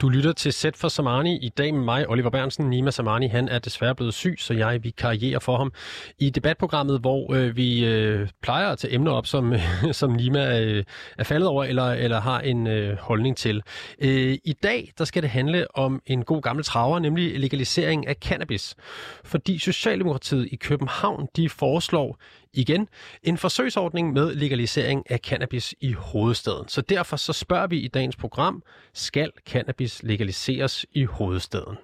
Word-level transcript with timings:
Du 0.00 0.08
lytter 0.08 0.32
til 0.32 0.52
Sæt 0.52 0.76
for 0.76 0.88
Samani 0.88 1.38
i 1.38 1.48
dag 1.48 1.74
med 1.74 1.84
mig, 1.84 2.08
Oliver 2.08 2.30
Bernsen. 2.30 2.70
Nima 2.70 2.90
Samani, 2.90 3.26
han 3.26 3.48
er 3.48 3.58
desværre 3.58 3.94
blevet 3.94 4.14
syg, 4.14 4.36
så 4.38 4.54
jeg 4.54 4.84
vi 4.84 4.90
karrierer 4.90 5.38
for 5.38 5.56
ham 5.56 5.72
i 6.18 6.30
debatprogrammet, 6.30 7.00
hvor 7.00 7.34
øh, 7.34 7.56
vi 7.56 7.84
øh, 7.84 8.28
plejer 8.42 8.68
at 8.68 8.78
tage 8.78 8.94
emner 8.94 9.12
op, 9.12 9.26
som, 9.26 9.52
øh, 9.52 9.60
som 9.92 10.12
Nima 10.12 10.60
øh, 10.60 10.84
er 11.18 11.24
faldet 11.24 11.48
over 11.48 11.64
eller, 11.64 11.92
eller 11.92 12.20
har 12.20 12.40
en 12.40 12.66
øh, 12.66 12.96
holdning 12.96 13.36
til. 13.36 13.62
Øh, 13.98 14.38
I 14.44 14.54
dag 14.62 14.92
der 14.98 15.04
skal 15.04 15.22
det 15.22 15.30
handle 15.30 15.76
om 15.76 16.02
en 16.06 16.24
god 16.24 16.42
gammel 16.42 16.64
traver, 16.64 16.98
nemlig 16.98 17.40
legalisering 17.40 18.06
af 18.06 18.14
cannabis. 18.14 18.76
Fordi 19.24 19.58
Socialdemokratiet 19.58 20.48
i 20.52 20.56
København, 20.56 21.28
de 21.36 21.48
foreslår 21.48 22.18
igen 22.52 22.88
en 23.22 23.38
forsøgsordning 23.38 24.12
med 24.12 24.34
legalisering 24.34 25.10
af 25.10 25.18
cannabis 25.18 25.74
i 25.80 25.92
hovedstaden. 25.92 26.68
Så 26.68 26.80
derfor 26.80 27.16
så 27.16 27.32
spørger 27.32 27.66
vi 27.66 27.78
i 27.78 27.88
dagens 27.88 28.16
program, 28.16 28.62
skal 28.94 29.32
cannabis 29.46 30.02
legaliseres 30.02 30.86
i 30.92 31.04
hovedstaden? 31.04 31.76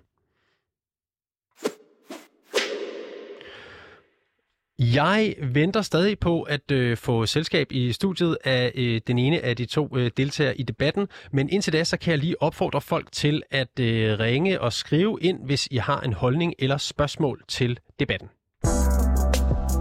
Jeg 4.79 5.34
venter 5.43 5.83
stadig 5.83 6.19
på 6.19 6.43
at 6.43 6.71
øh, 6.71 6.96
få 6.96 7.27
selskab 7.27 7.73
i 7.73 7.93
studiet 7.93 8.38
af 8.45 8.73
øh, 8.74 9.01
den 9.07 9.19
ene 9.19 9.41
af 9.41 9.57
de 9.57 9.66
to 9.66 9.88
øh, 9.96 10.10
deltagere 10.16 10.57
i 10.57 10.62
debatten, 10.62 11.09
men 11.33 11.51
indtil 11.51 11.73
da 11.73 11.85
så 11.85 11.96
kan 11.96 12.10
jeg 12.10 12.19
lige 12.19 12.43
opfordre 12.43 12.80
folk 12.80 13.12
til 13.12 13.43
at 13.51 13.80
øh, 13.80 14.19
ringe 14.19 14.60
og 14.60 14.73
skrive 14.73 15.19
ind, 15.21 15.45
hvis 15.45 15.69
I 15.71 15.77
har 15.77 16.01
en 16.01 16.12
holdning 16.12 16.55
eller 16.59 16.76
spørgsmål 16.76 17.45
til 17.48 17.79
debatten. 17.98 18.29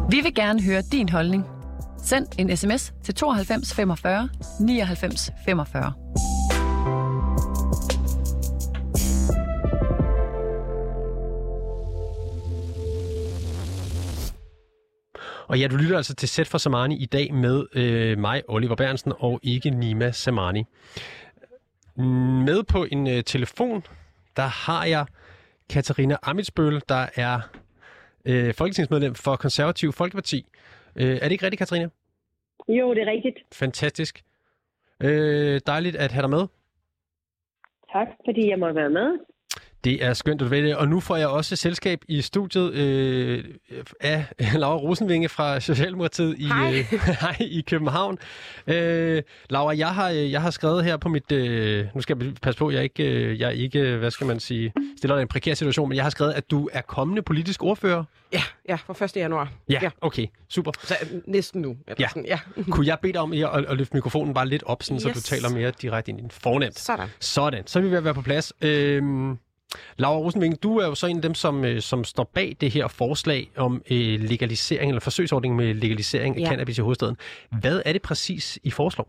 Vi 0.09 0.21
vil 0.21 0.35
gerne 0.35 0.61
høre 0.61 0.81
din 0.81 1.09
holdning. 1.09 1.45
Send 2.03 2.27
en 2.39 2.57
sms 2.57 2.93
til 3.03 3.13
92 3.13 3.73
45 3.73 4.29
99 4.59 5.31
45. 5.45 5.93
Og 15.47 15.59
ja, 15.59 15.67
du 15.67 15.75
lytter 15.75 15.97
altså 15.97 16.15
til 16.15 16.29
Sæt 16.29 16.47
for 16.47 16.57
Samani 16.57 16.97
i 16.97 17.05
dag 17.05 17.33
med 17.33 17.65
øh, 17.73 18.17
mig, 18.17 18.41
Oliver 18.47 18.75
Bernsen, 18.75 19.13
og 19.19 19.39
ikke 19.43 19.69
Nima 19.69 20.11
Samani. 20.11 20.63
Med 22.45 22.63
på 22.63 22.83
en 22.91 23.07
øh, 23.07 23.23
telefon, 23.23 23.83
der 24.35 24.47
har 24.47 24.85
jeg 24.85 25.05
Katarina 25.69 26.17
Amitsbøl, 26.23 26.81
der 26.89 27.07
er 27.15 27.39
øh, 28.25 28.53
folketingsmedlem 28.53 29.15
for 29.15 29.35
Konservativ 29.35 29.91
Folkeparti. 29.91 30.45
Øh, 30.95 31.15
er 31.15 31.19
det 31.19 31.31
ikke 31.31 31.45
rigtigt, 31.45 31.59
Katarina? 31.59 31.89
Jo, 32.67 32.93
det 32.93 33.01
er 33.01 33.11
rigtigt. 33.11 33.37
Fantastisk. 33.53 34.23
Øh, 35.03 35.61
dejligt 35.67 35.95
at 35.95 36.11
have 36.11 36.21
dig 36.21 36.29
med. 36.29 36.47
Tak, 37.93 38.07
fordi 38.25 38.49
jeg 38.49 38.59
må 38.59 38.73
være 38.73 38.89
med. 38.89 39.19
Det 39.85 40.03
er 40.03 40.13
skønt, 40.13 40.41
at 40.41 40.45
du 40.45 40.49
ved 40.49 40.63
det. 40.63 40.75
Og 40.75 40.87
nu 40.87 40.99
får 40.99 41.15
jeg 41.15 41.27
også 41.27 41.55
selskab 41.55 41.99
i 42.07 42.21
studiet 42.21 42.73
øh, 42.73 43.43
af 44.01 44.25
Laura 44.55 44.77
Rosenvinge 44.77 45.29
fra 45.29 45.59
Socialdemokratiet 45.59 46.35
i, 46.37 46.45
Hej. 46.45 46.85
øh, 46.93 46.99
hej, 47.21 47.35
i 47.39 47.63
København. 47.67 48.17
Øh, 48.67 49.23
Laura, 49.49 49.77
jeg 49.77 49.87
har, 49.87 50.09
jeg 50.09 50.41
har 50.41 50.49
skrevet 50.49 50.83
her 50.83 50.97
på 50.97 51.09
mit... 51.09 51.31
Øh, 51.31 51.85
nu 51.95 52.01
skal 52.01 52.17
jeg 52.23 52.33
passe 52.41 52.57
på, 52.57 52.71
jeg 52.71 52.83
ikke, 52.83 53.03
øh, 53.03 53.39
jeg 53.39 53.55
ikke, 53.55 53.95
hvad 53.97 54.11
skal 54.11 54.27
man 54.27 54.39
sige, 54.39 54.73
stiller 54.97 55.15
dig 55.15 55.21
i 55.21 55.23
en 55.23 55.27
prekær 55.27 55.53
situation, 55.53 55.89
men 55.89 55.95
jeg 55.95 56.03
har 56.05 56.09
skrevet, 56.09 56.33
at 56.33 56.51
du 56.51 56.69
er 56.73 56.81
kommende 56.81 57.21
politisk 57.21 57.63
ordfører. 57.63 58.03
Ja, 58.33 58.43
ja, 58.69 58.75
fra 58.75 59.05
1. 59.05 59.15
januar. 59.15 59.51
Ja, 59.69 59.79
Ja. 59.81 59.89
okay, 60.01 60.25
super. 60.49 60.71
Så 60.83 60.95
øh, 61.01 61.21
næsten 61.27 61.61
nu. 61.61 61.77
Eller 61.87 61.95
Ja. 61.99 62.07
Sådan, 62.07 62.25
ja. 62.25 62.39
Kunne 62.71 62.87
jeg 62.87 62.97
bede 63.01 63.13
dig 63.13 63.21
om 63.21 63.33
at, 63.33 63.65
at, 63.69 63.77
løfte 63.77 63.93
mikrofonen 63.93 64.33
bare 64.33 64.47
lidt 64.47 64.63
op, 64.63 64.83
sådan, 64.83 64.95
yes. 64.95 65.03
så 65.03 65.09
du 65.09 65.21
taler 65.21 65.49
mere 65.49 65.71
direkte 65.81 66.09
ind 66.09 66.19
i 66.19 66.21
den 66.21 66.31
fornemt? 66.31 66.79
Sådan. 66.79 67.07
Sådan, 67.19 67.67
så 67.67 67.79
er 67.79 67.83
vi 67.83 67.89
ved 67.91 67.97
at 67.97 68.03
være 68.03 68.13
på 68.13 68.21
plads. 68.21 68.53
Øhm, 68.61 69.37
Laura 69.97 70.17
Rosenving, 70.19 70.63
du 70.63 70.77
er 70.77 70.85
jo 70.87 70.95
så 70.95 71.07
en 71.07 71.15
af 71.15 71.21
dem, 71.21 71.33
som, 71.35 71.65
øh, 71.65 71.81
som 71.81 72.03
står 72.03 72.23
bag 72.23 72.57
det 72.61 72.71
her 72.71 72.87
forslag 72.87 73.51
om 73.55 73.81
øh, 73.91 74.19
legalisering, 74.19 74.89
eller 74.91 74.99
forsøgsordning 75.01 75.55
med 75.55 75.73
legalisering 75.73 76.35
af 76.37 76.39
Ja. 76.41 76.47
cannabis 76.49 76.77
i 76.77 76.81
hovedstaden. 76.81 77.17
Hvad 77.61 77.81
er 77.85 77.93
det 77.93 78.01
præcis, 78.01 78.59
I 78.63 78.71
foreslår? 78.71 79.07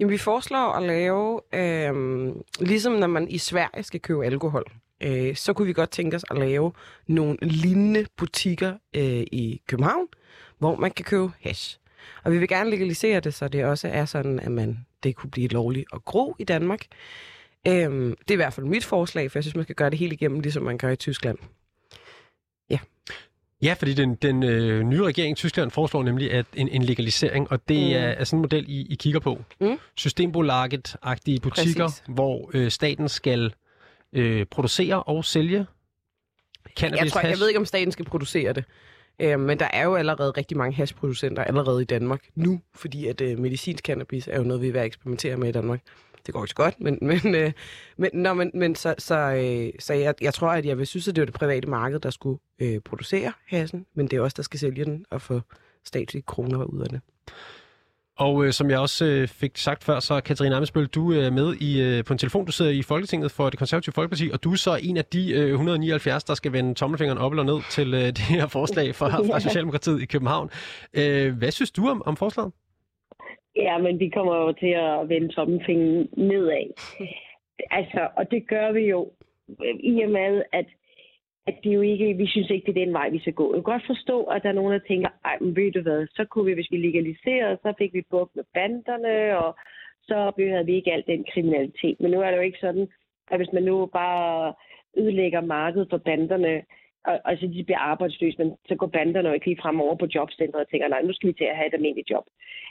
Jamen, 0.00 0.12
vi 0.12 0.18
foreslår 0.18 0.72
at 0.72 0.82
lave, 0.82 1.40
øh, 1.54 2.32
ligesom 2.60 2.92
når 2.92 3.06
man 3.06 3.28
i 3.28 3.38
Sverige 3.38 3.82
skal 3.82 4.00
købe 4.00 4.24
alkohol, 4.26 4.64
øh, 5.00 5.36
så 5.36 5.52
kunne 5.52 5.66
vi 5.66 5.72
godt 5.72 5.90
tænke 5.90 6.16
os 6.16 6.24
at 6.30 6.38
lave 6.38 6.72
nogle 7.06 7.36
lignende 7.42 8.06
butikker 8.16 8.72
øh, 8.96 9.04
i 9.32 9.60
København, 9.66 10.06
hvor 10.58 10.76
man 10.76 10.90
kan 10.90 11.04
købe 11.04 11.30
hash. 11.40 11.78
Og 12.24 12.32
vi 12.32 12.38
vil 12.38 12.48
gerne 12.48 12.70
legalisere 12.70 13.20
det, 13.20 13.34
så 13.34 13.48
det 13.48 13.64
også 13.64 13.88
er 13.88 14.04
sådan, 14.04 14.40
at 14.40 14.50
man 14.52 14.86
det 15.02 15.16
kunne 15.16 15.30
blive 15.30 15.48
lovligt 15.48 15.86
at 15.92 16.04
gro 16.04 16.36
i 16.38 16.44
Danmark. 16.44 16.86
Øhm, 17.68 18.16
det 18.20 18.30
er 18.30 18.34
i 18.34 18.36
hvert 18.36 18.52
fald 18.52 18.66
mit 18.66 18.84
forslag, 18.84 19.30
for 19.30 19.38
jeg 19.38 19.44
synes, 19.44 19.54
man 19.54 19.64
skal 19.64 19.74
gøre 19.74 19.90
det 19.90 19.98
helt 19.98 20.12
igennem, 20.12 20.40
ligesom 20.40 20.62
man 20.62 20.78
gør 20.78 20.88
i 20.88 20.96
Tyskland. 20.96 21.38
Ja, 23.62 23.72
fordi 23.72 23.94
den, 23.94 24.14
den 24.14 24.42
øh, 24.42 24.82
nye 24.82 25.02
regering 25.02 25.32
i 25.32 25.34
Tyskland 25.34 25.70
foreslår 25.70 26.02
nemlig 26.02 26.32
at 26.32 26.46
en, 26.54 26.68
en 26.68 26.82
legalisering, 26.82 27.52
og 27.52 27.68
det 27.68 27.76
mm. 27.76 27.92
Er, 27.92 27.98
er 27.98 28.24
sådan 28.24 28.38
en 28.38 28.40
model, 28.40 28.64
I, 28.68 28.86
I 28.90 28.94
kigger 28.94 29.20
på. 29.20 29.42
Mm. 29.60 29.78
Systembolaget-agtige 29.96 31.40
butikker, 31.40 31.84
Præcis. 31.86 32.02
hvor 32.08 32.50
øh, 32.54 32.70
staten 32.70 33.08
skal 33.08 33.54
øh, 34.12 34.46
producere 34.46 35.02
og 35.02 35.24
sælge 35.24 35.66
cannabis 36.76 37.00
Jeg, 37.00 37.12
tror, 37.12 37.20
jeg 37.20 37.38
ved 37.38 37.48
ikke, 37.48 37.58
om 37.60 37.66
staten 37.66 37.92
skal 37.92 38.04
producere 38.04 38.52
det. 38.52 38.64
Øh, 39.20 39.40
men 39.40 39.58
der 39.58 39.68
er 39.72 39.84
jo 39.84 39.94
allerede 39.94 40.30
rigtig 40.30 40.56
mange 40.56 40.76
hashproducenter 40.76 41.44
allerede 41.44 41.82
i 41.82 41.84
Danmark 41.84 42.22
nu, 42.34 42.60
fordi 42.74 43.06
at 43.06 43.20
øh, 43.20 43.38
medicinsk 43.38 43.84
cannabis 43.84 44.28
er 44.28 44.36
jo 44.38 44.44
noget, 44.44 44.62
vi 44.62 44.68
er 44.68 44.72
ved 44.72 44.80
at 44.80 44.86
eksperimentere 44.86 45.36
med 45.36 45.48
i 45.48 45.52
Danmark. 45.52 45.80
Det 46.26 46.34
går 46.34 46.44
ikke 46.44 46.50
så 46.50 46.54
godt, 46.54 46.80
men, 46.80 46.98
men, 47.10 47.34
øh, 47.34 47.52
men, 47.96 48.10
nå, 48.12 48.34
men, 48.34 48.50
men 48.54 48.74
så, 48.74 48.94
så, 48.98 49.14
øh, 49.14 49.72
så 49.78 49.94
jeg, 49.94 50.14
jeg 50.20 50.34
tror, 50.34 50.48
at 50.48 50.66
jeg 50.66 50.78
vil 50.78 50.86
synes, 50.86 51.08
at 51.08 51.16
det 51.16 51.22
var 51.22 51.26
det 51.26 51.34
private 51.34 51.68
marked, 51.68 52.00
der 52.00 52.10
skulle 52.10 52.38
øh, 52.58 52.80
producere 52.80 53.32
hassen, 53.46 53.86
men 53.94 54.06
det 54.06 54.16
er 54.16 54.20
også 54.20 54.34
der 54.36 54.42
skal 54.42 54.60
sælge 54.60 54.84
den 54.84 55.04
og 55.10 55.22
få 55.22 55.40
statslige 55.84 56.22
kroner 56.22 56.64
ud 56.64 56.80
af 56.80 56.88
det. 56.88 57.00
Og 58.16 58.44
øh, 58.44 58.52
som 58.52 58.70
jeg 58.70 58.78
også 58.78 59.04
øh, 59.04 59.28
fik 59.28 59.58
sagt 59.58 59.84
før, 59.84 60.00
så 60.00 60.20
Katarina 60.20 60.56
Amesbøl, 60.56 60.86
du 60.86 61.12
er 61.12 61.30
med 61.30 61.54
i, 61.54 61.80
øh, 61.80 62.04
på 62.04 62.12
en 62.12 62.18
telefon. 62.18 62.46
Du 62.46 62.52
sidder 62.52 62.70
i 62.70 62.82
Folketinget 62.82 63.30
for 63.30 63.50
det 63.50 63.58
konservative 63.58 63.92
Folkeparti, 63.92 64.30
og 64.32 64.44
du 64.44 64.52
er 64.52 64.56
så 64.56 64.78
en 64.82 64.96
af 64.96 65.04
de 65.04 65.32
øh, 65.32 65.50
179, 65.50 66.24
der 66.24 66.34
skal 66.34 66.52
vende 66.52 66.74
tommelfingeren 66.74 67.18
op 67.18 67.32
eller 67.32 67.42
ned 67.42 67.62
til 67.70 67.94
øh, 67.94 68.00
det 68.06 68.18
her 68.18 68.46
forslag 68.46 68.94
fra, 68.94 69.08
fra 69.08 69.40
Socialdemokratiet 69.46 70.02
i 70.02 70.06
København. 70.06 70.50
Øh, 70.94 71.36
hvad 71.36 71.50
synes 71.50 71.70
du 71.70 71.88
om, 71.88 72.02
om 72.06 72.16
forslaget? 72.16 72.52
Ja, 73.56 73.78
men 73.78 73.98
vi 73.98 74.08
kommer 74.08 74.36
jo 74.36 74.52
til 74.52 74.74
at 74.86 75.08
vende 75.08 75.28
tommelfingeren 75.28 76.08
nedad. 76.16 76.70
Altså, 77.70 78.08
og 78.16 78.30
det 78.30 78.48
gør 78.48 78.72
vi 78.72 78.80
jo 78.80 79.10
øh, 79.64 79.74
i 79.80 80.02
og 80.02 80.10
med, 80.10 80.42
at, 80.52 80.66
at 81.46 81.54
det 81.64 81.74
jo 81.74 81.80
ikke, 81.80 82.14
vi 82.14 82.26
synes 82.26 82.50
ikke, 82.50 82.72
det 82.72 82.80
er 82.80 82.84
den 82.84 82.94
vej, 82.94 83.08
vi 83.10 83.20
skal 83.20 83.32
gå. 83.32 83.46
Jeg 83.54 83.64
kan 83.64 83.72
godt 83.72 83.86
forstå, 83.86 84.22
at 84.24 84.42
der 84.42 84.48
er 84.48 84.52
nogen, 84.52 84.72
der 84.72 84.78
tænker, 84.88 85.08
ej, 85.24 85.38
men 85.40 85.56
ved 85.56 85.72
du 85.72 85.82
hvad, 85.82 86.06
så 86.06 86.24
kunne 86.24 86.44
vi, 86.44 86.52
hvis 86.52 86.70
vi 86.70 86.76
legaliserede, 86.76 87.58
så 87.62 87.74
fik 87.78 87.92
vi 87.94 88.02
bukt 88.10 88.36
med 88.36 88.44
banderne, 88.54 89.38
og 89.38 89.58
så 90.02 90.32
havde 90.38 90.66
vi 90.66 90.74
ikke 90.74 90.92
alt 90.92 91.06
den 91.06 91.24
kriminalitet. 91.32 92.00
Men 92.00 92.10
nu 92.10 92.20
er 92.20 92.30
det 92.30 92.36
jo 92.36 92.42
ikke 92.42 92.58
sådan, 92.60 92.88
at 93.30 93.38
hvis 93.38 93.52
man 93.52 93.62
nu 93.62 93.86
bare 93.86 94.54
ødelægger 94.96 95.40
markedet 95.40 95.88
for 95.90 95.98
banderne, 95.98 96.62
og, 97.04 97.20
og 97.24 97.32
så 97.38 97.46
de 97.46 97.64
bliver 97.64 97.78
arbejdsløse, 97.78 98.38
men 98.38 98.56
så 98.68 98.74
går 98.74 98.86
banderne 98.86 99.28
jo 99.28 99.34
ikke 99.34 99.46
lige 99.46 99.62
fremover 99.62 99.96
på 99.96 100.06
jobcentret 100.14 100.62
og 100.64 100.68
tænker, 100.68 100.88
nej, 100.88 101.02
nu 101.02 101.12
skal 101.12 101.28
vi 101.28 101.32
til 101.32 101.44
at 101.44 101.56
have 101.56 101.68
et 101.68 101.74
almindeligt 101.74 102.10
job. 102.10 102.24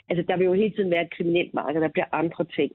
Altså, 0.08 0.22
der 0.28 0.36
vil 0.36 0.44
jo 0.44 0.52
hele 0.52 0.74
tiden 0.74 0.90
være 0.90 1.02
et 1.02 1.14
kriminelt 1.16 1.54
marked, 1.54 1.80
der 1.80 1.88
bliver 1.88 2.06
andre 2.12 2.44
ting. 2.44 2.72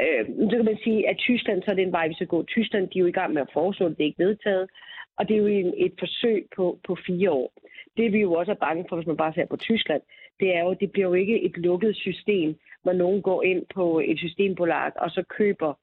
Øh, 0.00 0.24
så 0.50 0.56
kan 0.56 0.64
man 0.64 0.78
sige, 0.84 1.08
at 1.08 1.16
Tyskland, 1.16 1.62
så 1.62 1.70
er 1.70 1.74
det 1.74 1.82
en 1.82 1.92
vej, 1.92 2.08
vi 2.08 2.14
skal 2.14 2.26
gå. 2.26 2.42
Tyskland, 2.42 2.88
de 2.88 2.98
er 2.98 3.00
jo 3.00 3.06
i 3.06 3.18
gang 3.20 3.32
med 3.32 3.42
at 3.42 3.52
foreslå 3.52 3.88
det, 3.88 3.98
det 3.98 4.04
er 4.04 4.10
ikke 4.12 4.24
vedtaget. 4.24 4.70
Og 5.18 5.28
det 5.28 5.34
er 5.34 5.38
jo 5.38 5.46
en, 5.46 5.74
et 5.76 5.94
forsøg 5.98 6.46
på, 6.56 6.78
på 6.86 6.96
fire 7.06 7.30
år. 7.30 7.52
Det 7.96 8.12
vi 8.12 8.20
jo 8.20 8.32
også 8.32 8.52
er 8.52 8.64
bange 8.66 8.84
for, 8.88 8.96
hvis 8.96 9.06
man 9.06 9.16
bare 9.16 9.34
ser 9.34 9.46
på 9.46 9.56
Tyskland, 9.56 10.02
det 10.40 10.56
er 10.56 10.60
jo, 10.60 10.76
det 10.80 10.92
bliver 10.92 11.08
jo 11.08 11.14
ikke 11.14 11.42
et 11.42 11.56
lukket 11.56 11.96
system, 11.96 12.56
hvor 12.82 12.92
nogen 12.92 13.22
går 13.22 13.42
ind 13.42 13.62
på 13.74 14.00
et 14.00 14.18
systembolag 14.18 14.92
og 14.96 15.10
så 15.10 15.22
køber 15.22 15.74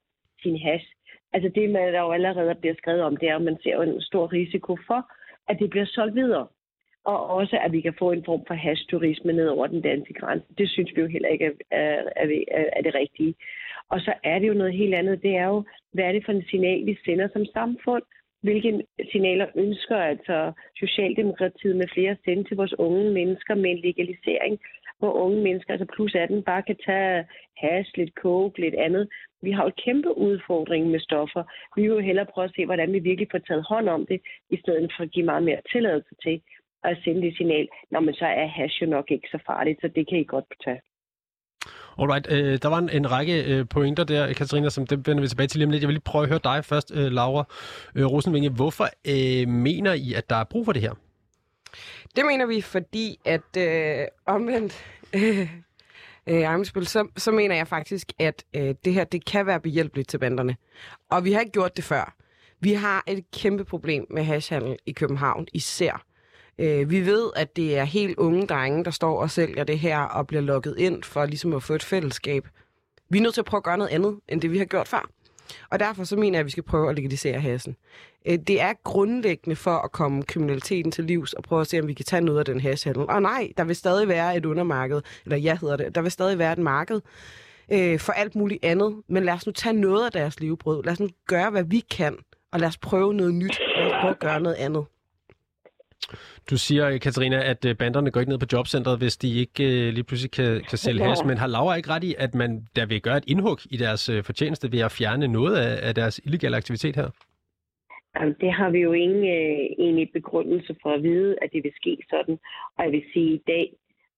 sin 0.42 0.58
hash. 0.58 0.86
Altså 1.34 1.50
det, 1.54 1.70
man 1.70 1.94
der 1.94 2.00
jo 2.00 2.12
allerede 2.12 2.54
bliver 2.54 2.74
skrevet 2.78 3.02
om, 3.02 3.16
det 3.16 3.28
er, 3.28 3.36
at 3.36 3.42
man 3.42 3.58
ser 3.62 3.74
jo 3.74 3.82
en 3.82 4.00
stor 4.00 4.32
risiko 4.32 4.76
for, 4.86 5.00
at 5.48 5.56
det 5.60 5.70
bliver 5.70 5.86
solgt 5.86 6.14
videre. 6.14 6.46
Og 7.04 7.30
også, 7.30 7.58
at 7.64 7.72
vi 7.72 7.80
kan 7.80 7.94
få 7.98 8.10
en 8.10 8.24
form 8.24 8.42
for 8.46 8.54
hash-turisme 8.54 9.32
ned 9.32 9.48
over 9.48 9.66
den 9.66 9.80
danske 9.80 10.14
grænse. 10.14 10.46
Det 10.58 10.70
synes 10.70 10.90
vi 10.96 11.00
jo 11.00 11.06
heller 11.06 11.28
ikke 11.28 11.44
er, 11.44 11.50
er, 12.16 12.26
er, 12.48 12.64
er 12.76 12.82
det 12.82 12.94
rigtige. 12.94 13.34
Og 13.88 14.00
så 14.00 14.12
er 14.24 14.38
det 14.38 14.48
jo 14.48 14.54
noget 14.54 14.74
helt 14.74 14.94
andet. 14.94 15.22
Det 15.22 15.36
er 15.36 15.46
jo, 15.46 15.64
hvad 15.92 16.04
er 16.04 16.12
det 16.12 16.24
for 16.24 16.32
en 16.32 16.44
signal, 16.50 16.86
vi 16.86 16.98
sender 17.04 17.28
som 17.32 17.44
samfund? 17.44 18.02
Hvilke 18.42 18.82
signaler 19.12 19.46
ønsker 19.54 19.96
altså 19.96 20.52
Socialdemokratiet 20.76 21.76
med 21.76 21.88
flere 21.94 22.10
at 22.10 22.18
sende 22.24 22.44
til 22.44 22.56
vores 22.56 22.78
unge 22.78 23.10
mennesker 23.10 23.54
med 23.54 23.70
en 23.70 23.78
legalisering, 23.78 24.60
hvor 24.98 25.12
unge 25.12 25.42
mennesker, 25.42 25.72
altså 25.72 25.86
plus 25.94 26.14
18, 26.14 26.42
bare 26.42 26.62
kan 26.62 26.76
tage 26.86 27.24
hash, 27.56 27.90
lidt 27.96 28.12
coke, 28.22 28.60
lidt 28.60 28.74
andet. 28.74 29.08
Vi 29.42 29.50
har 29.52 29.62
jo 29.62 29.68
et 29.68 29.82
kæmpe 29.84 30.18
udfordring 30.18 30.90
med 30.90 31.00
stoffer. 31.00 31.42
Vi 31.76 31.82
vil 31.82 31.90
jo 31.90 31.98
hellere 31.98 32.26
prøve 32.32 32.44
at 32.44 32.54
se, 32.56 32.66
hvordan 32.66 32.92
vi 32.92 32.98
virkelig 32.98 33.28
får 33.30 33.38
taget 33.38 33.64
hånd 33.68 33.88
om 33.88 34.06
det, 34.06 34.20
i 34.50 34.56
stedet 34.56 34.92
for 34.96 35.02
at 35.02 35.10
give 35.10 35.26
meget 35.26 35.42
mere 35.42 35.60
tilladelse 35.72 36.14
til 36.22 36.42
at 36.84 36.98
sende 37.04 37.22
det 37.22 37.36
signal, 37.36 37.68
når 37.90 38.00
man 38.00 38.14
så 38.14 38.26
er 38.26 38.46
hash 38.46 38.82
jo 38.82 38.86
nok 38.86 39.10
ikke 39.10 39.28
så 39.30 39.38
farligt, 39.46 39.80
så 39.80 39.88
det 39.96 40.08
kan 40.08 40.18
I 40.18 40.24
godt 40.24 40.44
tage. 40.64 40.80
Alright, 41.98 42.26
øh, 42.32 42.58
der 42.62 42.68
var 42.68 42.78
en, 42.78 42.90
en 42.90 43.10
række 43.10 43.44
øh, 43.52 43.66
pointer 43.70 44.04
der, 44.04 44.32
Katarina, 44.32 44.68
som 44.68 44.86
dem 44.86 45.02
vender 45.06 45.20
vi 45.20 45.28
tilbage 45.28 45.46
til 45.46 45.58
lige 45.58 45.66
om 45.66 45.70
lidt. 45.70 45.82
Jeg 45.82 45.88
vil 45.88 45.94
lige 45.94 46.10
prøve 46.10 46.22
at 46.22 46.28
høre 46.28 46.40
dig 46.44 46.64
først, 46.64 46.96
øh, 46.96 47.12
Laura 47.12 47.44
øh, 47.94 48.06
Rosenvinge. 48.06 48.50
Hvorfor 48.50 48.84
øh, 48.84 49.48
mener 49.48 49.92
I, 49.92 50.12
at 50.16 50.30
der 50.30 50.36
er 50.36 50.44
brug 50.44 50.64
for 50.64 50.72
det 50.72 50.82
her? 50.82 50.94
Det 52.16 52.26
mener 52.26 52.46
vi, 52.46 52.60
fordi 52.60 53.20
at 53.24 53.56
øh, 53.58 54.06
omvendt 54.26 54.84
øh, 55.16 55.50
øh, 56.26 56.64
så, 56.64 57.08
så 57.16 57.30
mener 57.30 57.56
jeg 57.56 57.68
faktisk, 57.68 58.12
at 58.18 58.44
øh, 58.56 58.74
det 58.84 58.92
her 58.94 59.04
det 59.04 59.24
kan 59.24 59.46
være 59.46 59.60
behjælpeligt 59.60 60.08
til 60.08 60.18
banderne. 60.18 60.56
Og 61.10 61.24
vi 61.24 61.32
har 61.32 61.40
ikke 61.40 61.52
gjort 61.52 61.76
det 61.76 61.84
før. 61.84 62.14
Vi 62.60 62.72
har 62.72 63.04
et 63.06 63.30
kæmpe 63.30 63.64
problem 63.64 64.06
med 64.10 64.24
hashhandel 64.24 64.76
i 64.86 64.92
København 64.92 65.46
især. 65.52 66.04
Øh, 66.58 66.90
vi 66.90 67.06
ved, 67.06 67.30
at 67.36 67.56
det 67.56 67.78
er 67.78 67.84
helt 67.84 68.18
unge 68.18 68.46
drenge, 68.46 68.84
der 68.84 68.90
står 68.90 69.20
og 69.20 69.30
sælger 69.30 69.64
det 69.64 69.78
her 69.78 69.98
og 69.98 70.26
bliver 70.26 70.42
lukket 70.42 70.74
ind 70.78 71.02
for 71.02 71.26
ligesom 71.26 71.52
at 71.52 71.62
få 71.62 71.74
et 71.74 71.82
fællesskab. 71.82 72.48
Vi 73.08 73.18
er 73.18 73.22
nødt 73.22 73.34
til 73.34 73.40
at 73.40 73.44
prøve 73.44 73.58
at 73.58 73.64
gøre 73.64 73.78
noget 73.78 73.90
andet, 73.90 74.20
end 74.28 74.40
det 74.40 74.50
vi 74.50 74.58
har 74.58 74.64
gjort 74.64 74.88
før. 74.88 75.10
Og 75.70 75.80
derfor 75.80 76.04
så 76.04 76.16
mener 76.16 76.38
jeg, 76.38 76.40
at 76.40 76.46
vi 76.46 76.50
skal 76.50 76.62
prøve 76.62 76.90
at 76.90 76.96
legalisere 76.96 77.40
hassen. 77.40 77.76
Øh, 78.26 78.38
det 78.38 78.60
er 78.60 78.72
grundlæggende 78.84 79.56
for 79.56 79.70
at 79.70 79.92
komme 79.92 80.22
kriminaliteten 80.22 80.92
til 80.92 81.04
livs 81.04 81.32
og 81.32 81.42
prøve 81.42 81.60
at 81.60 81.66
se, 81.66 81.80
om 81.80 81.88
vi 81.88 81.94
kan 81.94 82.04
tage 82.04 82.20
noget 82.20 82.38
af 82.38 82.44
den 82.44 82.60
hashhandel. 82.60 83.06
Og 83.08 83.22
nej, 83.22 83.52
der 83.56 83.64
vil 83.64 83.76
stadig 83.76 84.08
være 84.08 84.36
et 84.36 84.46
undermarked, 84.46 85.00
eller 85.24 85.36
jeg 85.36 85.58
hedder 85.58 85.76
det, 85.76 85.94
der 85.94 86.02
vil 86.02 86.10
stadig 86.10 86.38
være 86.38 86.52
et 86.52 86.58
marked 86.58 87.00
øh, 87.72 87.98
for 88.00 88.12
alt 88.12 88.34
muligt 88.34 88.64
andet. 88.64 89.02
Men 89.08 89.24
lad 89.24 89.34
os 89.34 89.46
nu 89.46 89.52
tage 89.52 89.72
noget 89.72 90.06
af 90.06 90.12
deres 90.12 90.40
levebrød. 90.40 90.84
Lad 90.84 90.92
os 90.92 91.00
nu 91.00 91.08
gøre, 91.26 91.50
hvad 91.50 91.64
vi 91.64 91.80
kan, 91.80 92.16
og 92.52 92.60
lad 92.60 92.68
os 92.68 92.78
prøve 92.78 93.14
noget 93.14 93.34
nyt. 93.34 93.60
Lad 93.76 93.86
os 93.86 93.92
prøve 94.00 94.10
at 94.10 94.18
gøre 94.18 94.40
noget 94.40 94.56
andet. 94.56 94.84
Du 96.50 96.56
siger, 96.56 96.98
Katarina, 96.98 97.50
at 97.50 97.64
øh, 97.64 97.76
banderne 97.76 98.10
går 98.10 98.20
ikke 98.20 98.32
ned 98.32 98.38
på 98.38 98.46
jobcentret, 98.52 98.98
hvis 98.98 99.16
de 99.16 99.40
ikke 99.40 99.62
uh, 99.64 99.94
lige 99.96 100.04
pludselig 100.04 100.30
kan, 100.30 100.62
kan 100.70 100.78
sælge 100.78 101.02
ja. 101.02 101.08
has. 101.08 101.24
Men 101.24 101.38
har 101.38 101.46
Laura 101.46 101.74
ikke 101.74 101.90
ret 101.90 102.04
i, 102.04 102.14
at 102.18 102.34
man 102.34 102.66
der 102.76 102.86
vil 102.86 103.02
gøre 103.02 103.16
et 103.16 103.24
indhug 103.26 103.58
i 103.70 103.76
deres 103.76 104.08
uh, 104.08 104.24
fortjeneste 104.24 104.72
ved 104.72 104.80
at 104.80 104.92
fjerne 104.92 105.28
noget 105.28 105.56
af, 105.56 105.88
af 105.88 105.94
deres 105.94 106.20
illegale 106.24 106.56
aktivitet 106.56 106.96
her? 106.96 107.08
Jamen, 108.16 108.36
det 108.40 108.52
har 108.52 108.70
vi 108.70 108.78
jo 108.78 108.92
ingen 108.92 109.22
uh, 109.22 109.60
egentlig 109.84 110.10
begrundelse 110.12 110.76
for 110.82 110.90
at 110.94 111.02
vide, 111.02 111.36
at 111.42 111.48
det 111.52 111.64
vil 111.64 111.72
ske 111.76 111.98
sådan. 112.10 112.38
Og 112.76 112.84
jeg 112.84 112.92
vil 112.92 113.04
sige, 113.12 113.32
at 113.34 113.40
i 113.40 113.42
dag, 113.46 113.72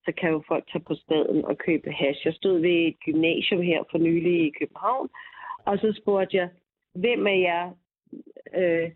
så 0.05 0.13
kan 0.21 0.31
jo 0.31 0.43
folk 0.49 0.65
tage 0.73 0.85
på 0.85 0.95
staden 0.95 1.45
og 1.45 1.59
købe 1.59 1.91
hash. 1.93 2.27
Jeg 2.27 2.35
stod 2.35 2.61
ved 2.61 2.77
et 2.89 2.97
gymnasium 3.05 3.63
her 3.63 3.81
for 3.91 3.99
nylig 3.99 4.47
i 4.47 4.53
København, 4.59 5.09
og 5.65 5.79
så 5.79 5.99
spurgte 6.01 6.37
jeg, 6.37 6.49
hvem 6.95 7.27
af 7.27 7.39
jer 7.49 7.65
uh, 8.61 8.91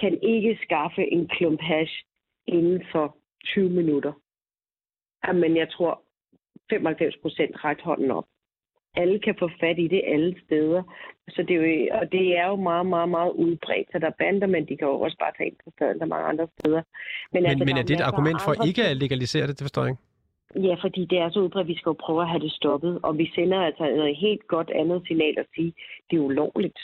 kan 0.00 0.18
ikke 0.22 0.58
skaffe 0.64 1.02
en 1.12 1.28
klump 1.28 1.60
hash 1.60 1.94
inden 2.46 2.82
for 2.92 3.16
20 3.44 3.70
minutter. 3.70 4.12
Men 5.32 5.56
jeg 5.56 5.68
tror, 5.70 6.02
95 6.70 7.16
procent 7.22 7.64
ret 7.64 7.80
hånden 7.80 8.10
op. 8.10 8.24
Alle 8.94 9.18
kan 9.18 9.34
få 9.38 9.50
fat 9.60 9.78
i 9.78 9.88
det 9.88 10.02
alle 10.06 10.34
steder. 10.44 10.82
Så 11.28 11.42
det 11.48 11.56
er 11.56 11.60
jo, 11.62 11.88
og 12.00 12.12
det 12.12 12.38
er 12.38 12.46
jo 12.46 12.56
meget, 12.56 12.86
meget, 12.86 13.08
meget 13.08 13.32
udbredt. 13.32 13.88
Så 13.92 13.98
der 13.98 14.06
er 14.06 14.18
bander, 14.18 14.46
men 14.46 14.62
de 14.68 14.76
kan 14.76 14.88
jo 14.88 15.00
også 15.00 15.16
bare 15.18 15.32
tage 15.36 15.48
ind 15.48 15.56
på 15.64 15.70
staden, 15.76 15.98
der 15.98 16.04
er 16.04 16.14
mange 16.14 16.28
andre 16.32 16.48
steder. 16.58 16.82
Men, 17.32 17.42
men, 17.42 17.46
altså, 17.46 17.64
men 17.64 17.76
er 17.76 17.82
det 17.82 17.94
et 18.00 18.08
argument 18.10 18.40
for 18.46 18.66
ikke 18.68 18.82
at 18.84 18.96
legalisere 18.96 19.46
det? 19.46 19.58
Det 19.58 19.64
forstår 19.64 19.82
jeg 19.82 19.90
ikke. 19.90 20.02
Ja, 20.68 20.74
fordi 20.84 21.02
det 21.10 21.18
er 21.18 21.30
så 21.30 21.40
udbredt, 21.40 21.64
at 21.64 21.68
vi 21.68 21.78
skal 21.78 21.90
jo 21.90 21.96
prøve 22.04 22.22
at 22.22 22.28
have 22.28 22.44
det 22.46 22.52
stoppet. 22.52 22.98
Og 23.02 23.18
vi 23.18 23.26
sender 23.34 23.60
altså 23.68 23.84
et 23.84 24.16
helt 24.16 24.46
godt 24.46 24.70
andet 24.70 25.02
signal 25.06 25.34
at 25.38 25.46
sige, 25.54 25.68
at 25.68 26.04
det 26.10 26.16
er 26.16 26.20
ulovligt. 26.20 26.78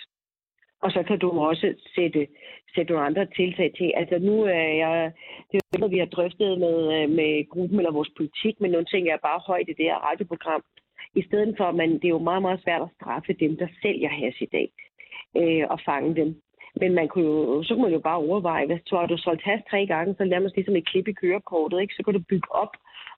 Og 0.83 0.91
så 0.93 1.03
kan 1.03 1.19
du 1.19 1.31
også 1.31 1.75
sætte, 1.95 2.27
sætte 2.75 2.93
nogle 2.93 3.07
andre 3.07 3.27
tiltag 3.27 3.73
til. 3.79 3.93
Altså 3.97 4.19
nu 4.19 4.43
er 4.43 4.69
jeg, 4.83 5.13
det 5.53 5.57
er 5.59 5.79
noget, 5.79 5.95
vi 5.95 5.99
har 5.99 6.07
drøftet 6.07 6.59
med, 6.59 6.77
øh, 6.97 7.11
med 7.11 7.49
gruppen 7.49 7.79
eller 7.79 7.93
vores 7.99 8.13
politik, 8.17 8.61
men 8.61 8.71
nogle 8.71 8.87
ting 8.87 9.09
er 9.09 9.27
bare 9.29 9.41
højt 9.47 9.69
i 9.69 9.79
det 9.79 9.85
her 9.91 9.99
radioprogram. 10.09 10.63
I 11.15 11.23
stedet 11.23 11.55
for, 11.57 11.65
at 11.65 11.75
man, 11.75 11.91
det 11.93 12.05
er 12.05 12.17
jo 12.19 12.29
meget, 12.31 12.43
meget 12.43 12.63
svært 12.65 12.83
at 12.83 12.95
straffe 12.97 13.33
dem, 13.33 13.57
der 13.57 13.69
sælger 13.83 14.09
has 14.09 14.35
i 14.41 14.49
dag, 14.57 14.69
øh, 15.41 15.65
og 15.71 15.79
fange 15.89 16.15
dem. 16.21 16.43
Men 16.81 16.95
man 16.95 17.09
kunne 17.09 17.25
jo, 17.25 17.63
så 17.63 17.75
kunne 17.75 17.83
man 17.83 17.93
jo 17.93 17.99
bare 18.09 18.17
overveje, 18.17 18.67
hvis 18.67 18.83
du 18.91 18.97
har 18.97 19.07
du 19.07 19.17
solgt 19.17 19.43
has 19.43 19.61
tre 19.71 19.87
gange, 19.87 20.15
så 20.15 20.25
lad 20.25 20.41
mig 20.41 20.51
ligesom 20.55 20.77
et 20.77 20.89
klip 20.89 21.09
i 21.09 21.13
kørekortet, 21.13 21.81
ikke? 21.81 21.95
så 21.95 22.03
kan 22.03 22.15
du 22.15 22.23
bygge 22.29 22.55
op, 22.55 22.73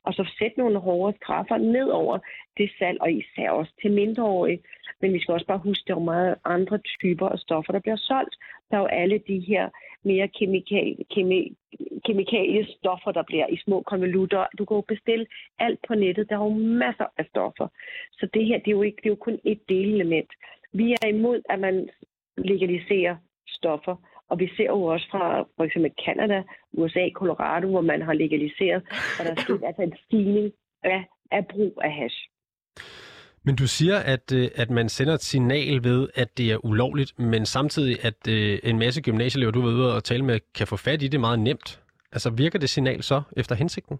og 0.04 0.14
så 0.14 0.30
sætte 0.38 0.58
nogle 0.58 0.78
hårde 0.78 1.16
straffer 1.16 1.56
ned 1.56 1.88
over 1.88 2.18
det 2.56 2.70
salg, 2.78 2.98
og 3.00 3.12
især 3.12 3.50
også 3.50 3.72
til 3.82 3.92
mindreårige. 3.92 4.62
Men 5.00 5.12
vi 5.12 5.20
skal 5.20 5.32
også 5.32 5.46
bare 5.46 5.58
huske, 5.58 5.82
at 5.84 5.88
der 5.88 5.94
er 5.94 6.10
meget 6.14 6.34
andre 6.44 6.78
typer 6.78 7.28
af 7.28 7.38
stoffer, 7.38 7.72
der 7.72 7.80
bliver 7.80 7.96
solgt. 7.96 8.34
Der 8.70 8.76
er 8.76 8.80
jo 8.80 8.86
alle 8.86 9.18
de 9.28 9.38
her 9.38 9.68
mere 10.04 10.28
kemikal, 10.28 10.96
kemi, 11.14 11.56
kemikalie 12.06 12.66
stoffer, 12.78 13.12
der 13.12 13.22
bliver 13.22 13.46
i 13.46 13.56
små 13.64 13.82
konvolutter. 13.82 14.46
Du 14.58 14.64
kan 14.64 14.74
jo 14.74 14.80
bestille 14.80 15.26
alt 15.58 15.80
på 15.88 15.94
nettet. 15.94 16.28
Der 16.28 16.34
er 16.34 16.44
jo 16.44 16.54
masser 16.84 17.06
af 17.18 17.24
stoffer. 17.30 17.68
Så 18.12 18.28
det 18.34 18.46
her, 18.46 18.58
det 18.58 18.68
er 18.68 18.78
jo, 18.78 18.82
ikke, 18.82 18.96
det 18.96 19.06
er 19.06 19.16
jo 19.16 19.24
kun 19.26 19.38
et 19.44 19.60
delelement. 19.68 20.30
Vi 20.72 20.92
er 20.92 21.06
imod, 21.06 21.42
at 21.48 21.60
man 21.60 21.88
legaliserer 22.38 23.16
stoffer. 23.48 23.96
Og 24.30 24.38
vi 24.38 24.50
ser 24.56 24.70
jo 24.76 24.82
også 24.84 25.06
fra 25.10 25.44
for 25.56 25.64
eksempel 25.64 25.90
Canada, 26.04 26.42
USA, 26.72 27.04
Colorado, 27.14 27.68
hvor 27.68 27.80
man 27.80 28.02
har 28.02 28.12
legaliseret, 28.12 28.82
og 29.18 29.24
der 29.24 29.30
er 29.30 29.40
sket 29.40 29.60
altså 29.66 29.82
en 29.82 29.94
stigning 30.04 30.52
af, 30.84 31.04
af 31.30 31.46
brug 31.46 31.80
af 31.84 31.92
hash. 31.92 32.18
Men 33.44 33.56
du 33.56 33.66
siger, 33.66 33.98
at, 33.98 34.32
øh, 34.32 34.48
at 34.54 34.70
man 34.70 34.88
sender 34.88 35.14
et 35.14 35.22
signal 35.22 35.84
ved, 35.84 36.08
at 36.14 36.38
det 36.38 36.52
er 36.52 36.64
ulovligt, 36.64 37.18
men 37.18 37.46
samtidig, 37.46 38.04
at 38.04 38.28
øh, 38.28 38.58
en 38.62 38.78
masse 38.78 39.02
gymnasieelever, 39.02 39.52
du 39.52 39.60
ved 39.60 39.74
ude 39.74 39.96
og 39.96 40.04
tale 40.04 40.24
med, 40.24 40.40
kan 40.54 40.66
få 40.66 40.76
fat 40.76 41.02
i 41.02 41.08
det 41.08 41.20
meget 41.20 41.38
nemt. 41.38 41.80
Altså 42.12 42.30
virker 42.30 42.58
det 42.58 42.70
signal 42.70 43.02
så 43.02 43.22
efter 43.36 43.54
hensigten? 43.54 43.98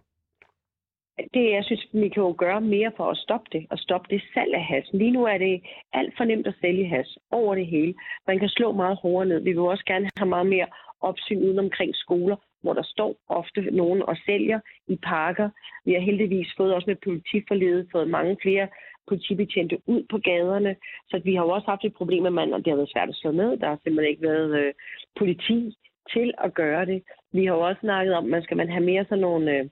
Det, 1.33 1.51
jeg 1.51 1.63
synes, 1.65 1.87
vi 1.93 2.09
kan 2.09 2.23
jo 2.23 2.35
gøre 2.37 2.61
mere 2.61 2.91
for 2.97 3.07
at 3.09 3.17
stoppe 3.17 3.49
det, 3.51 3.67
og 3.69 3.77
stoppe 3.79 4.07
det 4.09 4.21
salg 4.33 4.53
af 4.53 4.65
has. 4.65 4.85
Lige 4.93 5.11
nu 5.11 5.25
er 5.25 5.37
det 5.37 5.61
alt 5.93 6.13
for 6.17 6.23
nemt 6.23 6.47
at 6.47 6.55
sælge 6.61 6.87
has 6.87 7.17
over 7.31 7.55
det 7.55 7.67
hele. 7.67 7.93
Man 8.27 8.39
kan 8.39 8.49
slå 8.49 8.71
meget 8.71 8.97
hårdere 8.97 9.29
ned. 9.29 9.39
Vi 9.39 9.51
vil 9.51 9.59
også 9.59 9.83
gerne 9.87 10.09
have 10.17 10.29
meget 10.29 10.47
mere 10.47 10.67
opsyn 11.01 11.43
uden 11.43 11.59
omkring 11.59 11.95
skoler, 11.95 12.35
hvor 12.61 12.73
der 12.73 12.83
står 12.83 13.15
ofte 13.29 13.61
nogen 13.61 14.01
og 14.01 14.17
sælger 14.25 14.59
i 14.87 14.95
parker. 15.03 15.49
Vi 15.85 15.93
har 15.93 15.99
heldigvis 15.99 16.47
fået 16.57 16.73
også 16.73 16.89
med 16.89 16.95
politiforledet 17.03 17.87
fået 17.91 18.09
mange 18.09 18.37
flere 18.41 18.67
politibetjente 19.07 19.77
ud 19.85 20.03
på 20.11 20.17
gaderne. 20.17 20.75
Så 21.09 21.21
vi 21.23 21.35
har 21.35 21.43
jo 21.43 21.49
også 21.49 21.67
haft 21.67 21.85
et 21.85 21.93
problem 21.93 22.23
med, 22.23 22.43
at 22.43 22.65
det 22.65 22.71
har 22.71 22.81
været 22.81 22.93
svært 22.93 23.09
at 23.09 23.15
slå 23.15 23.31
ned. 23.31 23.57
Der 23.57 23.67
har 23.67 23.79
simpelthen 23.83 24.11
ikke 24.11 24.27
været 24.31 24.49
øh, 24.59 24.73
politi 25.19 25.77
til 26.13 26.33
at 26.45 26.53
gøre 26.53 26.85
det. 26.85 27.03
Vi 27.33 27.45
har 27.45 27.53
jo 27.53 27.61
også 27.61 27.79
snakket 27.79 28.13
om, 28.13 28.25
at 28.25 28.29
man 28.29 28.43
skal 28.43 28.57
man 28.57 28.69
have 28.69 28.85
mere 28.91 29.05
sådan 29.05 29.21
nogle, 29.21 29.57
øh, 29.57 29.65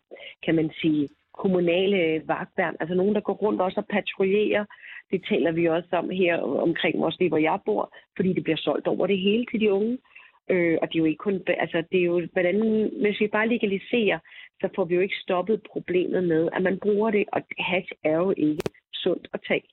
kan 0.46 0.56
man 0.56 0.72
sige, 0.82 1.10
kommunale 1.44 1.98
øh, 1.98 2.28
vagtværn, 2.28 2.76
altså 2.80 2.96
nogen, 2.96 3.16
der 3.16 3.22
går 3.22 3.34
rundt 3.34 3.62
også 3.62 3.80
og 3.80 3.88
patruljerer. 3.88 4.66
Det 5.12 5.26
taler 5.30 5.52
vi 5.52 5.66
også 5.66 5.90
om 5.92 6.10
her 6.10 6.38
omkring 6.68 7.02
vores 7.02 7.20
liv, 7.20 7.30
hvor 7.30 7.38
jeg 7.38 7.60
bor, 7.66 7.96
fordi 8.16 8.34
det 8.34 8.44
bliver 8.44 8.58
solgt 8.58 8.88
over 8.88 9.08
det 9.08 9.20
hele 9.20 9.46
til 9.52 9.60
de 9.60 9.74
unge. 9.74 9.98
Øh, 10.52 10.78
og 10.82 10.88
det 10.88 10.96
er 10.96 11.00
jo 11.00 11.12
ikke 11.12 11.26
kun, 11.28 11.42
altså 11.48 11.84
det 11.92 12.00
er 12.00 12.06
jo, 12.12 12.28
hvordan, 12.34 12.58
hvis 13.02 13.20
vi 13.20 13.28
bare 13.28 13.50
legaliserer, 13.50 14.20
så 14.62 14.70
får 14.76 14.86
vi 14.86 14.96
jo 14.96 15.02
ikke 15.02 15.22
stoppet 15.26 15.68
problemet 15.72 16.24
med, 16.24 16.50
at 16.54 16.62
man 16.62 16.80
bruger 16.80 17.12
det, 17.12 17.26
og 17.34 17.42
hash 17.58 17.92
er 18.04 18.18
jo 18.18 18.34
ikke 18.38 18.64
sundt 18.94 19.28
at 19.34 19.40
tage. 19.48 19.68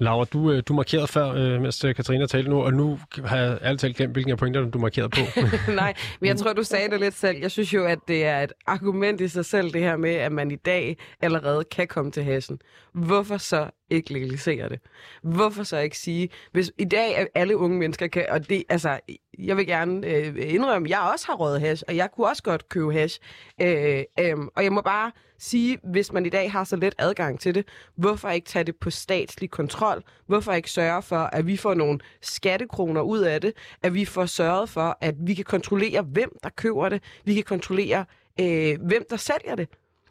Laura, 0.00 0.24
du, 0.24 0.52
øh, 0.52 0.62
du 0.68 0.74
markerede 0.74 1.06
før, 1.06 1.28
øh, 1.32 1.60
mens 1.60 1.84
øh, 1.84 1.94
Katarina 1.94 2.26
talte 2.26 2.50
nu, 2.50 2.62
og 2.62 2.72
nu 2.72 2.98
har 3.24 3.36
jeg 3.36 3.58
altid 3.62 3.78
talt 3.78 3.96
glemt, 3.96 4.12
hvilken 4.12 4.32
af 4.32 4.38
pointerne 4.38 4.70
du 4.70 4.78
markerede 4.78 5.08
på. 5.08 5.40
Nej, 5.72 5.94
men 6.20 6.28
jeg 6.28 6.36
tror, 6.36 6.52
du 6.52 6.62
sagde 6.62 6.90
det 6.90 7.00
lidt 7.00 7.14
selv. 7.14 7.38
Jeg 7.38 7.50
synes 7.50 7.74
jo, 7.74 7.84
at 7.84 7.98
det 8.08 8.24
er 8.24 8.40
et 8.40 8.52
argument 8.66 9.20
i 9.20 9.28
sig 9.28 9.44
selv, 9.44 9.72
det 9.72 9.80
her 9.80 9.96
med, 9.96 10.14
at 10.14 10.32
man 10.32 10.50
i 10.50 10.56
dag 10.56 10.96
allerede 11.20 11.64
kan 11.64 11.86
komme 11.86 12.10
til 12.10 12.24
hasen. 12.24 12.58
Hvorfor 12.94 13.36
så 13.36 13.70
ikke 13.90 14.12
legalisere 14.12 14.68
det? 14.68 14.78
Hvorfor 15.22 15.62
så 15.62 15.78
ikke 15.78 15.98
sige, 15.98 16.28
hvis 16.52 16.72
i 16.78 16.84
dag 16.84 17.26
alle 17.34 17.56
unge 17.56 17.78
mennesker 17.78 18.06
kan, 18.06 18.26
og 18.30 18.48
det, 18.48 18.64
altså, 18.68 18.98
jeg 19.38 19.56
vil 19.56 19.66
gerne 19.66 20.06
øh, 20.06 20.34
indrømme, 20.54 20.86
at 20.86 20.90
jeg 20.90 21.00
også 21.12 21.26
har 21.26 21.34
røget 21.34 21.60
hash, 21.60 21.82
og 21.88 21.96
jeg 21.96 22.10
kunne 22.12 22.26
også 22.26 22.42
godt 22.42 22.68
købe 22.68 22.92
hash. 22.92 23.20
Øh, 23.60 24.04
øh, 24.20 24.36
og 24.56 24.64
jeg 24.64 24.72
må 24.72 24.80
bare 24.80 25.12
sige, 25.38 25.78
hvis 25.84 26.12
man 26.12 26.26
i 26.26 26.28
dag 26.28 26.52
har 26.52 26.64
så 26.64 26.76
let 26.76 26.94
adgang 26.98 27.40
til 27.40 27.54
det, 27.54 27.68
hvorfor 27.96 28.28
ikke 28.28 28.46
tage 28.46 28.64
det 28.64 28.76
på 28.76 28.90
statslig 28.90 29.50
kontrol? 29.50 30.02
Hvorfor 30.26 30.52
ikke 30.52 30.70
sørge 30.70 31.02
for, 31.02 31.16
at 31.16 31.46
vi 31.46 31.56
får 31.56 31.74
nogle 31.74 31.98
skattekroner 32.20 33.00
ud 33.00 33.18
af 33.18 33.40
det? 33.40 33.52
At 33.82 33.94
vi 33.94 34.04
får 34.04 34.26
sørget 34.26 34.68
for, 34.68 34.98
at 35.00 35.14
vi 35.18 35.34
kan 35.34 35.44
kontrollere, 35.44 36.02
hvem 36.02 36.38
der 36.42 36.48
køber 36.48 36.88
det? 36.88 37.02
Vi 37.24 37.34
kan 37.34 37.44
kontrollere, 37.44 38.04
øh, 38.40 38.78
hvem 38.80 39.04
der 39.10 39.16
sælger 39.16 39.54
det? 39.54 39.68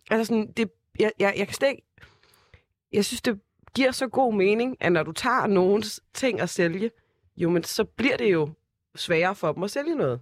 Altså 0.10 0.26
sådan, 0.26 0.52
det, 0.58 0.72
jeg, 1.00 1.12
jeg, 1.20 1.34
jeg 1.38 1.48
kan 1.48 1.56
slet 1.56 1.70
ikke... 1.70 1.84
Jeg 2.94 3.06
synes, 3.06 3.22
det 3.22 3.40
giver 3.76 3.92
så 3.92 4.08
god 4.08 4.34
mening, 4.34 4.78
at 4.80 4.92
når 4.92 5.04
du 5.04 5.12
tager 5.12 5.48
nogens 5.48 6.02
ting 6.14 6.42
at 6.42 6.50
sælge, 6.50 6.92
jo, 7.38 7.50
men 7.50 7.64
så 7.64 7.84
bliver 7.84 8.18
det 8.18 8.32
jo 8.32 8.50
sværere 9.00 9.36
for 9.36 9.52
dem 9.52 9.64
at 9.64 9.72
sælge 9.72 9.96
noget. 9.96 10.20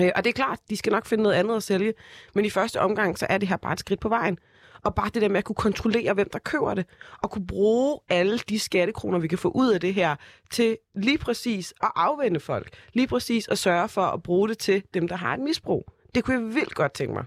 Øh, 0.00 0.10
og 0.16 0.24
det 0.24 0.30
er 0.30 0.34
klart, 0.34 0.58
de 0.70 0.76
skal 0.76 0.92
nok 0.92 1.06
finde 1.06 1.22
noget 1.22 1.36
andet 1.36 1.56
at 1.56 1.62
sælge, 1.62 1.94
men 2.34 2.44
i 2.44 2.50
første 2.50 2.80
omgang, 2.80 3.18
så 3.18 3.26
er 3.28 3.38
det 3.38 3.48
her 3.48 3.56
bare 3.56 3.72
et 3.72 3.80
skridt 3.80 4.00
på 4.00 4.08
vejen. 4.08 4.38
Og 4.84 4.94
bare 4.94 5.10
det 5.14 5.22
der 5.22 5.28
med 5.28 5.38
at 5.38 5.44
kunne 5.44 5.56
kontrollere, 5.56 6.14
hvem 6.14 6.28
der 6.32 6.38
køber 6.38 6.74
det, 6.74 6.86
og 7.22 7.30
kunne 7.30 7.46
bruge 7.46 8.00
alle 8.08 8.38
de 8.38 8.58
skattekroner, 8.58 9.18
vi 9.18 9.28
kan 9.28 9.38
få 9.38 9.48
ud 9.48 9.72
af 9.72 9.80
det 9.80 9.94
her, 9.94 10.16
til 10.50 10.78
lige 10.94 11.18
præcis 11.18 11.74
at 11.82 11.90
afvende 11.96 12.40
folk. 12.40 12.68
Lige 12.92 13.06
præcis 13.06 13.48
at 13.48 13.58
sørge 13.58 13.88
for 13.88 14.02
at 14.02 14.22
bruge 14.22 14.48
det 14.48 14.58
til 14.58 14.82
dem, 14.94 15.08
der 15.08 15.16
har 15.16 15.34
et 15.34 15.40
misbrug. 15.40 15.88
Det 16.14 16.24
kunne 16.24 16.36
jeg 16.36 16.54
vildt 16.54 16.74
godt 16.74 16.92
tænke 16.92 17.14
mig. 17.14 17.24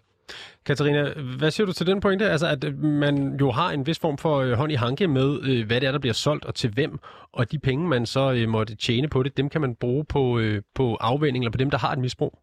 Katarina, 0.65 1.01
hvad 1.39 1.51
siger 1.51 1.67
du 1.67 1.73
til 1.73 1.87
den 1.87 1.99
pointe? 2.01 2.29
Altså, 2.29 2.47
at 2.47 2.63
øh, 2.63 2.77
man 2.83 3.37
jo 3.41 3.51
har 3.51 3.71
en 3.71 3.87
vis 3.87 3.99
form 3.99 4.17
for 4.17 4.35
øh, 4.37 4.51
hånd 4.51 4.71
i 4.71 4.75
hanke 4.75 5.07
med, 5.07 5.29
øh, 5.49 5.67
hvad 5.67 5.81
det 5.81 5.87
er, 5.87 5.91
der 5.91 5.99
bliver 5.99 6.13
solgt 6.13 6.45
og 6.45 6.55
til 6.55 6.69
hvem, 6.73 6.99
og 7.31 7.51
de 7.51 7.59
penge, 7.59 7.87
man 7.87 8.05
så 8.05 8.33
øh, 8.33 8.49
måtte 8.49 8.75
tjene 8.75 9.07
på 9.07 9.23
det, 9.23 9.37
dem 9.37 9.49
kan 9.49 9.61
man 9.61 9.75
bruge 9.75 10.05
på, 10.05 10.39
øh, 10.39 10.61
på 10.75 10.95
afvænding 10.95 11.43
eller 11.43 11.51
på 11.51 11.63
dem, 11.63 11.71
der 11.71 11.77
har 11.77 11.91
et 11.93 11.99
misbrug. 11.99 12.33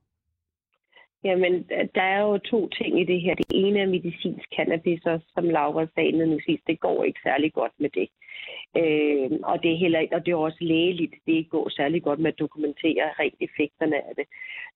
Jamen, 1.24 1.64
der 1.94 2.02
er 2.02 2.20
jo 2.20 2.38
to 2.38 2.68
ting 2.68 3.00
i 3.00 3.04
det 3.04 3.20
her. 3.20 3.34
Det 3.34 3.46
ene 3.50 3.80
er 3.80 3.86
medicinsk 3.86 4.48
cannabis, 4.56 5.02
og 5.04 5.20
som 5.34 5.44
Laura 5.44 5.86
sagde 5.94 6.12
nu 6.12 6.38
sidst, 6.46 6.62
det 6.66 6.80
går 6.80 7.04
ikke 7.04 7.20
særlig 7.22 7.52
godt 7.52 7.72
med 7.78 7.90
det. 7.90 8.08
Øh, 8.80 9.30
og 9.50 9.62
det 9.62 9.72
er 9.72 9.82
heller 9.84 10.00
og 10.12 10.26
det 10.26 10.32
er 10.32 10.36
også 10.36 10.58
lægeligt. 10.60 11.14
Det 11.26 11.32
ikke 11.32 11.50
går 11.50 11.68
særlig 11.68 12.02
godt 12.02 12.20
med 12.20 12.32
at 12.32 12.38
dokumentere 12.38 13.04
rent 13.20 13.40
effekterne 13.40 13.96
af 13.96 14.14
det. 14.16 14.26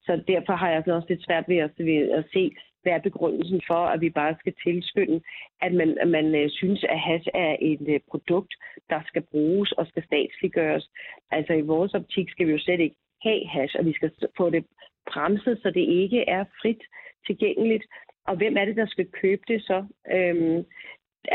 Så 0.05 0.21
derfor 0.27 0.53
har 0.53 0.69
jeg 0.69 0.87
også 0.87 1.09
lidt 1.09 1.25
svært 1.25 1.45
ved 1.47 1.57
at, 1.57 1.71
ved 1.77 2.09
at 2.19 2.23
se, 2.33 2.51
hvad 2.87 2.95
er 2.95 3.09
begrundelsen 3.09 3.61
for, 3.67 3.81
at 3.93 4.01
vi 4.01 4.09
bare 4.09 4.35
skal 4.39 4.53
tilskynde, 4.63 5.21
at 5.61 5.73
man, 5.73 5.97
at 6.03 6.07
man 6.07 6.35
øh, 6.35 6.49
synes, 6.49 6.83
at 6.83 6.99
hash 6.99 7.27
er 7.33 7.55
et 7.61 7.85
øh, 7.93 7.99
produkt, 8.11 8.53
der 8.89 8.99
skal 9.07 9.23
bruges 9.31 9.71
og 9.71 9.87
skal 9.87 10.03
statsliggøres. 10.03 10.89
Altså 11.31 11.53
i 11.53 11.61
vores 11.61 11.93
optik 11.93 12.29
skal 12.29 12.47
vi 12.47 12.51
jo 12.51 12.59
slet 12.59 12.79
ikke 12.79 12.95
have 13.23 13.47
hash, 13.47 13.75
og 13.79 13.85
vi 13.85 13.93
skal 13.93 14.11
få 14.37 14.49
det 14.49 14.65
bremset, 15.11 15.59
så 15.61 15.71
det 15.71 15.85
ikke 16.03 16.21
er 16.27 16.43
frit 16.61 16.83
tilgængeligt. 17.27 17.85
Og 18.27 18.35
hvem 18.35 18.57
er 18.57 18.65
det, 18.65 18.75
der 18.75 18.85
skal 18.85 19.07
købe 19.21 19.43
det 19.47 19.61
så? 19.61 19.85
Øhm, 20.15 20.65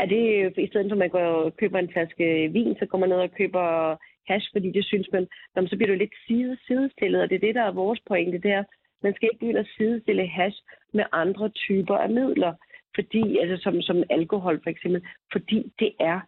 er 0.01 0.05
det, 0.05 0.23
i 0.57 0.67
stedet 0.67 0.89
for 0.89 0.95
at 0.95 1.03
man 1.03 1.09
går 1.09 1.19
og 1.19 1.57
køber 1.57 1.79
en 1.79 1.93
flaske 1.93 2.49
vin, 2.53 2.75
så 2.79 2.85
går 2.85 2.97
man 2.97 3.09
ned 3.09 3.17
og 3.17 3.35
køber 3.39 3.97
hash, 4.27 4.47
fordi 4.53 4.71
det 4.71 4.85
synes 4.85 5.07
man, 5.11 5.27
jamen, 5.55 5.69
så 5.69 5.75
bliver 5.75 5.87
det 5.87 5.95
jo 5.95 6.03
lidt 6.03 6.17
side, 6.27 6.57
sidestillet, 6.67 7.21
og 7.21 7.29
det 7.29 7.35
er 7.35 7.45
det, 7.47 7.55
der 7.55 7.63
er 7.63 7.81
vores 7.83 7.99
pointe, 8.07 8.37
det 8.37 8.51
er, 8.51 8.63
man 9.03 9.13
skal 9.13 9.29
ikke 9.31 9.39
begynde 9.39 9.59
at 9.59 9.73
sidestille 9.77 10.27
hash 10.27 10.59
med 10.93 11.05
andre 11.11 11.49
typer 11.49 11.97
af 11.97 12.09
midler, 12.09 12.53
fordi, 12.95 13.37
altså 13.37 13.63
som, 13.63 13.81
som 13.81 14.03
alkohol 14.09 14.59
for 14.63 14.69
eksempel, 14.69 15.01
fordi 15.31 15.71
det 15.79 15.91
er 15.99 16.19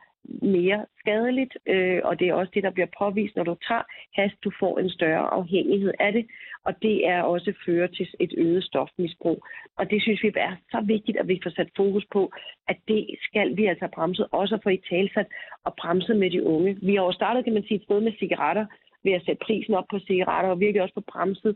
mere 0.42 0.86
skadeligt, 1.00 1.58
øh, 1.68 2.02
og 2.04 2.20
det 2.20 2.28
er 2.28 2.34
også 2.34 2.52
det, 2.54 2.64
der 2.64 2.70
bliver 2.70 2.88
påvist, 3.00 3.36
når 3.36 3.44
du 3.44 3.56
tager 3.68 3.84
hast, 4.16 4.36
du 4.44 4.52
får 4.60 4.80
en 4.80 4.90
større 4.90 5.28
afhængighed 5.40 5.94
af 6.00 6.12
det, 6.14 6.26
og 6.66 6.74
det 6.82 7.08
er 7.08 7.22
også 7.22 7.54
fører 7.66 7.88
til 7.88 8.08
et 8.20 8.34
øget 8.38 8.64
stofmisbrug. 8.64 9.46
Og 9.78 9.90
det 9.92 10.02
synes 10.02 10.24
vi 10.24 10.32
er 10.36 10.56
så 10.72 10.84
vigtigt, 10.86 11.18
at 11.18 11.28
vi 11.28 11.40
får 11.44 11.50
sat 11.50 11.70
fokus 11.76 12.06
på, 12.14 12.32
at 12.68 12.78
det 12.88 13.08
skal 13.22 13.58
vi 13.58 13.66
altså 13.66 13.88
bremse, 13.96 14.26
også 14.26 14.60
for 14.64 14.70
i 14.70 14.82
talsat 14.90 15.28
og 15.64 15.74
bremse 15.76 16.14
med 16.14 16.32
de 16.32 16.44
unge. 16.44 16.78
Vi 16.82 16.96
har 16.96 17.04
jo 17.04 17.12
startet, 17.12 17.44
kan 17.44 17.54
man 17.54 17.64
sige, 17.64 17.78
et 17.78 17.84
sted 17.84 18.02
med 18.02 18.14
cigaretter, 18.20 18.66
ved 19.04 19.14
at 19.14 19.26
sætte 19.26 19.46
prisen 19.46 19.74
op 19.74 19.88
på 19.92 20.00
cigaretter, 20.00 20.50
og 20.50 20.60
virkelig 20.60 20.82
også 20.82 20.94
på 20.96 21.08
bremset 21.12 21.56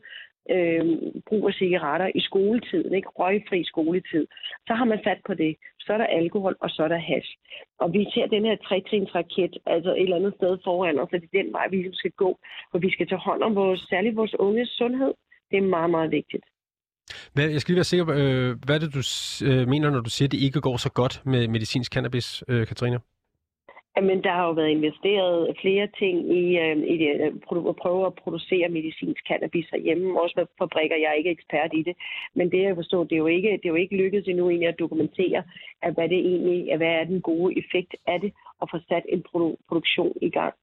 øh, 0.56 0.86
brug 1.28 1.48
af 1.48 1.54
cigaretter 1.54 2.10
i 2.16 2.22
skoletiden, 2.30 2.94
ikke? 2.94 3.10
røgfri 3.20 3.64
skoletid, 3.64 4.28
så 4.68 4.74
har 4.74 4.86
man 4.86 5.00
fat 5.04 5.22
på 5.28 5.34
det. 5.34 5.56
Så 5.80 5.94
er 5.94 5.98
der 5.98 6.06
alkohol, 6.06 6.56
og 6.60 6.70
så 6.70 6.84
er 6.84 6.88
der 6.88 7.08
hash. 7.10 7.32
Og 7.80 7.94
vi 7.94 8.02
ser 8.14 8.26
den 8.26 8.46
her 8.46 8.56
tretrinsraket, 8.68 9.54
altså 9.66 9.92
et 9.96 10.02
eller 10.02 10.16
andet 10.16 10.34
sted 10.40 10.58
foran 10.64 11.00
os, 11.00 11.10
at 11.14 11.22
det 11.22 11.30
er 11.34 11.44
den 11.44 11.54
vej, 11.54 11.66
vi 11.70 11.76
ligesom 11.76 11.94
skal 11.94 12.12
gå, 12.12 12.40
hvor 12.70 12.80
vi 12.80 12.92
skal 12.92 13.08
tage 13.08 13.26
hånd 13.28 13.42
om 13.44 13.56
vores, 13.56 13.82
særligt 13.90 14.16
vores 14.16 14.36
unges 14.40 14.70
sundhed. 14.70 15.14
Det 15.52 15.58
er 15.58 15.62
meget, 15.78 15.90
meget 15.90 16.12
vigtigt. 16.12 16.46
Hvad, 17.34 17.50
jeg 17.50 17.62
skal 17.62 17.72
lige 17.72 17.82
være 17.82 17.92
sikker 17.92 18.06
på, 18.06 18.12
øh, 18.12 18.58
hvad 18.66 18.76
er 18.76 18.80
det, 18.80 18.94
du 18.94 19.04
øh, 19.46 19.68
mener, 19.68 19.90
når 19.90 20.02
du 20.02 20.10
siger, 20.10 20.28
at 20.28 20.32
det 20.32 20.42
ikke 20.48 20.62
går 20.62 20.78
så 20.78 20.92
godt 20.92 21.22
med 21.26 21.48
medicinsk 21.48 21.94
cannabis, 21.94 22.44
øh, 22.48 22.68
Katrine? 22.68 23.00
Jamen, 23.98 24.24
der 24.24 24.32
har 24.32 24.46
jo 24.48 24.52
været 24.52 24.70
investeret 24.70 25.58
flere 25.62 25.88
ting 26.00 26.16
i, 26.42 26.58
øh, 26.58 26.78
i 26.94 26.98
det, 26.98 27.12
øh, 27.22 27.34
at 27.70 27.76
prøve 27.76 28.06
at 28.06 28.16
producere 28.16 28.70
medicinsk 28.70 29.22
cannabis 29.28 29.70
herhjemme, 29.72 30.22
også 30.22 30.34
med 30.38 30.46
fabrikker. 30.58 30.98
Jeg 30.98 31.10
er 31.10 31.20
ikke 31.22 31.30
ekspert 31.30 31.72
i 31.74 31.84
det, 31.84 31.96
men 32.36 32.52
det 32.52 32.62
jeg 32.64 32.76
forstår, 32.76 33.04
det 33.04 33.12
er 33.12 33.24
jo 33.26 33.28
ikke, 33.28 33.52
det 33.52 33.66
er 33.66 33.76
jo 33.76 33.84
ikke 33.84 33.98
lykkedes 33.98 34.28
endnu 34.28 34.50
egentlig 34.50 34.70
at 34.70 34.80
dokumentere, 34.80 35.44
at 35.82 35.94
hvad 35.94 36.10
det 36.10 36.18
egentlig, 36.18 36.78
hvad 36.78 36.88
er 36.88 37.04
den 37.04 37.22
gode 37.22 37.58
effekt 37.60 37.96
af 38.08 38.20
det, 38.22 38.34
og 38.60 38.70
få 38.72 38.78
sat 38.90 39.06
en 39.10 39.24
produ- 39.28 39.58
produktion 39.68 40.14
i 40.22 40.30
gang. 40.30 40.54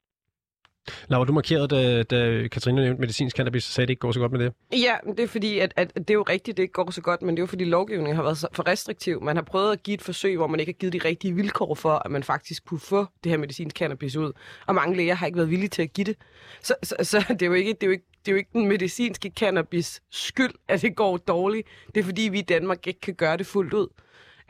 Laura, 1.08 1.24
du 1.24 1.32
markerede, 1.32 1.68
da, 1.68 2.02
da 2.02 2.48
Katrine 2.48 2.82
nævnte 2.82 3.00
medicinsk 3.00 3.36
cannabis, 3.36 3.64
så 3.64 3.72
sagde, 3.72 3.84
at 3.84 3.88
det 3.88 3.92
ikke 3.92 4.00
går 4.00 4.12
så 4.12 4.20
godt 4.20 4.32
med 4.32 4.40
det. 4.40 4.52
Ja, 4.72 4.94
det 5.06 5.20
er 5.20 5.26
fordi, 5.26 5.58
at, 5.58 5.72
at 5.76 5.94
det 5.94 6.10
er 6.10 6.14
jo 6.14 6.22
rigtigt, 6.22 6.56
det 6.56 6.62
ikke 6.62 6.72
går 6.72 6.90
så 6.90 7.00
godt, 7.00 7.22
men 7.22 7.30
det 7.36 7.38
er 7.38 7.42
jo 7.42 7.46
fordi 7.46 7.64
lovgivningen 7.64 8.16
har 8.16 8.22
været 8.22 8.44
for 8.52 8.66
restriktiv. 8.66 9.22
Man 9.22 9.36
har 9.36 9.42
prøvet 9.42 9.72
at 9.72 9.82
give 9.82 9.94
et 9.94 10.02
forsøg, 10.02 10.36
hvor 10.36 10.46
man 10.46 10.60
ikke 10.60 10.72
har 10.72 10.78
givet 10.78 10.92
de 10.92 11.08
rigtige 11.08 11.34
vilkår 11.34 11.74
for, 11.74 12.02
at 12.04 12.10
man 12.10 12.22
faktisk 12.22 12.64
kunne 12.64 12.80
få 12.80 13.06
det 13.24 13.30
her 13.30 13.38
medicinsk 13.38 13.76
cannabis 13.76 14.16
ud. 14.16 14.32
Og 14.66 14.74
mange 14.74 14.96
læger 14.96 15.14
har 15.14 15.26
ikke 15.26 15.36
været 15.36 15.50
villige 15.50 15.68
til 15.68 15.82
at 15.82 15.92
give 15.92 16.04
det. 16.04 16.16
Så, 16.62 16.74
så, 16.82 16.96
så 17.02 17.18
det, 17.28 17.42
er 17.42 17.46
jo 17.46 17.52
ikke, 17.52 17.72
det, 17.72 17.82
er 17.82 17.86
jo 17.86 17.92
ikke, 17.92 18.04
det 18.24 18.28
er 18.28 18.32
jo 18.32 18.36
ikke 18.36 18.50
den 18.52 18.66
medicinske 18.66 19.32
cannabis 19.36 20.02
skyld, 20.10 20.52
at 20.68 20.82
det 20.82 20.96
går 20.96 21.16
dårligt. 21.16 21.68
Det 21.94 22.00
er 22.00 22.04
fordi, 22.04 22.22
vi 22.22 22.38
i 22.38 22.42
Danmark 22.42 22.86
ikke 22.86 23.00
kan 23.00 23.14
gøre 23.14 23.36
det 23.36 23.46
fuldt 23.46 23.74
ud. 23.74 23.88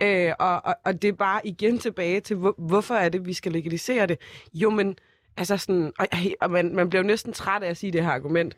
Øh, 0.03 0.33
og, 0.39 0.65
og, 0.65 0.75
og 0.85 1.03
det 1.03 1.09
er 1.09 1.13
bare 1.13 1.47
igen 1.47 1.79
tilbage 1.79 2.21
til, 2.21 2.37
hvor, 2.37 2.55
hvorfor 2.59 2.95
er 2.95 3.09
det, 3.09 3.27
vi 3.27 3.33
skal 3.33 3.53
legalisere 3.53 4.07
det? 4.07 4.19
Jo, 4.55 4.71
men 4.71 4.97
Altså 5.37 5.57
sådan, 5.57 5.93
og, 5.99 6.07
og 6.41 6.51
man, 6.51 6.75
man 6.75 6.89
bliver 6.89 7.03
jo 7.03 7.07
næsten 7.07 7.33
træt 7.33 7.63
af 7.63 7.71
at 7.71 7.77
sige 7.77 7.93
det 7.93 8.05
her 8.05 8.11
argument. 8.11 8.57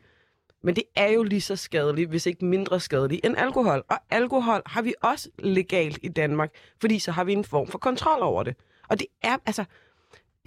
Men 0.61 0.75
det 0.75 0.83
er 0.95 1.07
jo 1.07 1.23
lige 1.23 1.41
så 1.41 1.55
skadeligt, 1.55 2.09
hvis 2.09 2.25
ikke 2.25 2.45
mindre 2.45 2.79
skadeligt, 2.79 3.25
end 3.25 3.37
alkohol. 3.37 3.83
Og 3.89 3.97
alkohol 4.09 4.61
har 4.65 4.81
vi 4.81 4.93
også 5.01 5.29
legalt 5.39 5.99
i 6.03 6.07
Danmark, 6.07 6.51
fordi 6.81 6.99
så 6.99 7.11
har 7.11 7.23
vi 7.23 7.33
en 7.33 7.43
form 7.43 7.67
for 7.67 7.77
kontrol 7.77 8.21
over 8.21 8.43
det. 8.43 8.55
Og 8.89 8.99
det 8.99 9.07
er, 9.21 9.37
altså, 9.45 9.63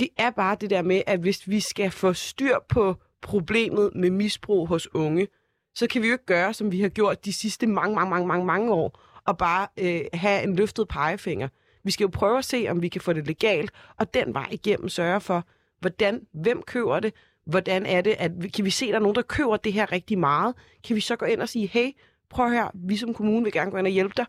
det 0.01 0.09
er 0.17 0.31
bare 0.31 0.57
det 0.61 0.71
der 0.71 0.83
med, 0.83 1.03
at 1.07 1.21
hvis 1.21 1.49
vi 1.49 1.61
skal 1.61 1.91
få 1.91 2.13
styr 2.13 2.57
på 2.69 2.97
problemet 3.21 3.91
med 3.95 4.11
misbrug 4.11 4.69
hos 4.69 4.95
unge, 4.95 5.29
så 5.75 5.87
kan 5.87 6.03
vi 6.03 6.07
jo 6.07 6.13
ikke 6.13 6.27
gøre, 6.27 6.55
som 6.55 6.73
vi 6.73 6.81
har 6.81 6.89
gjort 6.89 7.25
de 7.25 7.33
sidste 7.33 7.67
mange, 7.67 7.95
mange, 7.95 8.11
mange, 8.11 8.27
mange, 8.27 8.47
mange 8.47 8.73
år, 8.73 9.01
og 9.27 9.39
bare 9.39 9.69
øh, 9.79 10.01
have 10.13 10.43
en 10.43 10.57
løftet 10.57 10.89
pegefinger. 10.89 11.49
Vi 11.85 11.91
skal 11.91 12.05
jo 12.05 12.11
prøve 12.13 12.39
at 12.39 12.45
se, 12.45 12.67
om 12.71 12.83
vi 12.83 12.89
kan 12.89 13.01
få 13.01 13.13
det 13.13 13.27
legalt, 13.27 13.71
og 13.97 14.15
den 14.15 14.35
vej 14.35 14.49
igennem 14.51 14.89
sørge 14.89 15.21
for, 15.21 15.47
Hvordan, 15.83 16.27
hvem 16.33 16.63
køber 16.63 17.01
det? 17.01 17.15
Hvordan 17.45 17.87
er 17.87 18.01
det, 18.01 18.15
at 18.19 18.33
kan 18.55 18.65
vi 18.65 18.71
se, 18.71 18.87
at 18.87 18.89
der 18.89 18.97
er 18.97 19.01
nogen, 19.01 19.15
der 19.15 19.23
køber 19.23 19.57
det 19.57 19.73
her 19.73 19.93
rigtig 19.93 20.19
meget? 20.19 20.55
Kan 20.85 20.97
vi 20.97 21.01
så 21.01 21.17
gå 21.17 21.27
ind 21.27 21.41
og 21.41 21.49
sige, 21.49 21.67
hey, 21.67 21.91
prøv 22.31 22.51
her, 22.51 22.71
vi 22.75 22.97
som 22.97 23.15
kommune 23.15 23.45
vil 23.45 23.53
gerne 23.53 23.71
gå 23.71 23.77
ind 23.77 23.87
og 23.87 23.93
hjælpe 23.93 24.15
dig. 24.17 24.27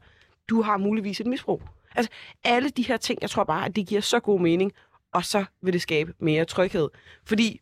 Du 0.50 0.62
har 0.62 0.78
muligvis 0.78 1.20
et 1.20 1.28
misbrug. 1.28 1.64
Altså, 1.96 2.12
alle 2.44 2.70
de 2.70 2.82
her 2.82 2.98
ting, 2.98 3.20
jeg 3.22 3.30
tror 3.30 3.44
bare, 3.44 3.66
at 3.66 3.76
det 3.76 3.88
giver 3.88 4.02
så 4.02 4.20
god 4.20 4.40
mening, 4.40 4.72
og 5.12 5.26
så 5.26 5.46
vil 5.62 5.74
det 5.74 5.82
skabe 5.82 6.14
mere 6.20 6.46
tryghed. 6.46 6.90
Fordi 7.26 7.62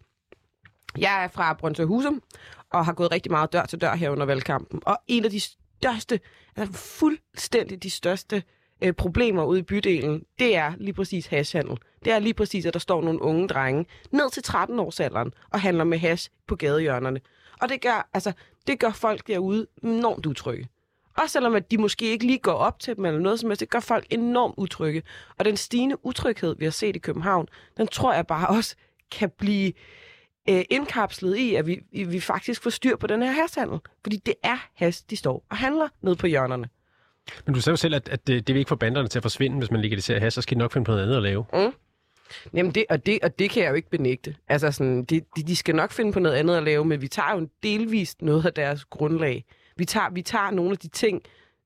jeg 0.97 1.23
er 1.23 1.27
fra 1.27 1.53
Brøndshøj 1.53 1.85
Husum, 1.85 2.21
og 2.69 2.85
har 2.85 2.93
gået 2.93 3.11
rigtig 3.11 3.31
meget 3.31 3.53
dør 3.53 3.65
til 3.65 3.81
dør 3.81 3.95
her 3.95 4.09
under 4.09 4.25
valgkampen. 4.25 4.81
Og 4.85 4.97
en 5.07 5.25
af 5.25 5.31
de 5.31 5.39
største, 5.39 6.19
altså 6.55 6.73
fuldstændig 6.73 7.83
de 7.83 7.89
største 7.89 8.35
øh, 8.35 8.41
Øh, 8.81 8.93
problemer 8.93 9.43
ude 9.43 9.59
i 9.59 9.63
bydelen, 9.63 10.25
det 10.39 10.55
er 10.55 10.73
lige 10.77 10.93
præcis 10.93 11.25
hashhandel. 11.25 11.77
Det 12.05 12.13
er 12.13 12.19
lige 12.19 12.33
præcis, 12.33 12.65
at 12.65 12.73
der 12.73 12.79
står 12.79 13.01
nogle 13.01 13.21
unge 13.21 13.47
drenge 13.47 13.85
ned 14.11 14.31
til 14.31 14.43
13 14.43 14.79
års 14.79 14.99
alderen 14.99 15.33
og 15.49 15.61
handler 15.61 15.83
med 15.83 15.97
hash 15.97 16.29
på 16.47 16.55
gadehjørnerne. 16.55 17.21
Og 17.61 17.69
det 17.69 17.81
gør, 17.81 18.09
altså, 18.13 18.31
det 18.67 18.79
gør 18.79 18.91
folk 18.91 19.27
derude 19.27 19.67
enormt 19.83 20.25
utrygge. 20.25 20.67
Også 21.17 21.33
selvom 21.33 21.55
at 21.55 21.71
de 21.71 21.77
måske 21.77 22.05
ikke 22.05 22.25
lige 22.25 22.39
går 22.39 22.53
op 22.53 22.79
til 22.79 22.95
dem 22.95 23.05
eller 23.05 23.19
noget 23.19 23.39
som 23.39 23.49
helst, 23.49 23.59
det 23.59 23.69
gør 23.69 23.79
folk 23.79 24.05
enormt 24.09 24.53
utrygge. 24.57 25.03
Og 25.37 25.45
den 25.45 25.57
stigende 25.57 26.05
utryghed, 26.05 26.55
vi 26.59 26.65
har 26.65 26.71
set 26.71 26.95
i 26.95 26.99
København, 26.99 27.47
den 27.77 27.87
tror 27.87 28.13
jeg 28.13 28.27
bare 28.27 28.47
også 28.47 28.75
kan 29.11 29.29
blive 29.29 29.73
øh, 30.49 30.63
indkapslet 30.69 31.37
i, 31.37 31.55
at 31.55 31.67
vi, 31.67 31.79
vi 31.91 32.19
faktisk 32.19 32.63
får 32.63 32.69
styr 32.69 32.95
på 32.95 33.07
den 33.07 33.21
her 33.21 33.31
hashhandel. 33.31 33.79
Fordi 34.03 34.17
det 34.17 34.33
er 34.43 34.57
has, 34.73 35.01
de 35.01 35.15
står 35.15 35.45
og 35.49 35.57
handler 35.57 35.87
ned 36.01 36.15
på 36.15 36.27
hjørnerne. 36.27 36.69
Men 37.45 37.55
du 37.55 37.61
sagde 37.61 37.73
jo 37.73 37.77
selv, 37.77 37.95
at, 37.95 38.09
at 38.09 38.27
det, 38.27 38.47
det 38.47 38.53
vil 38.53 38.59
ikke 38.59 38.69
få 38.69 38.75
banderne 38.75 39.07
til 39.07 39.19
at 39.19 39.23
forsvinde, 39.23 39.57
hvis 39.57 39.71
man 39.71 39.81
legaliserer 39.81 40.19
has, 40.19 40.33
så 40.33 40.41
skal 40.41 40.55
de 40.55 40.59
nok 40.59 40.71
finde 40.71 40.85
på 40.85 40.91
noget 40.91 41.03
andet 41.03 41.17
at 41.17 41.23
lave. 41.23 41.45
Mm. 41.53 41.73
Jamen 42.53 42.71
det, 42.71 42.85
og, 42.89 43.05
det, 43.05 43.19
og 43.23 43.39
det 43.39 43.49
kan 43.49 43.63
jeg 43.63 43.69
jo 43.69 43.75
ikke 43.75 43.89
benægte. 43.89 44.35
Altså 44.47 44.71
sådan, 44.71 45.03
de, 45.03 45.21
de, 45.35 45.43
de 45.43 45.55
skal 45.55 45.75
nok 45.75 45.91
finde 45.91 46.11
på 46.11 46.19
noget 46.19 46.35
andet 46.35 46.57
at 46.57 46.63
lave, 46.63 46.85
men 46.85 47.01
vi 47.01 47.07
tager 47.07 47.39
jo 47.39 47.47
delvist 47.63 48.21
noget 48.21 48.45
af 48.45 48.53
deres 48.53 48.85
grundlag. 48.85 49.45
Vi 49.77 49.85
tager, 49.85 50.09
vi 50.09 50.21
tager 50.21 50.51
nogle 50.51 50.71
af 50.71 50.77
de 50.77 50.87
ting, 50.87 51.21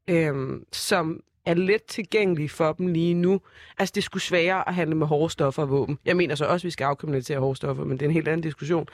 øhm, 0.10 0.66
som 0.72 1.22
er 1.46 1.54
let 1.54 1.84
tilgængelige 1.84 2.50
for 2.50 2.74
dem 2.74 2.88
lige 2.88 3.14
nu. 3.14 3.42
Altså, 3.78 3.92
det 3.96 4.04
skulle 4.04 4.24
sværere 4.24 4.68
at 4.68 4.76
handle 4.76 4.96
med 4.96 5.08
hårde 5.08 5.34
stoffer 5.34 5.62
og 5.62 5.70
våben. 5.70 6.00
Jeg 6.06 6.18
mener 6.18 6.36
så 6.36 6.46
også, 6.46 6.66
at 6.66 6.68
vi 6.68 6.72
skal 6.72 6.86
afkriminalisere 6.86 7.40
hårde 7.40 7.56
stoffer, 7.56 7.84
men 7.84 7.98
det 7.98 8.06
er 8.06 8.10
en 8.10 8.14
helt 8.14 8.28
anden 8.28 8.42
diskussion. 8.42 8.88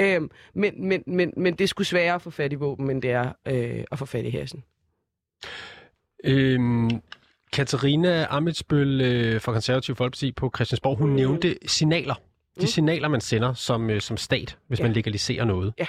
Øhm, 0.00 0.30
men, 0.54 0.88
men, 0.88 1.02
men, 1.06 1.32
men 1.36 1.54
det 1.54 1.68
skulle 1.68 1.86
sværere 1.88 2.14
at 2.14 2.22
få 2.22 2.30
fat 2.30 2.52
i 2.52 2.56
våben, 2.56 2.90
end 2.90 3.02
det 3.02 3.10
er 3.10 3.32
øh, 3.48 3.84
at 3.92 3.98
få 3.98 4.06
fat 4.06 4.24
i 4.24 4.30
hasen. 4.30 4.64
Øhm, 6.24 6.90
Katarina 7.52 8.26
Amitsbøl 8.30 9.00
øh, 9.00 9.40
fra 9.40 9.52
Konservativ 9.52 9.96
Folkeparti 9.96 10.32
på 10.32 10.50
Christiansborg, 10.54 10.98
hun 10.98 11.08
mm. 11.08 11.14
nævnte 11.14 11.56
signaler. 11.66 12.14
De 12.14 12.60
mm. 12.60 12.66
signaler, 12.66 13.08
man 13.08 13.20
sender 13.20 13.54
som, 13.54 13.90
øh, 13.90 14.00
som 14.00 14.16
stat, 14.16 14.58
hvis 14.66 14.78
ja. 14.78 14.84
man 14.84 14.92
legaliserer 14.92 15.44
noget. 15.44 15.74
Ja. 15.78 15.86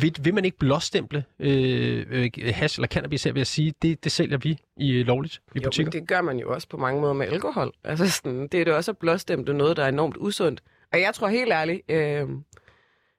Vil, 0.00 0.16
vil 0.22 0.34
man 0.34 0.44
ikke 0.44 0.58
blåstemple 0.58 1.24
øh, 1.38 2.06
øh, 2.10 2.30
hash 2.54 2.78
eller 2.78 2.88
cannabis 2.88 3.24
her 3.24 3.32
ved 3.32 3.40
at 3.40 3.46
sige, 3.46 3.74
det, 3.82 4.04
det 4.04 4.12
sælger 4.12 4.38
vi 4.38 4.58
i 4.76 4.92
øh, 4.92 5.06
lovligt 5.06 5.40
i 5.54 5.58
jo, 5.58 5.62
butikker? 5.64 5.90
det 5.90 6.08
gør 6.08 6.20
man 6.20 6.38
jo 6.38 6.54
også 6.54 6.68
på 6.68 6.76
mange 6.76 7.00
måder 7.00 7.12
med 7.12 7.26
alkohol. 7.26 7.72
Altså, 7.84 8.10
sådan, 8.10 8.48
det 8.48 8.60
er 8.60 8.64
det 8.64 8.74
også 8.74 8.90
at 8.90 8.98
blåstemple 8.98 9.54
noget, 9.54 9.76
der 9.76 9.84
er 9.84 9.88
enormt 9.88 10.16
usundt. 10.18 10.62
Og 10.92 11.00
jeg 11.00 11.14
tror 11.14 11.28
helt 11.28 11.52
ærligt, 11.52 11.80
øh, 11.88 12.28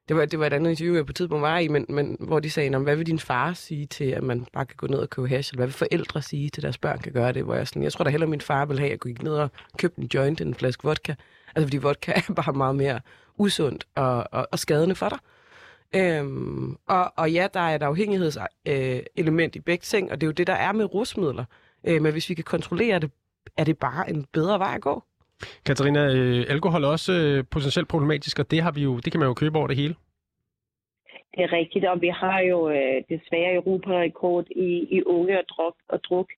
det 0.08 0.16
var, 0.16 0.26
det 0.26 0.40
var 0.40 0.46
et 0.46 0.54
andet 0.54 0.70
interview, 0.70 0.96
jeg 0.96 1.06
på 1.06 1.14
tidspunkt 1.14 1.42
var 1.42 1.58
i, 1.58 1.68
men, 1.68 1.86
men 1.90 2.18
hvor 2.20 2.40
de 2.40 2.52
sagde, 2.52 2.78
hvad 2.78 2.96
vil 2.96 3.08
din 3.08 3.20
far 3.20 3.54
sige 3.54 3.86
til, 3.86 4.06
at 4.06 4.24
man 4.24 4.46
bare 4.54 4.66
kan 4.66 4.76
gå 4.78 4.88
ned 4.88 4.98
og 5.00 5.10
købe 5.10 5.28
hash, 5.28 5.54
eller 5.54 5.60
hvad 5.60 5.68
vil 5.68 5.74
forældre 5.74 6.22
sige 6.22 6.50
til, 6.50 6.62
at 6.62 6.64
deres 6.64 6.78
børn 6.78 7.00
kan 7.00 7.12
gøre 7.12 7.34
det, 7.34 7.44
hvor 7.44 7.56
jeg 7.56 7.68
sådan, 7.68 7.84
jeg 7.84 7.94
tror 7.94 8.04
da 8.04 8.10
heller, 8.10 8.28
min 8.28 8.42
far 8.42 8.66
vil 8.66 8.80
have, 8.80 8.86
at 8.86 8.92
jeg 8.92 9.00
gik 9.00 9.24
ned 9.24 9.34
og 9.34 9.50
købe 9.78 9.94
en 9.98 10.10
joint 10.14 10.42
end 10.42 10.50
en 10.50 10.56
flaske 10.56 10.84
vodka. 10.84 11.16
Altså, 11.56 11.68
fordi 11.68 11.78
vodka 11.78 12.12
er 12.30 12.34
bare 12.34 12.54
meget 12.54 12.76
mere 12.76 13.00
usundt 13.38 13.88
og, 13.96 14.28
og, 14.32 14.48
og 14.52 14.60
skadende 14.60 14.96
for 14.96 15.10
dig. 15.10 15.20
Øhm, 15.96 16.78
og, 16.88 17.14
og 17.16 17.32
ja, 17.32 17.48
der 17.54 17.60
er 17.60 17.76
et 17.76 17.84
afhængighedselement 17.84 19.56
øh, 19.56 19.60
i 19.60 19.60
begge 19.60 19.84
ting, 19.84 20.12
og 20.12 20.22
det 20.22 20.26
er 20.26 20.28
jo 20.28 20.32
det, 20.32 20.48
der 20.48 20.54
er 20.54 20.72
med 20.72 20.94
rusmidler. 20.94 21.46
Øh, 21.84 22.02
men 22.02 22.12
hvis 22.12 22.30
vi 22.30 22.34
kan 22.34 22.44
kontrollere 22.44 23.00
det, 23.00 23.12
er 23.58 23.64
det 23.64 23.78
bare 23.78 24.10
en 24.10 24.26
bedre 24.32 24.60
vej 24.60 24.76
at 24.76 24.82
gå. 24.82 25.04
Katarina, 25.66 26.02
øh, 26.16 26.46
alkohol 26.50 26.84
er 26.84 26.88
også 26.88 27.14
øh, 27.14 27.44
potentielt 27.52 27.88
problematisk, 27.88 28.40
og 28.40 28.52
det, 28.52 28.62
har 28.62 28.72
vi 28.72 28.82
jo, 28.82 29.00
det 29.00 29.12
kan 29.12 29.20
man 29.20 29.28
jo 29.28 29.34
købe 29.34 29.58
over 29.58 29.68
det 29.68 29.78
hele. 29.78 29.96
Det 31.36 31.44
er 31.44 31.52
rigtigt, 31.52 31.86
og 31.86 32.02
vi 32.02 32.08
har 32.08 32.40
jo 32.40 32.70
øh, 32.70 32.98
desværre 33.10 33.56
Europa-rekord 33.56 34.46
i, 34.50 34.88
i 34.96 35.04
unge 35.04 35.40
og 35.40 35.46
druk, 35.50 35.76
og 35.90 36.04
druk. 36.04 36.30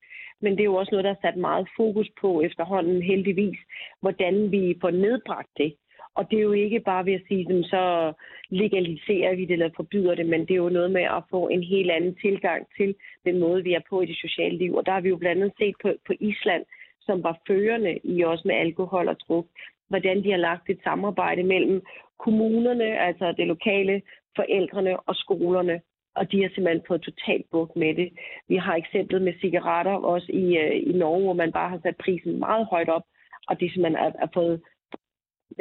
Men 0.42 0.51
det 0.51 0.60
er 0.60 0.72
jo 0.72 0.75
også 0.75 0.92
noget, 0.92 1.04
der 1.06 1.12
er 1.12 1.22
sat 1.22 1.38
meget 1.38 1.68
fokus 1.77 2.10
på 2.22 2.42
efterhånden 2.42 3.01
heldigvis, 3.01 3.58
hvordan 4.01 4.51
vi 4.51 4.77
får 4.82 4.92
nedbragt 4.92 5.50
det. 5.58 5.74
Og 6.18 6.32
det 6.32 6.38
er 6.39 6.48
jo 6.50 6.51
ikke 6.51 6.80
bare 6.80 7.06
ved 7.06 7.13
at 7.13 7.27
sige, 7.27 7.58
at 7.60 7.66
så 7.66 8.13
legaliserer 8.50 9.36
vi 9.36 9.46
det 9.46 9.51
eller 9.51 9.70
forbyder 9.75 10.16
det, 10.16 10.25
men 10.25 10.42
det 10.42 10.51
er 10.51 10.63
jo 10.66 10.70
noget 10.70 10.92
med 10.92 11.01
at 11.01 11.24
få 11.30 11.48
en 11.48 11.63
helt 11.63 11.92
anden 11.92 12.16
tilgang 12.16 12.68
til 12.77 12.96
den 13.25 13.39
måde, 13.39 13.63
vi 13.63 13.74
er 13.74 13.82
på 13.89 14.01
i 14.01 14.06
det 14.06 14.18
sociale 14.18 14.58
liv. 14.58 14.75
Og 14.75 14.86
der 14.86 14.92
har 14.92 15.01
vi 15.01 15.10
jo 15.10 15.18
blandt 15.18 15.42
andet 15.42 15.58
set 15.60 15.75
på, 15.82 15.89
på 16.08 16.13
Island, 16.20 16.63
som 17.08 17.24
var 17.24 17.36
førende 17.48 18.00
i 18.04 18.24
også 18.24 18.44
med 18.46 18.56
alkohol 18.56 19.08
og 19.08 19.18
druk, 19.20 19.46
hvordan 19.90 20.24
de 20.24 20.32
har 20.32 20.38
lagt 20.38 20.70
et 20.70 20.80
samarbejde 20.84 21.44
mellem 21.44 21.82
kommunerne, 22.20 23.00
altså 23.08 23.34
det 23.38 23.48
lokale, 23.48 24.02
forældrene 24.36 25.00
og 25.00 25.16
skolerne. 25.16 25.82
Og 26.16 26.32
de 26.32 26.42
har 26.42 26.50
simpelthen 26.50 26.88
fået 26.88 27.02
totalt 27.02 27.46
bukt 27.52 27.76
med 27.76 27.96
det. 27.96 28.10
Vi 28.48 28.56
har 28.56 28.76
eksemplet 28.76 29.22
med 29.22 29.34
cigaretter 29.42 29.92
også 29.92 30.32
i, 30.32 30.58
øh, 30.58 30.76
i 30.92 30.94
Norge, 30.98 31.24
hvor 31.24 31.34
man 31.34 31.52
bare 31.52 31.70
har 31.70 31.80
sat 31.84 31.98
prisen 31.98 32.40
meget 32.40 32.66
højt 32.66 32.90
op, 32.90 33.04
og 33.48 33.60
det 33.60 33.72
simpelthen 33.72 34.06
er, 34.06 34.12
er 34.24 34.28
fået 34.34 34.62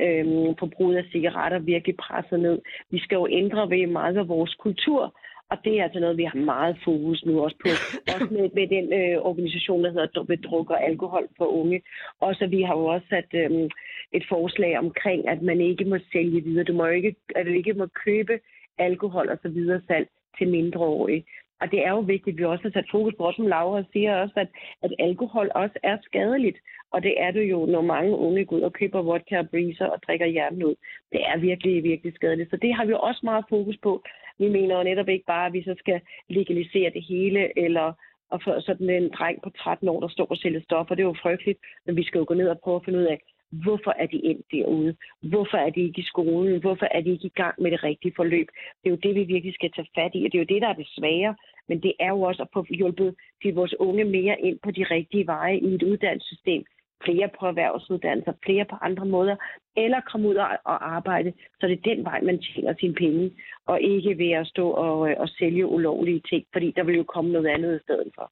øhm, 0.05 0.57
forbruget 0.59 0.97
af 0.97 1.05
cigaretter 1.13 1.59
virkelig 1.59 1.97
presset 1.97 2.41
ned. 2.41 2.59
Vi 2.91 2.99
skal 2.99 3.17
jo 3.17 3.29
ændre 3.31 3.71
ved 3.71 3.87
meget 3.87 4.17
af 4.17 4.29
vores 4.29 4.55
kultur, 4.55 5.19
og 5.51 5.57
det 5.65 5.79
er 5.79 5.85
altså 5.85 6.01
noget, 6.01 6.17
vi 6.17 6.25
har 6.25 6.39
meget 6.39 6.77
fokus 6.85 7.25
nu 7.25 7.45
også 7.45 7.57
på. 7.63 7.69
Også 8.15 8.29
med, 8.31 8.51
med 8.59 8.67
den 8.77 8.87
øh, 9.01 9.17
organisation, 9.31 9.85
der 9.85 9.91
hedder 9.91 10.25
ved 10.29 10.37
druk 10.37 10.71
og 10.71 10.85
alkohol 10.85 11.29
for 11.39 11.47
unge. 11.47 11.83
Også 12.21 12.47
vi 12.47 12.63
har 12.63 12.77
jo 12.77 12.85
også 12.85 13.07
sat 13.11 13.31
øh, 13.35 13.71
et 14.13 14.25
forslag 14.29 14.79
omkring, 14.79 15.29
at 15.29 15.43
man 15.43 15.61
ikke 15.61 15.85
må 15.85 15.99
sælge 16.13 16.41
videre. 16.41 16.65
Du 16.65 16.73
må 16.73 16.87
ikke, 16.87 17.15
at 17.37 17.47
du 17.47 17.51
ikke 17.51 17.75
må 17.75 17.87
købe 18.05 18.39
alkohol 18.79 19.29
og 19.29 19.39
så 19.43 19.49
videre 19.49 19.81
salg 19.89 20.09
til 20.39 20.49
mindreårige. 20.49 21.25
Og 21.61 21.71
det 21.71 21.87
er 21.87 21.91
jo 21.91 22.01
vigtigt, 22.01 22.35
at 22.35 22.39
vi 22.39 22.45
også 22.45 22.63
har 22.63 22.71
sat 22.71 22.89
fokus 22.91 23.15
på, 23.19 23.33
som 23.37 23.47
Laura 23.47 23.83
siger 23.93 24.17
også, 24.23 24.35
at, 24.37 24.49
at 24.83 24.93
alkohol 24.99 25.51
også 25.55 25.79
er 25.83 25.97
skadeligt. 26.03 26.59
Og 26.93 27.03
det 27.03 27.15
er 27.17 27.31
det 27.31 27.45
jo, 27.51 27.67
når 27.67 27.81
mange 27.81 28.17
unge 28.17 28.45
går 28.45 28.57
ud 28.57 28.61
og 28.61 28.73
køber 28.73 29.03
vodka 29.03 29.39
og 29.39 29.51
breezer 29.51 29.87
og 29.87 30.03
drikker 30.07 30.27
hjernen 30.27 30.65
ud. 30.65 30.75
Det 31.13 31.21
er 31.27 31.37
virkelig, 31.39 31.83
virkelig 31.83 32.15
skadeligt. 32.15 32.51
Så 32.51 32.57
det 32.57 32.75
har 32.75 32.85
vi 32.85 32.93
også 32.93 33.21
meget 33.25 33.45
fokus 33.49 33.77
på. 33.83 34.03
Vi 34.39 34.49
mener 34.49 34.77
jo 34.77 34.83
netop 34.83 35.09
ikke 35.09 35.25
bare, 35.27 35.47
at 35.47 35.53
vi 35.53 35.63
så 35.63 35.75
skal 35.79 36.01
legalisere 36.29 36.91
det 36.91 37.05
hele, 37.05 37.59
eller 37.59 37.93
og 38.31 38.43
for 38.45 38.61
sådan 38.61 38.91
en 38.91 39.11
dreng 39.11 39.43
på 39.43 39.51
13 39.51 39.89
år, 39.89 40.01
der 40.01 40.09
står 40.09 40.27
og 40.27 40.37
sælger 40.37 40.61
stoffer. 40.61 40.95
Det 40.95 41.03
er 41.03 41.07
jo 41.07 41.23
frygteligt, 41.23 41.59
men 41.87 41.97
vi 41.97 42.05
skal 42.05 42.19
jo 42.19 42.25
gå 42.29 42.35
ned 42.35 42.49
og 42.49 42.61
prøve 42.65 42.77
at 42.77 42.85
finde 42.85 42.99
ud 42.99 43.05
af, 43.05 43.19
hvorfor 43.51 43.95
er 43.99 44.07
de 44.07 44.25
endt 44.25 44.47
derude? 44.53 44.97
Hvorfor 45.23 45.57
er 45.57 45.71
de 45.71 45.81
ikke 45.81 46.01
i 46.01 46.05
skolen? 46.05 46.61
Hvorfor 46.61 46.89
er 46.91 47.01
de 47.01 47.11
ikke 47.11 47.27
i 47.27 47.39
gang 47.43 47.55
med 47.63 47.71
det 47.71 47.85
rigtige 47.85 48.13
forløb? 48.17 48.49
Det 48.85 48.87
er 48.87 48.91
jo 48.91 49.03
det, 49.03 49.15
vi 49.15 49.25
virkelig 49.25 49.55
skal 49.55 49.73
tage 49.73 49.89
fat 49.95 50.11
i, 50.15 50.25
og 50.25 50.33
det 50.33 50.39
er 50.39 50.45
jo 50.45 50.55
det, 50.55 50.63
der 50.63 50.69
er 50.69 50.79
det 50.81 50.89
svære. 50.99 51.37
Men 51.69 51.83
det 51.83 51.93
er 52.01 52.09
jo 52.09 52.21
også 52.21 52.43
at 52.43 52.49
få 52.55 52.67
hjulpet 52.71 53.15
til 53.43 53.55
vores 53.55 53.75
unge 53.79 54.05
mere 54.05 54.41
ind 54.41 54.59
på 54.65 54.71
de 54.71 54.85
rigtige 54.85 55.27
veje 55.27 55.59
i 55.59 55.75
et 55.75 55.83
uddannelsessystem, 55.83 56.65
flere 57.05 57.29
på 57.41 57.47
erhvervsuddannelser, 57.47 58.33
flere 58.47 58.65
på 58.71 58.77
andre 58.83 59.07
måder, 59.07 59.37
eller 59.77 60.01
komme 60.11 60.29
ud 60.29 60.35
og, 60.35 60.49
arbejde, 60.97 61.33
så 61.61 61.67
det 61.67 61.79
er 61.79 61.95
den 61.95 62.05
vej, 62.05 62.21
man 62.21 62.43
tjener 62.43 62.75
sine 62.81 62.95
penge, 62.95 63.31
og 63.67 63.81
ikke 63.81 64.19
ved 64.19 64.31
at 64.31 64.47
stå 64.47 64.71
og, 64.71 65.11
øh, 65.11 65.17
og 65.19 65.29
sælge 65.29 65.67
ulovlige 65.67 66.23
ting, 66.31 66.45
fordi 66.53 66.73
der 66.77 66.85
vil 66.85 66.97
jo 66.97 67.05
komme 67.15 67.33
noget 67.33 67.47
andet 67.47 67.77
i 67.77 67.83
stedet 67.83 68.11
for. 68.15 68.31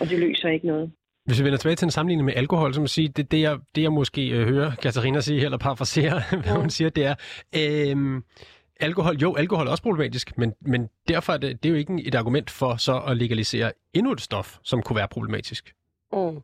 Og 0.00 0.06
det 0.10 0.18
løser 0.18 0.48
ikke 0.48 0.66
noget. 0.66 0.92
Hvis 1.24 1.40
vi 1.40 1.44
vender 1.44 1.58
tilbage 1.58 1.76
til 1.76 1.86
en 1.86 1.90
sammenligning 1.90 2.24
med 2.24 2.34
alkohol, 2.36 2.74
så 2.74 2.80
må 2.80 2.86
sige, 2.86 3.08
det, 3.08 3.32
det, 3.32 3.40
jeg, 3.40 3.58
det 3.74 3.82
jeg 3.82 3.92
måske 3.92 4.30
øh, 4.30 4.48
hører 4.48 4.70
Katarina 4.82 5.20
sige, 5.20 5.44
eller 5.44 5.58
parafrasere, 5.58 6.20
hvad 6.42 6.52
hun 6.60 6.70
siger, 6.70 6.90
det 6.90 7.04
er, 7.06 7.14
øh, 7.56 8.22
alkohol, 8.80 9.16
jo, 9.16 9.34
alkohol 9.34 9.66
er 9.66 9.70
også 9.70 9.82
problematisk, 9.82 10.38
men, 10.38 10.54
men 10.60 10.88
derfor 11.08 11.32
er 11.32 11.36
det, 11.36 11.62
det 11.62 11.68
er 11.68 11.72
jo 11.72 11.78
ikke 11.78 12.06
et 12.06 12.14
argument 12.14 12.50
for 12.50 12.76
så 12.76 13.02
at 13.08 13.16
legalisere 13.16 13.72
endnu 13.94 14.12
et 14.12 14.20
stof, 14.20 14.58
som 14.62 14.82
kunne 14.82 14.96
være 14.96 15.08
problematisk. 15.08 15.74
Mm. 16.12 16.42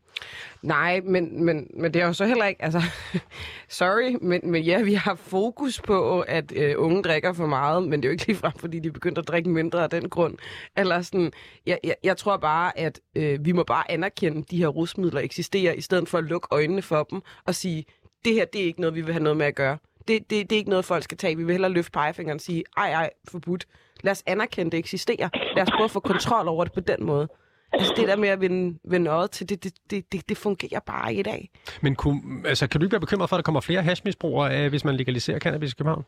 Nej, 0.63 1.01
men, 1.05 1.45
men, 1.45 1.71
men 1.75 1.95
det 1.95 2.03
er 2.03 2.07
jo 2.07 2.13
så 2.13 2.27
heller 2.27 2.45
ikke, 2.45 2.63
altså, 2.63 2.83
sorry, 3.69 4.17
men, 4.21 4.41
men 4.45 4.63
ja, 4.63 4.83
vi 4.83 4.95
har 4.95 5.15
fokus 5.15 5.81
på, 5.81 6.21
at 6.21 6.53
øh, 6.57 6.75
unge 6.79 7.03
drikker 7.03 7.33
for 7.33 7.47
meget, 7.47 7.83
men 7.83 7.93
det 7.93 8.05
er 8.05 8.09
jo 8.09 8.13
ikke 8.13 8.27
ligefrem, 8.27 8.53
fordi 8.59 8.79
de 8.79 8.93
begynder 8.93 9.23
at 9.23 9.29
drikke 9.29 9.51
mindre 9.51 9.83
af 9.83 9.91
den 9.91 10.09
grund. 10.09 10.37
Eller 10.77 11.03
sådan, 11.03 11.33
jeg, 11.67 11.79
jeg, 11.85 11.95
jeg 12.05 12.17
tror 12.17 12.37
bare, 12.37 12.79
at 12.79 13.01
øh, 13.15 13.45
vi 13.45 13.53
må 13.53 13.63
bare 13.63 13.91
anerkende, 13.91 14.39
at 14.39 14.51
de 14.51 14.59
her 14.59 14.69
rusmidler 14.69 15.21
eksisterer, 15.21 15.73
i 15.73 15.81
stedet 15.81 16.09
for 16.09 16.19
at 16.19 16.25
lukke 16.25 16.49
øjnene 16.51 16.83
for 16.83 17.03
dem 17.03 17.23
og 17.45 17.55
sige, 17.55 17.85
det 18.25 18.35
her, 18.35 18.45
det 18.45 18.61
er 18.61 18.65
ikke 18.65 18.81
noget, 18.81 18.95
vi 18.95 19.01
vil 19.01 19.13
have 19.13 19.23
noget 19.23 19.37
med 19.37 19.47
at 19.47 19.55
gøre. 19.55 19.79
Det, 20.09 20.31
det, 20.31 20.51
det 20.51 20.57
er 20.57 20.59
ikke 20.59 20.71
noget, 20.71 20.85
folk 20.85 21.05
skal 21.05 21.19
tage. 21.19 21.37
Vi 21.37 21.45
vil 21.45 21.53
hellere 21.53 21.73
løfte 21.73 21.91
pegefingeren 21.91 22.37
og 22.37 22.41
sige, 22.41 22.65
ej, 22.77 22.93
ej, 22.93 23.11
forbudt. 23.29 23.67
Lad 24.01 24.13
os 24.13 24.23
anerkende, 24.27 24.69
at 24.69 24.73
det 24.73 24.79
eksisterer. 24.79 25.29
Lad 25.57 25.63
os 25.63 25.71
prøve 25.77 25.85
at 25.85 25.91
få 25.91 26.01
kontrol 26.01 26.49
over 26.49 26.65
det 26.65 26.73
på 26.73 26.81
den 26.81 27.05
måde. 27.05 27.29
Altså 27.73 27.93
det 27.97 28.09
der 28.09 28.17
med 28.17 28.29
at 28.29 28.41
vende, 28.41 28.79
vende 28.85 29.11
øjet 29.11 29.31
til, 29.31 29.49
det, 29.49 29.65
det, 29.65 29.73
det, 29.91 30.13
det, 30.13 30.29
det 30.29 30.37
fungerer 30.37 30.81
bare 30.81 31.15
i 31.15 31.23
dag. 31.23 31.51
Men 31.83 31.95
kunne, 31.95 32.23
altså, 32.49 32.67
kan 32.67 32.81
du 32.81 32.87
ikke 32.87 32.93
være 32.93 33.01
bekymret 33.01 33.29
for, 33.29 33.37
at 33.37 33.39
der 33.39 33.43
kommer 33.43 33.61
flere 33.61 33.83
hashmisbrugere, 33.83 34.53
af, 34.53 34.69
hvis 34.69 34.85
man 34.85 34.97
legaliserer 34.97 35.39
cannabis 35.39 35.73
i 35.73 35.75
København? 35.75 36.05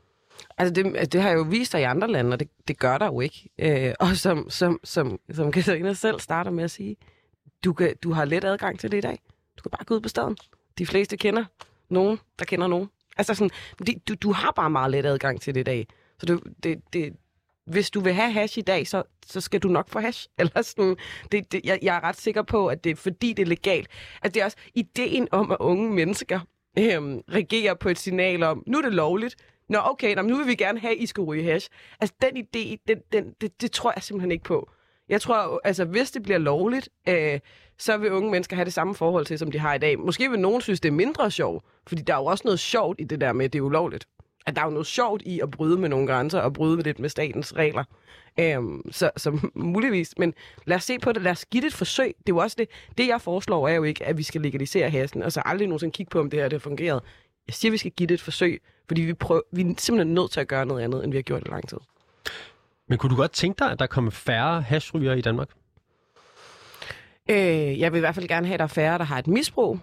Altså 0.59 0.75
det, 0.75 0.87
altså, 0.87 1.07
det 1.07 1.23
har 1.23 1.31
jo 1.31 1.43
vist 1.43 1.71
sig 1.71 1.81
i 1.81 1.85
andre 1.85 2.09
lande, 2.09 2.33
og 2.33 2.41
det, 2.41 2.49
det 2.69 2.79
gør 2.79 2.99
der 2.99 3.07
jo 3.07 3.21
ikke. 3.21 3.49
Øh, 3.59 3.95
og 4.01 4.17
som, 4.17 4.51
som, 4.51 4.81
som, 4.85 5.21
som 5.33 5.53
Katarina 5.53 5.93
selv 5.93 6.21
starter 6.21 6.51
med 6.51 6.65
at 6.65 6.71
sige, 6.71 6.97
du, 7.65 7.73
kan, 7.73 7.95
du 8.03 8.13
har 8.13 8.25
let 8.25 8.45
adgang 8.45 8.79
til 8.79 8.91
det 8.91 8.99
i 8.99 9.01
dag. 9.01 9.19
Du 9.57 9.63
kan 9.63 9.71
bare 9.71 9.85
gå 9.85 9.95
ud 9.95 10.01
på 10.01 10.09
staden. 10.09 10.37
De 10.79 10.87
fleste 10.87 11.17
kender 11.17 11.45
nogen, 11.89 12.19
der 12.39 12.45
kender 12.45 12.67
nogen. 12.67 12.89
Altså 13.17 13.35
sådan, 13.35 13.51
det, 13.87 14.09
du, 14.09 14.15
du 14.15 14.33
har 14.33 14.53
bare 14.57 14.71
meget 14.71 14.91
let 14.91 15.07
adgang 15.07 15.41
til 15.41 15.55
det 15.55 15.61
i 15.61 15.65
dag. 15.65 15.87
Så 16.19 16.27
det, 16.27 16.41
det, 16.63 16.81
det, 16.93 17.13
hvis 17.71 17.91
du 17.91 18.01
vil 18.01 18.15
have 18.15 18.33
hash 18.33 18.59
i 18.59 18.63
dag, 18.63 18.87
så, 18.87 19.03
så 19.27 19.41
skal 19.41 19.61
du 19.61 19.69
nok 19.69 19.89
få 19.89 20.01
hash. 20.01 20.29
Eller 20.39 20.63
sådan, 20.63 20.97
det, 21.33 21.53
det, 21.53 21.61
jeg, 21.65 21.79
jeg 21.83 21.97
er 21.97 22.05
ret 22.05 22.17
sikker 22.17 22.43
på, 22.43 22.67
at 22.67 22.85
det 22.85 22.91
er 22.91 22.97
fordi, 22.97 23.33
det 23.33 23.43
er 23.43 23.47
legalt. 23.47 23.89
Altså, 24.23 24.35
det 24.35 24.41
er 24.41 24.45
også 24.45 24.57
ideen 24.75 25.29
om, 25.31 25.51
at 25.51 25.57
unge 25.61 25.91
mennesker 25.91 26.41
øhm, 26.79 27.21
reagerer 27.35 27.75
på 27.75 27.89
et 27.89 27.99
signal 27.99 28.43
om, 28.43 28.63
nu 28.67 28.79
er 28.79 28.83
det 28.83 28.93
lovligt. 28.93 29.37
Nå, 29.69 29.79
okay, 29.85 30.15
nå, 30.15 30.23
nu 30.23 30.37
vil 30.37 30.47
vi 30.47 30.55
gerne 30.55 30.81
have, 30.81 30.97
at 30.97 31.03
I 31.03 31.07
skal 31.07 31.23
ryge 31.25 31.45
hash. 31.45 31.71
Altså, 32.01 32.15
den 32.23 32.37
idé, 32.37 32.77
den, 32.89 32.99
den, 33.13 33.35
det, 33.41 33.63
det 33.63 33.73
tror 33.73 33.93
jeg 33.97 34.03
simpelthen 34.03 34.33
ikke 34.33 34.45
på. 34.45 34.71
Jeg 35.09 35.21
tror, 35.21 35.61
altså, 35.65 35.85
hvis 35.85 36.11
det 36.11 36.23
bliver 36.23 36.39
lovligt, 36.39 36.89
øh, 37.09 37.41
så 37.79 37.97
vil 37.97 38.13
unge 38.13 38.31
mennesker 38.31 38.57
have 38.57 38.65
det 38.65 38.73
samme 38.73 38.95
forhold 38.95 39.27
til, 39.27 39.39
som 39.39 39.51
de 39.51 39.59
har 39.59 39.75
i 39.75 39.79
dag. 39.79 39.99
Måske 39.99 40.31
vil 40.31 40.41
nogen 40.41 40.61
synes, 40.61 40.81
det 40.81 40.89
er 40.89 40.93
mindre 40.93 41.31
sjovt, 41.31 41.65
fordi 41.87 42.03
der 42.03 42.15
er 42.15 42.19
jo 42.19 42.25
også 42.25 42.43
noget 42.45 42.61
sjovt 42.61 43.01
i 43.01 43.05
det 43.05 43.21
der 43.21 43.33
med, 43.33 43.45
at 43.45 43.53
det 43.53 43.59
er 43.59 43.63
ulovligt 43.63 44.07
at 44.51 44.57
der 44.57 44.63
er 44.63 44.67
jo 44.67 44.71
noget 44.71 44.87
sjovt 44.87 45.23
i 45.23 45.41
at 45.41 45.51
bryde 45.51 45.79
med 45.79 45.89
nogle 45.89 46.07
grænser 46.07 46.41
og 46.41 46.53
bryde 46.53 46.83
lidt 46.83 46.99
med 46.99 47.09
statens 47.09 47.57
regler. 47.57 47.85
Øhm, 48.41 48.93
så, 48.93 49.11
så 49.17 49.39
muligvis, 49.55 50.15
men 50.19 50.35
lad 50.65 50.77
os 50.77 50.85
se 50.85 50.99
på 50.99 51.13
det, 51.13 51.23
lad 51.23 51.33
os 51.33 51.45
give 51.45 51.61
det 51.61 51.67
et 51.67 51.75
forsøg. 51.75 52.15
Det 52.19 52.33
er 52.33 52.35
jo 52.35 52.37
også 52.37 52.57
det, 52.59 52.69
det 52.99 53.09
jeg 53.09 53.21
foreslår 53.21 53.69
er 53.69 53.75
jo 53.75 53.83
ikke, 53.83 54.07
at 54.07 54.19
vi 54.19 54.23
skal 54.23 54.41
legalisere 54.41 54.91
hasen, 54.91 55.23
og 55.23 55.33
så 55.33 55.43
aldrig 55.45 55.69
nogensinde 55.69 55.93
kigge 55.93 56.11
på, 56.11 56.21
om 56.21 56.31
det 56.31 56.41
her 56.41 56.49
det 56.49 56.53
har 56.53 56.61
fungeret. 56.61 57.03
Jeg 57.47 57.55
siger, 57.55 57.71
at 57.71 57.73
vi 57.73 57.79
skal 57.79 57.91
give 57.91 58.07
det 58.07 58.15
et 58.15 58.21
forsøg, 58.21 58.63
fordi 58.87 59.03
vi, 59.03 59.15
prøver, 59.15 59.43
vi 59.53 59.63
er 59.63 59.75
simpelthen 59.79 60.15
nødt 60.15 60.31
til 60.31 60.41
at 60.41 60.49
gøre 60.49 60.67
noget 60.67 60.83
andet, 60.83 61.05
end 61.05 61.13
vi 61.13 61.19
har 61.19 61.23
gjort 61.23 61.43
i 61.47 61.51
lang 61.51 61.69
tid. 61.69 61.79
Men 62.89 62.99
kunne 62.99 63.11
du 63.11 63.17
godt 63.17 63.33
tænke 63.33 63.59
dig, 63.59 63.71
at 63.71 63.79
der 63.79 63.87
kommer 63.87 64.11
færre 64.11 64.63
hashryger 64.63 65.13
i 65.13 65.21
Danmark? 65.21 65.49
Øh, 67.31 67.81
jeg 67.81 67.93
vil 67.93 67.99
i 67.99 68.01
hvert 68.01 68.15
fald 68.15 68.29
gerne 68.29 68.47
have, 68.47 68.55
at 68.55 68.59
der 68.59 68.65
er 68.65 68.69
færre, 68.69 68.99
der 68.99 69.05
har 69.05 69.19
et 69.19 69.27
misbrug. 69.27 69.79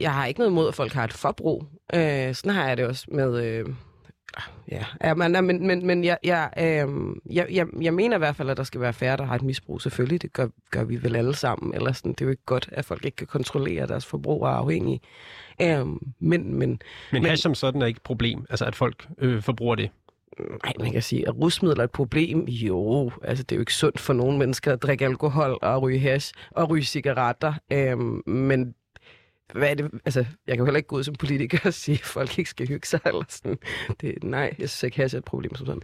Jeg 0.00 0.14
har 0.14 0.26
ikke 0.26 0.40
noget 0.40 0.50
imod, 0.50 0.68
at 0.68 0.74
folk 0.74 0.92
har 0.92 1.04
et 1.04 1.12
forbrug. 1.12 1.64
Øh, 1.94 2.34
sådan 2.34 2.52
har 2.52 2.68
jeg 2.68 2.76
det 2.76 2.86
også 2.86 3.06
med... 3.08 3.44
Øh, 3.44 3.66
Ja, 4.70 4.84
ja 5.04 5.14
men, 5.14 5.32
men, 5.32 5.66
men, 5.66 5.86
men 5.86 6.04
jeg, 6.04 6.18
jeg, 6.24 6.50
øh, 6.58 6.88
jeg, 7.30 7.46
jeg, 7.50 7.66
jeg 7.80 7.94
mener 7.94 8.16
i 8.16 8.18
hvert 8.18 8.36
fald, 8.36 8.50
at 8.50 8.56
der 8.56 8.62
skal 8.62 8.80
være 8.80 8.92
færre, 8.92 9.16
der 9.16 9.24
har 9.24 9.34
et 9.34 9.42
misbrug. 9.42 9.80
Selvfølgelig, 9.80 10.22
det 10.22 10.32
gør, 10.32 10.46
gør 10.70 10.84
vi 10.84 11.02
vel 11.02 11.16
alle 11.16 11.36
sammen. 11.36 11.74
Eller 11.74 11.92
sådan, 11.92 12.12
det 12.12 12.20
er 12.20 12.24
jo 12.24 12.30
ikke 12.30 12.46
godt, 12.46 12.68
at 12.72 12.84
folk 12.84 13.04
ikke 13.04 13.16
kan 13.16 13.26
kontrollere 13.26 13.86
deres 13.86 14.06
forbrug 14.06 14.42
og 14.42 14.48
er 14.48 14.54
afhængige. 14.54 15.00
Øh, 15.62 15.86
men, 15.86 15.98
men, 16.20 16.58
men, 16.58 16.78
men 17.12 17.24
hash 17.24 17.42
som 17.42 17.54
sådan 17.54 17.82
er 17.82 17.86
ikke 17.86 17.98
et 17.98 18.02
problem, 18.02 18.46
altså 18.50 18.64
at 18.64 18.74
folk 18.74 19.08
øh, 19.18 19.42
forbruger 19.42 19.74
det? 19.74 19.90
Nej, 20.38 20.72
man 20.78 20.92
kan 20.92 21.02
sige, 21.02 21.28
at 21.28 21.38
rusmidler 21.38 21.80
er 21.80 21.84
et 21.84 21.90
problem. 21.90 22.44
Jo, 22.44 23.10
altså 23.22 23.44
det 23.44 23.52
er 23.52 23.56
jo 23.56 23.62
ikke 23.62 23.74
sundt 23.74 24.00
for 24.00 24.12
nogle 24.12 24.38
mennesker 24.38 24.72
at 24.72 24.82
drikke 24.82 25.04
alkohol 25.04 25.58
og 25.62 25.82
ryge 25.82 25.98
hash 25.98 26.34
og 26.50 26.70
ryge 26.70 26.84
cigaretter. 26.84 27.54
Øh, 27.72 27.98
men 28.26 28.74
hvad 29.54 29.70
er 29.70 29.74
det? 29.74 29.90
Altså, 30.04 30.24
jeg 30.46 30.56
kan 30.56 30.58
jo 30.58 30.64
heller 30.64 30.76
ikke 30.76 30.88
gå 30.88 30.96
ud 30.96 31.04
som 31.04 31.14
politiker 31.14 31.58
og 31.64 31.74
sige, 31.74 31.94
at 31.94 32.04
folk 32.04 32.38
ikke 32.38 32.50
skal 32.50 32.68
hygge 32.68 32.86
sig. 32.86 33.00
Eller 33.06 33.24
sådan. 33.28 33.58
Det, 34.00 34.24
nej, 34.24 34.54
jeg 34.58 34.70
synes 34.70 34.82
ikke, 34.82 35.02
at 35.02 35.12
jeg 35.12 35.18
et 35.18 35.24
problem 35.24 35.54
som 35.54 35.66
sådan. 35.66 35.82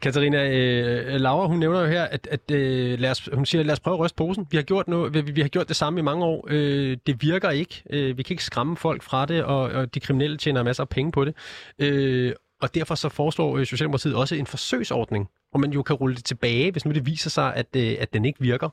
Katarina, 0.00 0.50
øh, 0.50 1.20
Laura, 1.20 1.46
hun 1.46 1.58
nævner 1.58 1.80
jo 1.80 1.86
her, 1.86 2.04
at, 2.04 2.28
at 2.30 2.50
øh, 2.50 2.98
lad 2.98 3.10
os, 3.10 3.28
hun 3.32 3.46
siger, 3.46 3.64
lad 3.64 3.72
os 3.72 3.80
prøve 3.80 3.94
at 3.94 4.00
ryste 4.00 4.16
posen. 4.16 4.46
Vi 4.50 4.56
har 4.56 4.62
gjort, 4.62 4.88
noget, 4.88 5.14
vi, 5.14 5.20
vi 5.20 5.40
har 5.40 5.48
gjort 5.48 5.68
det 5.68 5.76
samme 5.76 6.00
i 6.00 6.02
mange 6.02 6.24
år. 6.24 6.46
Øh, 6.50 6.96
det 7.06 7.22
virker 7.22 7.50
ikke. 7.50 7.82
Øh, 7.90 8.18
vi 8.18 8.22
kan 8.22 8.34
ikke 8.34 8.44
skræmme 8.44 8.76
folk 8.76 9.02
fra 9.02 9.26
det, 9.26 9.44
og, 9.44 9.60
og 9.60 9.94
de 9.94 10.00
kriminelle 10.00 10.36
tjener 10.36 10.62
masser 10.62 10.82
af 10.82 10.88
penge 10.88 11.12
på 11.12 11.24
det. 11.24 11.34
Øh, 11.78 12.32
og 12.60 12.74
derfor 12.74 12.94
så 12.94 13.08
foreslår 13.08 13.58
øh, 13.58 13.66
Socialdemokratiet 13.66 14.14
også 14.14 14.34
en 14.34 14.46
forsøgsordning, 14.46 15.28
hvor 15.50 15.58
man 15.58 15.72
jo 15.72 15.82
kan 15.82 15.96
rulle 15.96 16.16
det 16.16 16.24
tilbage, 16.24 16.70
hvis 16.72 16.84
nu 16.84 16.92
det 16.92 17.06
viser 17.06 17.30
sig, 17.30 17.54
at, 17.54 17.66
øh, 17.76 17.96
at 18.00 18.12
den 18.12 18.24
ikke 18.24 18.40
virker. 18.40 18.68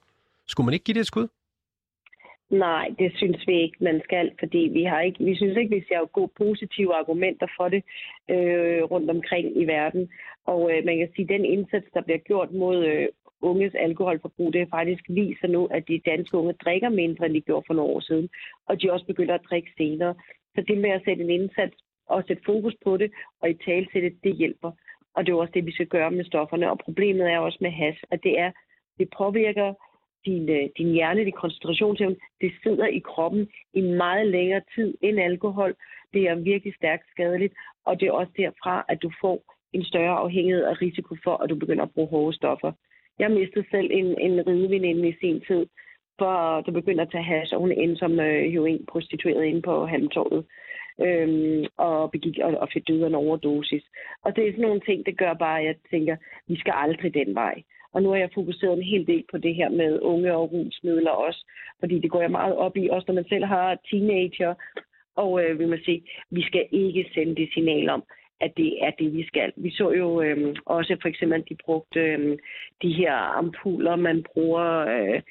Skulle 0.48 0.66
man 0.66 0.74
ikke 0.74 0.84
give 0.84 0.94
det 0.94 1.02
et 1.02 1.08
skud? 1.08 1.28
Nej, 2.52 2.94
det 3.00 3.12
synes 3.16 3.48
vi 3.48 3.62
ikke, 3.62 3.78
man 3.80 4.02
skal, 4.04 4.32
fordi 4.40 4.70
vi 4.74 4.84
har 4.84 5.02
ikke, 5.02 5.24
vi 5.24 5.36
synes 5.36 5.58
ikke, 5.58 5.76
vi 5.76 5.84
ser 5.88 6.06
gode 6.06 6.32
positive 6.38 6.96
argumenter 6.96 7.48
for 7.58 7.70
det 7.70 7.84
øh, 8.30 8.84
rundt 8.84 9.10
omkring 9.10 9.62
i 9.62 9.66
verden. 9.66 10.10
Og 10.46 10.72
øh, 10.72 10.86
man 10.86 10.98
kan 10.98 11.10
sige, 11.16 11.24
at 11.24 11.30
den 11.30 11.46
indsats, 11.46 11.86
der 11.94 12.02
bliver 12.02 12.18
gjort 12.18 12.52
mod 12.52 12.86
øh, 12.86 13.08
unges 13.42 13.76
alkoholforbrug, 13.76 14.54
det 14.54 14.70
faktisk 14.70 15.04
viser 15.10 15.48
nu, 15.48 15.66
at 15.66 15.88
de 15.88 16.02
danske 16.06 16.38
unge 16.38 16.54
drikker 16.54 16.90
mindre, 16.90 17.26
end 17.26 17.34
de 17.34 17.42
gjorde 17.42 17.64
for 17.68 17.74
nogle 17.74 17.94
år 17.94 18.00
siden. 18.00 18.30
Og 18.68 18.82
de 18.82 18.92
også 18.92 19.06
begynder 19.06 19.36
at 19.36 19.48
drikke 19.50 19.72
senere. 19.78 20.16
Så 20.56 20.62
det 20.68 20.78
med 20.78 20.90
at 20.90 21.02
sætte 21.06 21.24
en 21.24 21.30
indsats 21.30 21.76
og 22.08 22.24
sætte 22.28 22.44
fokus 22.46 22.76
på 22.84 22.98
det, 22.98 23.12
og 23.42 23.50
i 23.50 23.54
tale 23.54 23.86
til 23.86 24.04
det, 24.04 24.14
det 24.24 24.36
hjælper. 24.36 24.72
Og 25.16 25.26
det 25.26 25.32
er 25.32 25.36
også 25.36 25.54
det, 25.54 25.66
vi 25.66 25.72
skal 25.72 25.88
gøre 25.88 26.12
med 26.12 26.26
stofferne. 26.26 26.72
Og 26.72 26.80
problemet 26.80 27.32
er 27.32 27.40
også 27.40 27.58
med 27.62 27.72
hash, 27.72 28.04
at 28.12 28.24
det 28.24 28.40
er, 28.40 28.52
det 29.00 29.08
påvirker 29.18 29.74
din, 30.26 30.50
øh, 30.50 30.70
din 30.78 30.92
hjerne, 30.92 31.26
din 31.26 31.42
koncentrationsevne, 31.44 32.16
det 32.42 32.52
sidder 32.64 32.88
i 32.88 33.00
kroppen 33.00 33.50
i 33.74 33.82
meget 33.82 34.28
længere 34.28 34.62
tid 34.76 34.98
end 35.02 35.20
alkohol. 35.20 35.76
Det 36.14 36.22
er 36.30 36.36
virkelig 36.36 36.74
stærkt 36.76 37.06
skadeligt, 37.12 37.54
og 37.86 38.00
det 38.00 38.08
er 38.08 38.12
også 38.12 38.32
derfra, 38.38 38.86
at 38.90 39.02
du 39.02 39.12
får 39.22 39.44
en 39.74 39.84
større 39.84 40.18
afhængighed 40.18 40.64
og 40.64 40.82
risiko 40.82 41.16
for, 41.24 41.36
at 41.44 41.50
du 41.50 41.56
begynder 41.56 41.84
at 41.84 41.94
bruge 41.94 42.08
hårde 42.08 42.36
stoffer. 42.36 42.72
Jeg 43.20 43.32
mistede 43.32 43.66
selv 43.72 43.90
en, 43.92 44.20
en 44.20 44.48
rideveninde 44.48 45.10
i 45.10 45.16
sin 45.22 45.42
tid, 45.48 45.66
for 46.20 46.62
du 46.62 46.72
begynder 46.72 47.04
at 47.04 47.12
tage 47.12 47.24
hash, 47.24 47.54
og 47.54 47.60
hun 47.60 47.72
endte 47.72 47.96
som 48.00 48.20
øh, 48.20 48.52
heroin 48.52 48.86
prostitueret 48.92 49.46
inde 49.46 49.62
på 49.62 49.86
Halmtorvet 49.86 50.46
øhm, 51.06 51.66
og, 51.78 52.12
begik, 52.12 52.38
og, 52.44 52.52
og 52.58 52.68
fik 52.74 52.88
døde 52.88 53.08
en 53.08 53.16
overdosis. 53.16 53.84
Og 54.24 54.36
det 54.36 54.48
er 54.48 54.52
sådan 54.52 54.62
nogle 54.62 54.82
ting, 54.82 55.06
det 55.06 55.18
gør 55.18 55.34
bare, 55.34 55.60
at 55.60 55.66
jeg 55.66 55.76
tænker, 55.92 56.16
vi 56.48 56.60
skal 56.60 56.74
aldrig 56.76 57.14
den 57.14 57.36
vej. 57.36 57.64
Og 57.94 58.04
nu 58.04 58.10
har 58.10 58.18
jeg 58.18 58.30
fokuseret 58.34 58.78
en 58.78 58.84
hel 58.84 59.08
del 59.08 59.24
på 59.32 59.38
det 59.38 59.56
her 59.56 59.70
med 59.70 60.00
unge 60.02 60.36
og 60.36 60.52
rusmidler 60.52 61.12
også, 61.12 61.46
fordi 61.80 62.00
det 62.00 62.12
går 62.12 62.22
jeg 62.22 62.32
meget 62.32 62.56
op 62.56 62.78
i, 62.78 62.90
også 62.90 63.06
når 63.08 63.16
man 63.16 63.30
selv 63.30 63.46
har 63.46 63.80
teenager. 63.92 64.54
Og 65.16 65.44
øh, 65.44 65.60
vil 65.60 65.68
man 65.68 65.80
sige, 65.86 66.04
vi 66.30 66.42
skal 66.42 66.66
ikke 66.72 67.06
sende 67.14 67.36
det 67.36 67.50
signal 67.54 67.90
om, 67.90 68.04
at 68.42 68.52
det 68.58 68.84
er 68.86 68.92
det, 69.00 69.14
vi 69.14 69.24
skal. 69.28 69.52
Vi 69.56 69.72
så 69.72 69.92
jo 69.92 70.22
øh, 70.22 70.56
også 70.66 70.98
for 71.02 71.10
eksempel, 71.10 71.42
at 71.42 71.50
de 71.50 71.56
brugte 71.66 72.00
øh, 72.00 72.38
de 72.82 72.94
her 72.94 73.14
ampuller, 73.14 73.96
man 73.96 74.26
bruger 74.34 74.68
øh, 74.96 75.22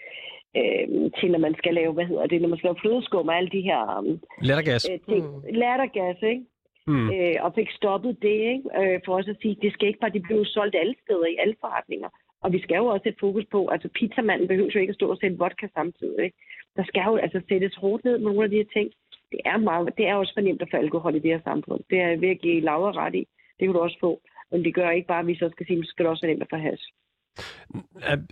øh, 0.57 1.11
til, 1.19 1.31
når 1.31 1.39
man 1.39 1.55
skal 1.59 1.75
lave, 1.75 1.93
hvad 1.93 2.05
hedder 2.05 2.27
det, 2.27 2.43
når 2.43 2.49
man 2.49 2.59
skal 2.59 2.69
lave 2.69 2.81
flødeskum 2.83 3.29
og 3.29 3.37
alle 3.37 3.51
de 3.51 3.61
her 3.61 3.81
øh, 4.07 4.19
lattergas. 4.43 4.91
Øh, 4.93 4.99
ting. 5.09 5.25
Mm. 5.27 5.43
Lattergas, 5.63 6.23
ikke? 6.23 6.45
Mm. 6.87 7.11
Øh, 7.11 7.37
og 7.41 7.55
fik 7.55 7.71
stoppet 7.71 8.23
det, 8.23 8.39
ikke? 8.53 8.65
Øh, 8.81 9.01
for 9.05 9.13
os 9.19 9.29
at 9.29 9.37
sige, 9.43 9.57
det 9.63 9.73
skal 9.73 9.89
ikke 9.89 10.01
bare, 10.01 10.17
de 10.17 10.27
blev 10.29 10.45
solgt 10.45 10.77
alle 10.81 10.95
steder 11.05 11.27
i 11.27 11.37
alle 11.43 11.57
forretninger. 11.61 12.09
Og 12.43 12.53
vi 12.53 12.61
skal 12.63 12.77
jo 12.77 12.87
også 12.87 13.03
sætte 13.05 13.21
fokus 13.21 13.45
på, 13.51 13.69
altså 13.69 13.89
pizzamanden 13.89 14.49
behøver 14.49 14.71
jo 14.75 14.81
ikke 14.81 14.91
at 14.91 14.95
stå 15.01 15.11
og 15.11 15.19
sætte 15.21 15.39
vodka 15.39 15.67
samtidig. 15.75 16.25
Ikke? 16.25 16.37
Der 16.77 16.85
skal 16.85 17.03
jo 17.07 17.17
altså 17.17 17.41
sættes 17.49 17.75
hårdt 17.75 18.05
ned 18.05 18.19
med 18.19 18.27
nogle 18.27 18.45
af 18.45 18.51
de 18.51 18.57
her 18.57 18.73
ting. 18.73 18.91
Det 19.33 19.41
er, 19.45 19.57
meget, 19.57 19.97
det 19.99 20.09
er 20.09 20.15
også 20.15 20.33
for 20.35 20.41
nemt 20.41 20.63
at 20.63 20.69
få 20.71 20.77
alkohol 20.77 21.15
i 21.15 21.19
det 21.19 21.31
her 21.31 21.41
samfund. 21.45 21.81
Det 21.91 22.01
er 22.01 22.17
virkelig 22.17 22.63
lavere 22.63 22.93
ret 22.93 23.15
i. 23.15 23.25
Det 23.59 23.67
kan 23.67 23.73
du 23.75 23.81
også 23.81 23.99
få. 24.01 24.21
Men 24.51 24.65
det 24.65 24.75
gør 24.75 24.91
ikke 24.91 25.07
bare, 25.07 25.21
at 25.21 25.27
vi 25.27 25.35
så 25.35 25.49
skal 25.53 25.67
sige, 25.67 25.77
at 25.77 25.83
det 25.83 25.89
skal 25.89 26.07
også 26.07 26.27
være 26.27 26.33
nemt 26.33 26.43
at 26.43 26.51
få 26.51 26.57
hash. 26.57 26.85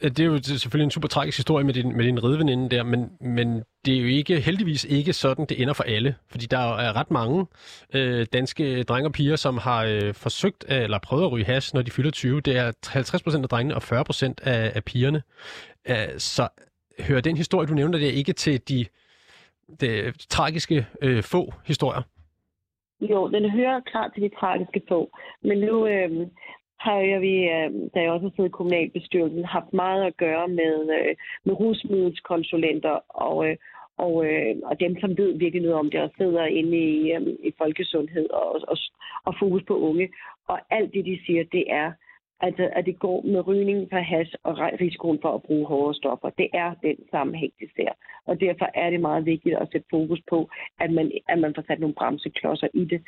Det 0.02 0.20
er 0.20 0.24
jo 0.24 0.42
selvfølgelig 0.42 0.84
en 0.84 0.90
super 0.90 1.08
tragisk 1.08 1.38
historie 1.38 1.64
med 1.64 1.74
din, 1.74 1.96
med 1.96 2.04
din 2.04 2.24
rideveninde 2.24 2.68
der, 2.68 2.82
men, 2.82 3.10
men 3.20 3.62
det 3.84 3.96
er 3.96 4.00
jo 4.00 4.06
ikke 4.06 4.40
heldigvis 4.40 4.84
ikke 4.84 5.12
sådan, 5.12 5.46
det 5.46 5.62
ender 5.62 5.74
for 5.74 5.84
alle. 5.84 6.14
Fordi 6.30 6.46
der 6.46 6.58
er 6.58 6.96
ret 6.96 7.10
mange 7.10 7.46
øh, 7.94 8.26
danske 8.32 8.82
drenge 8.82 9.08
og 9.08 9.12
piger, 9.12 9.36
som 9.36 9.58
har 9.58 9.84
øh, 9.84 10.14
forsøgt 10.14 10.64
eller 10.68 10.98
prøvet 10.98 11.24
at 11.24 11.32
ryge 11.32 11.44
hash, 11.44 11.74
når 11.74 11.82
de 11.82 11.90
fylder 11.90 12.10
20. 12.10 12.40
Det 12.40 12.56
er 12.56 12.72
50 12.88 13.22
procent 13.22 13.42
af 13.44 13.48
drengene 13.48 13.74
og 13.74 13.82
40 13.82 14.04
procent 14.04 14.40
af, 14.40 14.72
af 14.74 14.84
pigerne. 14.84 15.22
Æh, 15.88 16.18
så 16.18 16.48
hører 17.00 17.20
den 17.20 17.36
historie, 17.36 17.66
du 17.66 17.74
nævner, 17.74 17.98
det 17.98 18.06
ikke 18.06 18.32
til 18.32 18.68
de, 18.68 18.86
de 19.80 20.12
tragiske 20.28 20.86
øh, 21.02 21.22
få 21.22 21.52
historier? 21.66 22.02
Jo, 23.00 23.28
den 23.28 23.50
hører 23.50 23.80
klart 23.80 24.10
til 24.14 24.22
de 24.22 24.30
tragiske 24.40 24.82
få. 24.88 25.10
Men 25.42 25.58
nu, 25.58 25.86
øh, 25.86 26.10
har 26.80 27.18
vi, 27.20 27.34
øh, 27.56 27.90
da 27.94 28.00
jeg 28.00 28.10
også 28.10 28.26
har 28.26 28.34
siddet 28.36 28.50
i 28.50 28.58
kommunalbestyrelsen, 28.58 29.44
haft 29.44 29.72
meget 29.72 30.02
at 30.04 30.16
gøre 30.16 30.48
med, 30.48 30.74
øh, 30.98 31.16
med 31.44 31.60
rusmiddelskonsulenter 31.60 32.96
og, 33.08 33.48
øh, 33.48 33.56
og, 33.96 34.14
og 34.64 34.80
dem, 34.80 35.00
som 35.00 35.18
ved 35.18 35.38
virkelig 35.38 35.62
noget 35.62 35.78
om 35.78 35.90
det, 35.90 36.00
og 36.00 36.10
sidder 36.18 36.44
inde 36.44 36.78
i, 36.78 37.12
i 37.48 37.52
folkesundhed 37.58 38.30
og, 38.30 38.60
og, 38.68 38.76
og 39.24 39.34
fokus 39.38 39.62
på 39.68 39.78
unge. 39.78 40.08
Og 40.48 40.58
alt 40.70 40.94
det, 40.94 41.04
de 41.04 41.18
siger, 41.26 41.44
det 41.52 41.64
er, 41.68 41.92
at, 42.40 42.60
at 42.60 42.86
det 42.86 42.98
går 42.98 43.22
med 43.22 43.46
rygning 43.46 43.88
for 43.90 43.98
hash 43.98 44.34
og 44.42 44.58
risikoen 44.80 45.18
for 45.22 45.34
at 45.34 45.42
bruge 45.42 45.66
hårde 45.66 45.94
stoffer. 45.94 46.30
Det 46.30 46.48
er 46.52 46.74
den 46.82 46.96
sammenhæng, 47.10 47.52
det 47.60 47.68
ser. 47.76 47.92
Og 48.26 48.40
derfor 48.40 48.68
er 48.74 48.90
det 48.90 49.00
meget 49.00 49.24
vigtigt 49.26 49.56
at 49.56 49.68
sætte 49.72 49.86
fokus 49.90 50.20
på, 50.30 50.50
at 50.80 50.90
man, 50.90 51.12
at 51.28 51.38
man 51.38 51.54
får 51.54 51.64
sat 51.66 51.80
nogle 51.80 51.94
bremseklodser 51.94 52.68
i 52.74 52.84
det. 52.84 53.00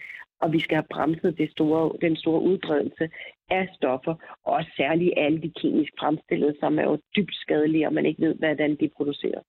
Og 0.42 0.52
vi 0.52 0.60
skal 0.60 0.76
have 0.76 0.92
bremset 0.94 1.38
det 1.38 1.50
store, 1.50 1.92
den 2.00 2.16
store 2.16 2.40
udbredelse 2.42 3.10
af 3.50 3.68
stoffer, 3.76 4.14
og 4.44 4.64
særligt 4.76 5.14
alle 5.16 5.42
de 5.42 5.52
kemisk 5.60 5.92
fremstillede, 6.00 6.54
som 6.60 6.78
er 6.78 6.82
jo 6.82 6.98
dybt 7.16 7.34
skadelige, 7.34 7.86
og 7.86 7.92
man 7.92 8.06
ikke 8.06 8.22
ved, 8.26 8.34
hvordan 8.34 8.76
de 8.80 8.90
produceres. 8.96 9.44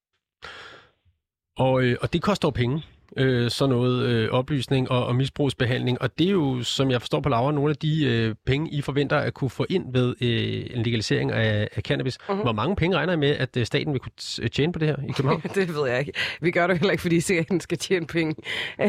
Og, 1.56 1.82
øh, 1.84 1.96
og 2.02 2.12
det 2.12 2.22
koster 2.22 2.48
jo 2.48 2.50
penge 2.50 2.82
øh, 3.16 3.50
sådan 3.50 3.74
noget 3.74 4.06
øh, 4.06 4.30
oplysning 4.30 4.90
og, 4.90 5.06
og 5.06 5.16
misbrugsbehandling. 5.16 6.02
Og 6.02 6.18
det 6.18 6.26
er 6.26 6.30
jo, 6.30 6.62
som 6.62 6.90
jeg 6.90 7.00
forstår 7.00 7.20
på 7.20 7.28
Laura, 7.28 7.52
nogle 7.52 7.70
af 7.70 7.76
de 7.76 8.04
øh, 8.04 8.34
penge, 8.46 8.70
I 8.70 8.80
forventer 8.80 9.18
at 9.18 9.34
kunne 9.34 9.50
få 9.50 9.66
ind 9.68 9.92
ved 9.92 10.14
øh, 10.20 10.76
en 10.76 10.82
legalisering 10.82 11.32
af, 11.32 11.68
af 11.76 11.82
cannabis. 11.82 12.18
Uh-huh. 12.28 12.34
Hvor 12.34 12.52
mange 12.52 12.76
penge 12.76 12.96
regner 12.96 13.12
I 13.12 13.16
med, 13.16 13.30
at 13.30 13.56
øh, 13.56 13.66
staten 13.66 13.92
vil 13.92 14.00
kunne 14.00 14.48
tjene 14.48 14.72
på 14.72 14.78
det 14.78 14.88
her 14.88 14.96
i 15.08 15.12
København? 15.12 15.42
det 15.54 15.74
ved 15.74 15.88
jeg 15.88 15.98
ikke. 15.98 16.12
Vi 16.40 16.50
gør 16.50 16.66
det 16.66 16.78
heller 16.78 16.92
ikke, 16.92 17.02
fordi 17.02 17.20
staten 17.20 17.60
skal 17.60 17.78
tjene 17.78 18.06
penge. 18.06 18.34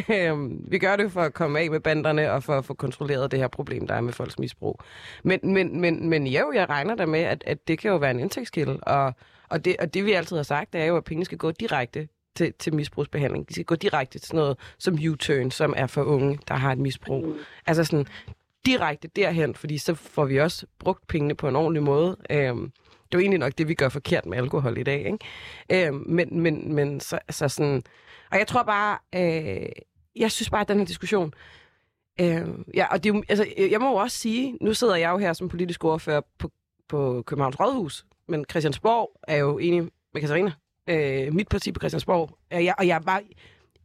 Øhm, 0.09 0.65
vi 0.67 0.77
gør 0.77 0.95
det 0.95 1.11
for 1.11 1.21
at 1.21 1.33
komme 1.33 1.59
af 1.59 1.71
med 1.71 1.79
banderne 1.79 2.31
og 2.31 2.43
for 2.43 2.57
at 2.57 2.65
få 2.65 2.73
kontrolleret 2.73 3.31
det 3.31 3.39
her 3.39 3.47
problem, 3.47 3.87
der 3.87 3.95
er 3.95 4.01
med 4.01 4.13
folks 4.13 4.39
misbrug. 4.39 4.79
Men, 5.23 5.39
men, 5.43 5.81
men, 5.81 6.09
men 6.09 6.27
jo, 6.27 6.51
jeg 6.55 6.69
regner 6.69 6.95
da 6.95 7.05
med, 7.05 7.19
at, 7.19 7.43
at 7.47 7.67
det 7.67 7.79
kan 7.79 7.91
jo 7.91 7.97
være 7.97 8.11
en 8.11 8.19
indtægtskilde, 8.19 8.77
og 8.77 9.13
og 9.49 9.65
det, 9.65 9.75
og 9.79 9.93
det 9.93 10.05
vi 10.05 10.11
altid 10.11 10.35
har 10.35 10.43
sagt, 10.43 10.73
det 10.73 10.81
er 10.81 10.85
jo, 10.85 10.97
at 10.97 11.03
penge 11.03 11.25
skal 11.25 11.37
gå 11.37 11.51
direkte 11.51 12.07
til, 12.35 12.53
til 12.59 12.73
misbrugsbehandling. 12.73 13.49
De 13.49 13.53
skal 13.53 13.65
gå 13.65 13.75
direkte 13.75 14.19
til 14.19 14.35
noget 14.35 14.57
som 14.77 14.93
U-turn, 14.93 15.51
som 15.51 15.73
er 15.77 15.87
for 15.87 16.03
unge, 16.03 16.39
der 16.47 16.53
har 16.53 16.71
et 16.71 16.77
misbrug. 16.77 17.25
Mm. 17.25 17.35
Altså 17.65 17.83
sådan 17.83 18.05
direkte 18.65 19.07
derhen, 19.15 19.55
fordi 19.55 19.77
så 19.77 19.95
får 19.95 20.25
vi 20.25 20.39
også 20.39 20.65
brugt 20.79 21.07
pengene 21.07 21.35
på 21.35 21.47
en 21.47 21.55
ordentlig 21.55 21.83
måde. 21.83 22.17
Øhm, 22.29 22.71
det 23.13 23.17
er 23.17 23.17
jo 23.17 23.19
egentlig 23.19 23.39
nok 23.39 23.53
det, 23.57 23.67
vi 23.67 23.73
gør 23.73 23.89
forkert 23.89 24.25
med 24.25 24.37
alkohol 24.37 24.77
i 24.77 24.83
dag. 24.83 25.05
Ikke? 25.05 25.87
Øhm, 25.87 26.03
men, 26.05 26.39
men, 26.41 26.73
men 26.73 26.99
så, 26.99 27.19
så 27.29 27.47
sådan... 27.47 27.83
Og 28.31 28.37
jeg 28.37 28.47
tror 28.47 28.63
bare... 28.63 28.97
Øh, 29.15 29.69
jeg 30.15 30.31
synes 30.31 30.49
bare, 30.49 30.61
at 30.61 30.67
den 30.67 30.77
her 30.77 30.85
diskussion... 30.85 31.33
Øh, 32.21 32.47
ja, 32.73 32.87
og 32.91 33.03
det, 33.03 33.23
altså, 33.29 33.45
jeg 33.71 33.81
må 33.81 33.89
jo 33.89 33.95
også 33.95 34.17
sige, 34.17 34.57
nu 34.61 34.73
sidder 34.73 34.95
jeg 34.95 35.11
jo 35.11 35.17
her 35.17 35.33
som 35.33 35.49
politisk 35.49 35.83
ordfører 35.83 36.21
på, 36.39 36.51
på 36.89 37.23
Københavns 37.27 37.59
Rådhus, 37.59 38.05
men 38.27 38.45
Christiansborg 38.49 39.19
er 39.27 39.37
jo 39.37 39.57
enig 39.57 39.81
med 40.13 40.21
Katarina 40.21 40.51
øh, 40.87 41.33
mit 41.33 41.47
parti 41.47 41.71
på 41.71 41.79
Christiansborg. 41.79 42.37
Og 42.51 42.65
jeg, 42.65 42.75
og 42.77 42.87
jeg 42.87 42.95
er 42.95 42.99
bare, 42.99 43.21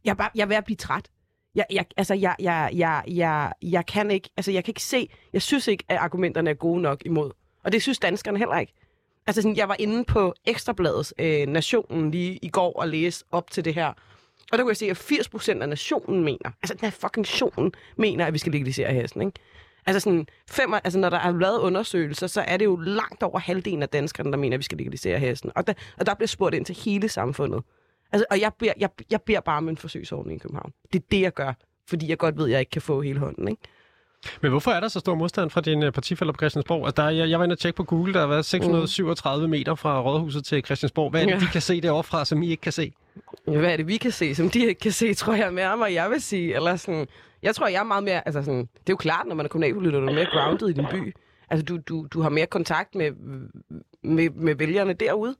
jeg 0.05 0.11
er 0.11 0.15
bare, 0.15 0.29
jeg 0.35 0.41
er 0.41 0.47
ved 0.47 0.55
at 0.55 0.65
blive 0.65 0.77
træt. 0.77 1.09
Jeg, 1.55 1.65
jeg, 1.71 1.85
altså, 1.97 2.13
jeg, 2.13 2.35
jeg, 2.39 2.69
jeg, 2.73 3.03
jeg, 3.07 3.53
jeg 3.61 3.85
kan 3.85 4.11
ikke, 4.11 4.29
altså, 4.37 4.51
jeg 4.51 4.63
kan 4.63 4.71
ikke 4.71 4.83
se, 4.83 5.09
jeg 5.33 5.41
synes 5.41 5.67
ikke, 5.67 5.83
at 5.87 5.97
argumenterne 5.97 6.49
er 6.49 6.53
gode 6.53 6.81
nok 6.81 7.01
imod. 7.05 7.31
Og 7.63 7.71
det 7.71 7.81
synes 7.81 7.99
danskerne 7.99 8.37
heller 8.37 8.59
ikke. 8.59 8.73
Altså, 9.27 9.41
sådan, 9.41 9.57
jeg 9.57 9.69
var 9.69 9.75
inde 9.79 10.03
på 10.03 10.33
Ekstrabladets 10.45 11.13
øh, 11.19 11.47
Nationen 11.47 12.11
lige 12.11 12.39
i 12.41 12.49
går 12.49 12.79
og 12.79 12.87
læste 12.87 13.25
op 13.31 13.51
til 13.51 13.65
det 13.65 13.73
her. 13.73 13.93
Og 14.51 14.57
der 14.57 14.63
kunne 14.63 14.69
jeg 14.69 14.77
se, 14.77 14.89
at 14.89 14.97
80 14.97 15.29
procent 15.29 15.61
af 15.61 15.69
nationen 15.69 16.23
mener, 16.23 16.51
altså 16.63 16.73
den 16.73 16.81
her 16.81 16.89
fucking 16.89 17.21
nationen 17.21 17.71
mener, 17.97 18.25
at 18.25 18.33
vi 18.33 18.37
skal 18.37 18.51
legalisere 18.51 18.93
hesten, 18.93 19.21
ikke? 19.21 19.39
Altså, 19.85 19.99
sådan, 19.99 20.27
fem, 20.49 20.73
altså 20.73 20.99
når 20.99 21.09
der 21.09 21.17
er 21.17 21.39
lavet 21.39 21.59
undersøgelser, 21.59 22.27
så 22.27 22.41
er 22.41 22.57
det 22.57 22.65
jo 22.65 22.75
langt 22.75 23.23
over 23.23 23.39
halvdelen 23.39 23.83
af 23.83 23.89
danskerne, 23.89 24.31
der 24.31 24.37
mener, 24.37 24.55
at 24.55 24.59
vi 24.59 24.63
skal 24.63 24.77
legalisere 24.77 25.19
hesten. 25.19 25.51
Og 25.55 25.67
der, 25.67 25.73
og 25.97 26.05
der 26.05 26.13
bliver 26.13 26.27
spurgt 26.27 26.55
ind 26.55 26.65
til 26.65 26.75
hele 26.85 27.09
samfundet. 27.09 27.63
Altså, 28.11 28.25
og 28.29 28.39
jeg 28.39 28.51
beder, 28.59 28.73
jeg, 28.77 28.89
jeg 29.11 29.21
beder 29.21 29.39
bare 29.39 29.57
om 29.57 29.69
en 29.69 29.77
forsøgsordning 29.77 30.39
i 30.39 30.39
København. 30.39 30.73
Det 30.93 30.99
er 30.99 31.05
det, 31.11 31.21
jeg 31.21 31.33
gør, 31.33 31.53
fordi 31.89 32.09
jeg 32.09 32.17
godt 32.17 32.37
ved, 32.37 32.45
at 32.45 32.51
jeg 32.51 32.59
ikke 32.59 32.69
kan 32.69 32.81
få 32.81 33.01
hele 33.01 33.19
hånden. 33.19 33.47
Ikke? 33.47 33.61
Men 34.41 34.51
hvorfor 34.51 34.71
er 34.71 34.79
der 34.79 34.87
så 34.87 34.99
stor 34.99 35.15
modstand 35.15 35.49
fra 35.49 35.61
dine 35.61 35.91
partifælder 35.91 36.33
på 36.33 36.37
Christiansborg? 36.37 36.85
Altså, 36.85 37.01
der, 37.01 37.09
jeg, 37.09 37.29
jeg 37.29 37.39
var 37.39 37.45
inde 37.45 37.53
og 37.53 37.59
tjekke 37.59 37.77
på 37.77 37.83
Google, 37.83 38.13
der 38.13 38.19
har 38.19 38.27
været 38.27 38.45
637 38.45 39.47
mm. 39.47 39.51
meter 39.51 39.75
fra 39.75 40.01
Rådhuset 40.01 40.45
til 40.45 40.65
Christiansborg. 40.65 41.11
Hvad 41.11 41.21
er 41.21 41.25
det, 41.25 41.33
ja. 41.33 41.39
de 41.39 41.45
kan 41.45 41.61
se 41.61 41.81
derovre 41.81 42.03
fra, 42.03 42.25
som 42.25 42.43
I 42.43 42.49
ikke 42.49 42.61
kan 42.61 42.71
se? 42.71 42.93
Hvad 43.45 43.71
er 43.71 43.77
det, 43.77 43.87
vi 43.87 43.97
kan 43.97 44.11
se, 44.11 44.35
som 44.35 44.49
de 44.49 44.59
ikke 44.59 44.79
kan 44.79 44.91
se, 44.91 45.13
tror 45.13 45.33
jeg 45.33 45.53
mere 45.53 45.73
om, 45.73 45.83
jeg 45.93 46.09
vil 46.09 46.21
sige. 46.21 46.55
Eller 46.55 46.75
sådan, 46.75 47.07
jeg 47.41 47.55
tror, 47.55 47.67
jeg 47.67 47.79
er 47.79 47.83
meget 47.83 48.03
mere... 48.03 48.27
Altså 48.27 48.43
sådan, 48.43 48.61
det 48.61 48.89
er 48.89 48.93
jo 48.93 48.95
klart, 48.95 49.27
når 49.27 49.35
man 49.35 49.45
er 49.45 49.49
kommunalpolitiker, 49.49 49.99
du 49.99 50.07
er 50.07 50.13
mere 50.13 50.25
grounded 50.25 50.69
i 50.69 50.73
din 50.73 50.85
by. 50.91 51.15
Altså, 51.49 51.65
du, 51.65 51.77
du, 51.77 52.07
du 52.13 52.21
har 52.21 52.29
mere 52.29 52.45
kontakt 52.45 52.95
med, 52.95 53.11
med, 54.03 54.29
med 54.29 54.55
vælgerne 54.55 54.93
derude. 54.93 55.35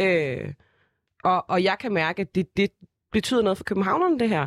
Øh, 0.00 0.54
og, 1.24 1.50
og 1.50 1.64
jeg 1.64 1.78
kan 1.78 1.92
mærke, 1.92 2.22
at 2.22 2.34
det, 2.34 2.56
det 2.56 2.70
betyder 3.12 3.42
noget 3.42 3.56
for 3.56 3.64
københavnerne, 3.64 4.18
det 4.18 4.28
her. 4.28 4.46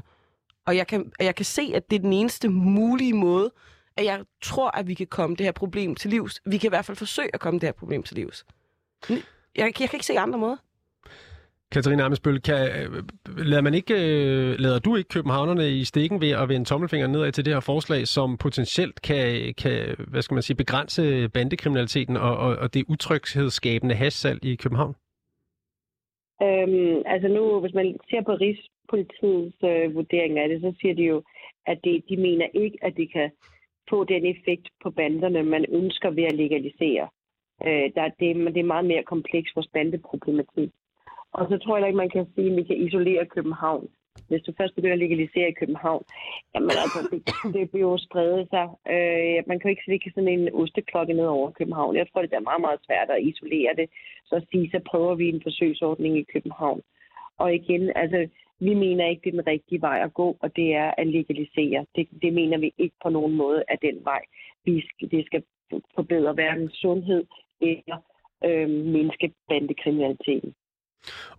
Og 0.66 0.78
jeg 0.78 0.88
kan, 0.88 1.12
jeg 1.20 1.36
kan 1.36 1.46
se, 1.46 1.72
at 1.76 1.90
det 1.90 1.96
er 1.96 2.00
den 2.00 2.14
eneste 2.14 2.50
mulige 2.50 3.14
måde, 3.14 3.52
at 3.98 4.06
jeg 4.06 4.24
tror, 4.42 4.78
at 4.78 4.88
vi 4.88 4.94
kan 4.94 5.08
komme 5.08 5.36
det 5.36 5.46
her 5.46 5.52
problem 5.52 5.96
til 5.96 6.10
livs. 6.10 6.42
Vi 6.46 6.58
kan 6.58 6.68
i 6.68 6.70
hvert 6.70 6.86
fald 6.86 6.98
forsøge 6.98 7.30
at 7.34 7.40
komme 7.40 7.60
det 7.60 7.68
her 7.68 7.74
problem 7.74 8.04
til 8.04 8.16
livs. 8.16 8.46
Jeg, 9.56 9.64
jeg 9.80 9.90
kan 9.90 9.90
ikke 9.94 10.06
se 10.06 10.20
andre 10.20 10.40
måder. 10.40 10.58
Katarina 11.74 12.04
Amesbøl, 12.04 12.42
kan, 12.42 12.62
øh, 12.80 12.90
lader, 13.52 13.62
man 13.62 13.74
ikke, 13.74 13.94
øh, 13.94 14.60
lader 14.60 14.80
du 14.80 14.96
ikke 14.96 15.10
københavnerne 15.10 15.66
i 15.70 15.84
stikken 15.84 16.22
ved 16.22 16.32
at 16.42 16.50
vende 16.50 16.66
tommelfingeren 16.66 17.12
nedad 17.12 17.32
til 17.32 17.46
det 17.46 17.54
her 17.54 17.60
forslag, 17.60 18.08
som 18.08 18.38
potentielt 18.38 19.02
kan, 19.02 19.54
kan 19.62 19.96
hvad 20.12 20.22
skal 20.22 20.36
man 20.36 20.44
sige, 20.44 20.58
begrænse 20.58 21.30
bandekriminaliteten 21.30 22.18
og, 22.18 22.38
og, 22.38 22.56
og 22.56 22.74
det 22.74 22.86
utryghedsskabende 22.88 23.96
hashsalg 23.96 24.46
i 24.46 24.56
København? 24.56 24.96
Øhm, 26.44 26.98
altså 27.06 27.28
nu, 27.28 27.60
hvis 27.60 27.74
man 27.74 27.98
ser 28.10 28.22
på 28.22 28.34
Rigspolitiets 28.34 29.58
øh, 29.64 29.96
vurdering 29.96 30.40
af 30.40 30.50
det, 30.50 30.62
så 30.62 30.74
siger 30.82 30.96
de 30.96 31.04
jo, 31.04 31.24
at 31.66 31.78
det, 31.84 32.04
de 32.10 32.18
mener 32.18 32.48
ikke, 32.54 32.78
at 32.82 32.94
det 32.98 33.14
kan 33.14 33.32
få 33.90 34.04
den 34.04 34.26
effekt 34.26 34.68
på 34.84 34.90
banderne, 34.92 35.44
man 35.44 35.66
ønsker 35.70 36.10
ved 36.10 36.24
at 36.24 36.36
legalisere. 36.44 37.08
Øh, 37.68 37.88
der, 37.96 38.04
det, 38.20 38.54
det 38.54 38.62
er 38.62 38.74
meget 38.74 38.86
mere 38.86 39.04
kompleks 39.04 39.56
vores 39.56 39.68
bandeproblematik. 39.74 40.72
Og 41.34 41.44
så 41.50 41.58
tror 41.58 41.78
jeg 41.78 41.88
ikke, 41.88 42.04
man 42.04 42.16
kan 42.16 42.26
sige, 42.36 42.50
at 42.52 42.58
vi 42.58 42.64
kan 42.64 42.78
isolere 42.78 43.26
København. 43.26 43.88
Hvis 44.28 44.42
du 44.42 44.54
først 44.58 44.76
begynder 44.76 44.94
at 44.94 45.06
legalisere 45.06 45.50
i 45.50 45.60
København, 45.62 46.04
jamen 46.54 46.72
altså, 46.84 47.00
det, 47.12 47.22
det 47.56 47.72
bliver 47.72 47.90
jo 47.92 47.98
spredet 47.98 48.50
sig. 48.54 48.66
Øh, 48.94 49.38
man 49.48 49.60
kan 49.60 49.68
jo 49.68 49.74
ikke 49.74 49.86
slikke 49.86 50.12
sådan 50.16 50.34
en 50.36 50.54
osteklokke 50.54 51.14
ned 51.14 51.26
over 51.26 51.52
København. 51.52 51.96
Jeg 51.96 52.08
tror, 52.08 52.22
det 52.22 52.34
er 52.34 52.50
meget, 52.50 52.62
meget 52.62 52.80
svært 52.86 53.10
at 53.10 53.24
isolere 53.24 53.74
det. 53.80 53.88
Så 54.26 54.36
at 54.36 54.48
sige, 54.52 54.70
så 54.72 54.80
prøver 54.92 55.16
vi 55.16 55.30
en 55.30 55.42
forsøgsordning 55.44 56.18
i 56.18 56.30
København. 56.34 56.82
Og 57.38 57.56
igen, 57.56 57.92
altså, 57.96 58.28
vi 58.60 58.74
mener 58.74 59.08
ikke, 59.08 59.22
det 59.24 59.30
er 59.30 59.42
den 59.42 59.48
rigtige 59.48 59.82
vej 59.82 60.00
at 60.04 60.14
gå, 60.14 60.38
og 60.40 60.56
det 60.56 60.76
er 60.76 60.92
at 60.98 61.08
legalisere. 61.08 61.86
Det, 61.96 62.08
det 62.22 62.34
mener 62.34 62.58
vi 62.58 62.74
ikke 62.78 62.96
på 63.04 63.10
nogen 63.10 63.36
måde 63.36 63.64
er 63.68 63.76
den 63.76 63.98
vej. 64.04 64.22
Vi 64.66 64.84
skal, 64.90 65.12
det 65.12 65.26
skal 65.26 65.44
forbedre 65.96 66.34
hverken 66.34 66.70
sundhed 66.70 67.24
eller 67.62 67.98
øh, 68.46 68.70
mindske 68.70 69.34
bandekriminaliteten. 69.50 70.54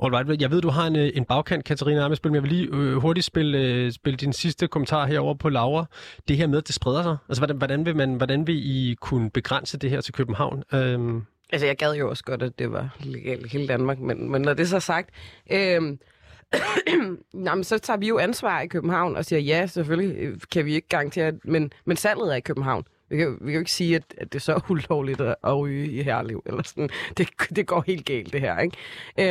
Alright. 0.03 0.41
Jeg 0.41 0.51
ved, 0.51 0.61
du 0.61 0.69
har 0.69 0.87
en, 0.87 0.97
øh, 0.97 1.11
en 1.15 1.25
bagkant, 1.25 1.65
Katarina 1.65 2.05
Amesbøl, 2.05 2.33
men 2.33 2.35
jeg 2.35 2.43
vil 2.43 2.53
lige 2.53 2.69
øh, 2.73 2.97
hurtigt 2.97 3.27
spille, 3.27 3.59
øh, 3.59 3.93
spille 3.93 4.17
din 4.17 4.33
sidste 4.33 4.69
kommentar 4.69 5.07
herover 5.07 5.35
på 5.35 5.49
Laura. 5.49 5.85
Det 6.29 6.37
her 6.37 6.47
med, 6.47 6.59
at 6.59 6.67
det 6.67 6.75
spreder 6.75 7.03
sig. 7.03 7.17
Altså, 7.29 7.41
hvordan, 7.41 7.57
hvordan, 7.57 7.87
vil, 7.87 7.97
man, 7.97 8.15
hvordan 8.15 8.47
vil 8.47 8.57
I 8.57 8.95
kunne 9.01 9.31
begrænse 9.31 9.79
det 9.79 9.91
her 9.91 10.01
til 10.01 10.15
København? 10.15 10.63
Øhm... 10.73 11.23
Altså, 11.53 11.67
jeg 11.67 11.77
gad 11.77 11.95
jo 11.95 12.11
også 12.11 12.25
godt, 12.25 12.43
at 12.43 12.59
det 12.59 12.73
var 12.73 12.97
legalt 13.01 13.47
i 13.47 13.49
hele 13.49 13.69
Danmark, 13.69 13.99
men, 13.99 14.31
men 14.31 14.43
når 14.43 14.55
det 14.55 14.63
er 14.63 14.67
så 14.67 14.81
sagt... 14.81 15.11
Øh, 15.53 15.97
Jamen, 17.47 17.65
så 17.65 17.79
tager 17.79 17.97
vi 17.97 18.09
jo 18.09 18.19
ansvar 18.19 18.61
i 18.61 18.67
København 18.67 19.17
og 19.17 19.25
siger, 19.25 19.41
ja, 19.41 19.67
selvfølgelig 19.67 20.17
øh, 20.19 20.37
kan 20.53 20.65
vi 20.65 20.75
ikke 20.75 20.89
garantere, 20.89 21.33
men, 21.45 21.73
men 21.85 21.97
salget 21.97 22.33
er 22.33 22.37
i 22.37 22.41
København. 22.41 22.85
Vi 23.09 23.17
kan, 23.17 23.39
vi 23.41 23.47
kan 23.47 23.55
jo 23.55 23.59
ikke 23.59 23.73
sige, 23.73 23.97
at, 23.97 24.15
at 24.19 24.33
det 24.33 24.39
er 24.39 24.43
så 24.43 24.61
ulovligt 24.71 25.21
at 25.21 25.59
ryge 25.59 25.87
i 25.87 26.03
herliv. 26.03 26.43
Eller 26.47 26.63
sådan. 26.63 26.89
Det, 27.17 27.29
det 27.57 27.67
går 27.67 27.85
helt 27.87 28.07
galt, 28.07 28.33
det 28.33 28.41
her. 28.41 28.59
Ikke? 28.59 28.77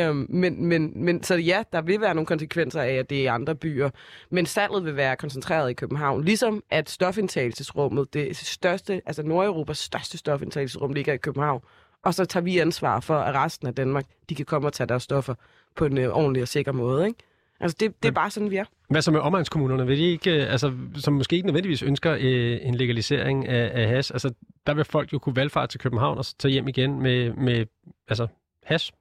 Øhm, 0.08 0.26
men, 0.28 0.66
men, 0.66 0.92
men, 1.04 1.22
så 1.22 1.34
ja, 1.34 1.62
der 1.72 1.82
vil 1.82 2.00
være 2.00 2.14
nogle 2.14 2.26
konsekvenser 2.26 2.82
af, 2.82 2.92
at 2.92 3.10
det 3.10 3.18
er 3.18 3.22
i 3.22 3.26
andre 3.26 3.54
byer. 3.54 3.90
Men 4.30 4.46
salget 4.46 4.84
vil 4.84 4.96
være 4.96 5.16
koncentreret 5.16 5.70
i 5.70 5.74
København. 5.74 6.24
Ligesom 6.24 6.62
at 6.70 6.90
stofindtagelsesrummet, 6.90 8.14
det 8.14 8.36
største, 8.36 9.02
altså 9.06 9.22
Nordeuropas 9.22 9.78
største 9.78 10.18
stofindtagelsesrum, 10.18 10.92
ligger 10.92 11.12
i 11.12 11.16
København. 11.16 11.62
Og 12.02 12.14
så 12.14 12.24
tager 12.24 12.44
vi 12.44 12.58
ansvar 12.58 13.00
for, 13.00 13.16
at 13.16 13.34
resten 13.34 13.66
af 13.66 13.74
Danmark, 13.74 14.04
de 14.28 14.34
kan 14.34 14.44
komme 14.46 14.68
og 14.68 14.72
tage 14.72 14.86
deres 14.86 15.02
stoffer 15.02 15.34
på 15.76 15.84
en 15.84 15.98
øh, 15.98 16.16
ordentlig 16.16 16.42
og 16.42 16.48
sikker 16.48 16.72
måde. 16.72 17.06
Ikke? 17.06 17.18
Altså, 17.64 17.76
det, 17.80 18.02
det 18.02 18.08
er 18.08 18.12
bare 18.12 18.30
sådan, 18.30 18.50
vi 18.50 18.56
er. 18.56 18.64
Hvad 18.90 19.02
så 19.02 19.10
med 19.10 19.20
omegnskommunerne? 19.20 19.86
Vil 19.86 19.98
de 19.98 20.04
ikke, 20.04 20.42
øh, 20.42 20.52
altså, 20.52 20.72
som 20.94 21.12
måske 21.12 21.36
ikke 21.36 21.46
nødvendigvis 21.46 21.82
ønsker 21.82 22.16
øh, 22.20 22.58
en 22.62 22.74
legalisering 22.74 23.48
af, 23.48 23.82
af 23.82 23.88
hash? 23.88 24.12
Altså, 24.14 24.32
der 24.66 24.74
vil 24.74 24.84
folk 24.84 25.12
jo 25.12 25.18
kunne 25.18 25.36
valgfarte 25.36 25.72
til 25.72 25.80
København 25.80 26.18
og 26.18 26.24
så 26.24 26.34
tage 26.38 26.52
hjem 26.52 26.68
igen 26.68 27.02
med, 27.02 27.32
med 27.32 27.66
altså, 28.08 28.26
hash. 28.64 28.92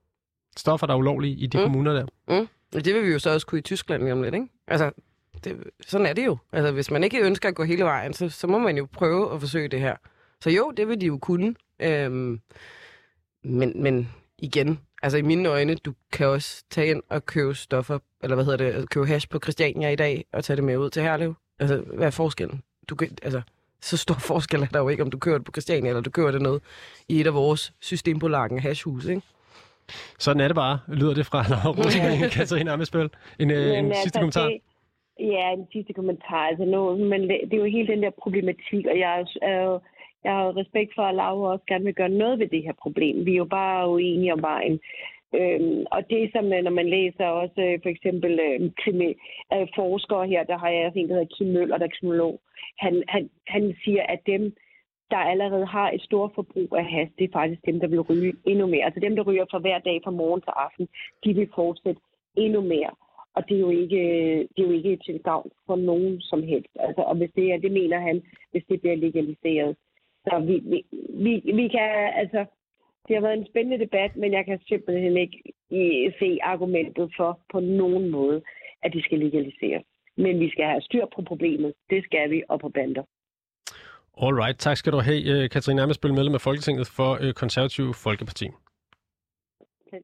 Stoffer, 0.57 0.87
der 0.87 0.93
er 0.93 0.97
ulovlige 0.97 1.35
i 1.35 1.47
de 1.47 1.57
mm. 1.57 1.63
kommuner 1.63 1.93
der. 1.93 2.05
Mm. 2.27 2.47
Det 2.73 2.93
vil 2.93 3.03
vi 3.03 3.11
jo 3.11 3.19
så 3.19 3.33
også 3.33 3.47
kunne 3.47 3.59
i 3.59 3.61
Tyskland 3.61 4.11
om 4.11 4.23
lidt, 4.23 4.35
ikke? 4.35 4.47
Altså, 4.67 4.91
det, 5.43 5.63
sådan 5.87 6.07
er 6.07 6.13
det 6.13 6.25
jo. 6.25 6.37
Altså, 6.51 6.71
hvis 6.71 6.91
man 6.91 7.03
ikke 7.03 7.25
ønsker 7.25 7.49
at 7.49 7.55
gå 7.55 7.63
hele 7.63 7.83
vejen, 7.83 8.13
så, 8.13 8.29
så 8.29 8.47
må 8.47 8.57
man 8.57 8.77
jo 8.77 8.87
prøve 8.91 9.33
at 9.33 9.39
forsøge 9.39 9.67
det 9.67 9.79
her. 9.79 9.95
Så 10.41 10.49
jo, 10.49 10.71
det 10.77 10.87
vil 10.87 11.01
de 11.01 11.05
jo 11.05 11.17
kunne. 11.17 11.55
Øhm, 11.79 12.39
men, 13.43 13.83
men 13.83 14.09
igen, 14.39 14.79
Altså 15.03 15.17
i 15.17 15.21
mine 15.21 15.49
øjne, 15.49 15.75
du 15.75 15.93
kan 16.11 16.27
også 16.27 16.63
tage 16.69 16.87
ind 16.87 17.01
og 17.09 17.25
købe 17.25 17.55
stoffer, 17.55 17.99
eller 18.23 18.35
hvad 18.35 18.45
hedder 18.45 18.71
det, 18.71 18.89
købe 18.89 19.07
hash 19.07 19.29
på 19.29 19.39
Christiania 19.43 19.89
i 19.89 19.95
dag, 19.95 20.25
og 20.33 20.43
tage 20.43 20.55
det 20.55 20.63
med 20.63 20.77
ud 20.77 20.89
til 20.89 21.03
Herlev. 21.03 21.33
Altså, 21.59 21.77
hvad 21.77 22.07
er 22.07 22.11
forskellen? 22.11 22.63
Du 22.89 22.95
kan, 22.95 23.07
altså, 23.23 23.41
så 23.81 23.97
stor 23.97 24.15
forskel 24.31 24.61
er 24.61 24.65
der 24.65 24.79
jo 24.79 24.89
ikke, 24.89 25.03
om 25.03 25.09
du 25.09 25.17
kører 25.17 25.37
det 25.37 25.45
på 25.45 25.51
Christiania, 25.51 25.89
eller 25.89 26.01
du 26.01 26.09
kører 26.09 26.31
det 26.31 26.41
ned 26.41 26.59
i 27.09 27.21
et 27.21 27.27
af 27.27 27.33
vores 27.33 27.73
systembolagen 27.81 28.59
hashhus, 28.59 29.05
ikke? 29.05 29.21
Sådan 30.19 30.41
er 30.41 30.47
det 30.47 30.55
bare, 30.55 30.79
lyder 30.87 31.13
det 31.13 31.25
fra 31.25 31.43
Laura 31.51 32.29
Katarina 32.29 32.73
Amesbøl. 32.73 33.09
En, 33.39 33.51
øh, 33.51 33.77
en 33.77 33.85
altså, 33.85 34.01
sidste 34.01 34.19
kommentar. 34.19 34.45
Det, 34.45 34.59
ja, 35.19 35.51
en 35.51 35.67
sidste 35.71 35.93
kommentar. 35.93 36.43
Altså, 36.49 36.65
nu, 36.65 36.97
men 36.97 37.21
det 37.21 37.53
er 37.53 37.57
jo 37.57 37.65
hele 37.65 37.87
den 37.87 38.03
der 38.03 38.11
problematik, 38.23 38.85
og 38.91 38.99
jeg 38.99 39.25
er 39.41 39.61
jo 39.61 39.79
jeg 40.23 40.33
har 40.33 40.57
respekt 40.57 40.91
for, 40.95 41.01
at 41.01 41.15
Laura 41.15 41.51
også 41.51 41.65
gerne 41.67 41.85
vil 41.85 41.93
gøre 41.93 42.09
noget 42.09 42.39
ved 42.39 42.47
det 42.47 42.63
her 42.63 42.73
problem. 42.81 43.25
Vi 43.25 43.31
er 43.33 43.43
jo 43.43 43.45
bare 43.45 43.89
uenige 43.89 44.33
om 44.33 44.41
vejen. 44.41 44.79
Øhm, 45.35 45.85
og 45.91 46.09
det 46.09 46.31
som, 46.31 46.53
øh, 46.53 46.63
når 46.63 46.71
man 46.71 46.89
læser 46.89 47.25
også 47.25 47.61
øh, 47.67 47.79
for 47.83 47.89
eksempel 47.89 48.39
øhm, 48.47 48.73
krimi, 48.81 49.09
øh, 49.53 49.67
forskere 49.75 50.27
her, 50.27 50.43
der 50.43 50.57
har 50.57 50.69
jeg 50.69 50.91
en, 50.95 51.09
der 51.09 51.15
hedder 51.15 51.35
Kim 51.35 51.47
Møller, 51.47 51.77
der 51.77 51.85
er 51.85 51.95
kriminolog, 51.99 52.39
han, 52.79 53.03
han, 53.07 53.29
han 53.47 53.75
siger, 53.83 54.03
at 54.03 54.19
dem, 54.25 54.55
der 55.11 55.17
allerede 55.17 55.65
har 55.65 55.91
et 55.91 56.01
stort 56.01 56.31
forbrug 56.35 56.75
af 56.77 56.85
has, 56.85 57.09
det 57.17 57.23
er 57.23 57.37
faktisk 57.39 57.65
dem, 57.65 57.79
der 57.79 57.87
vil 57.87 58.01
ryge 58.01 58.33
endnu 58.45 58.67
mere. 58.67 58.85
Altså 58.85 58.99
dem, 58.99 59.15
der 59.15 59.23
ryger 59.23 59.45
fra 59.51 59.59
hver 59.59 59.79
dag 59.79 60.01
fra 60.03 60.11
morgen 60.11 60.41
til 60.41 60.53
aften, 60.55 60.87
de 61.23 61.33
vil 61.33 61.49
fortsætte 61.55 62.01
endnu 62.37 62.61
mere. 62.61 62.91
Og 63.35 63.49
det 63.49 63.55
er 63.55 63.59
jo 63.59 63.69
ikke, 63.69 63.97
øh, 63.97 64.39
det 64.53 64.59
er 64.59 64.67
jo 64.67 64.71
ikke 64.71 64.97
til 65.05 65.19
gavn 65.19 65.51
for 65.65 65.75
nogen 65.75 66.21
som 66.21 66.43
helst. 66.43 66.73
Altså, 66.79 67.01
og 67.01 67.15
hvis 67.15 67.31
det 67.35 67.53
er, 67.53 67.57
det 67.57 67.71
mener 67.71 67.99
han, 67.99 68.23
hvis 68.51 68.63
det 68.69 68.81
bliver 68.81 68.95
legaliseret. 68.95 69.75
Så 70.25 70.39
vi, 70.47 70.55
vi, 70.71 70.79
vi, 71.25 71.33
vi 71.59 71.67
kan, 71.67 71.89
altså, 72.21 72.45
det 73.07 73.15
har 73.15 73.21
været 73.21 73.37
en 73.37 73.47
spændende 73.51 73.85
debat, 73.85 74.15
men 74.15 74.33
jeg 74.33 74.45
kan 74.45 74.59
simpelthen 74.67 75.17
ikke 75.17 75.37
se 76.19 76.39
argumentet 76.41 77.13
for 77.17 77.39
på 77.51 77.59
nogen 77.59 78.09
måde, 78.09 78.41
at 78.83 78.93
de 78.93 79.03
skal 79.03 79.19
legaliseres. 79.19 79.83
Men 80.17 80.39
vi 80.39 80.49
skal 80.49 80.65
have 80.65 80.81
styr 80.81 81.05
på 81.15 81.21
problemet. 81.21 81.73
Det 81.89 82.03
skal 82.03 82.31
vi, 82.31 82.43
og 82.49 82.59
på 82.59 82.69
bander. 82.69 83.03
All 84.21 84.35
right. 84.43 84.59
Tak 84.59 84.77
skal 84.77 84.93
du 84.93 84.97
have, 84.97 85.43
øh, 85.43 85.49
Katrine 85.49 85.81
Amesbøl, 85.81 86.13
medlem 86.13 86.33
af 86.33 86.41
Folketinget 86.41 86.87
for 86.87 87.11
øh, 87.21 87.33
Konservativ 87.33 87.93
Folkeparti. 87.93 88.47
Okay. 89.87 90.01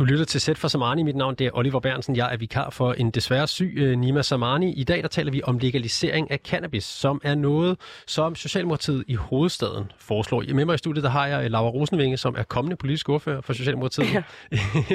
Du 0.00 0.04
lytter 0.04 0.24
til 0.24 0.40
Sæt 0.40 0.58
for 0.58 0.68
Samani. 0.68 1.02
Mit 1.02 1.16
navn 1.16 1.34
det 1.34 1.46
er 1.46 1.50
Oliver 1.54 1.80
Bernsen. 1.80 2.16
Jeg 2.16 2.32
er 2.32 2.36
vikar 2.36 2.70
for 2.70 2.92
en 2.92 3.10
desværre 3.10 3.46
syg 3.46 3.78
uh, 3.80 3.98
Nima 3.98 4.22
Samani. 4.22 4.72
I 4.72 4.84
dag 4.84 5.02
der 5.02 5.08
taler 5.08 5.32
vi 5.32 5.42
om 5.44 5.58
legalisering 5.58 6.30
af 6.30 6.38
cannabis, 6.38 6.84
som 6.84 7.20
er 7.24 7.34
noget, 7.34 7.78
som 8.06 8.34
Socialdemokratiet 8.34 9.04
i 9.06 9.14
hovedstaden 9.14 9.92
foreslår. 9.98 10.54
Med 10.54 10.64
mig 10.64 10.74
i 10.74 10.78
studiet 10.78 11.04
der 11.04 11.10
har 11.10 11.26
jeg 11.26 11.44
øh, 11.44 11.50
Laura 11.50 11.70
Rosenvinge, 11.70 12.16
som 12.16 12.34
er 12.38 12.42
kommende 12.42 12.76
politisk 12.76 13.08
ordfører 13.08 13.40
for 13.40 13.52
Socialdemokratiet 13.52 14.12
ja. 14.12 14.22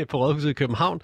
på 0.09 0.17
Rådhuset 0.17 0.49
i 0.49 0.53
København. 0.53 1.01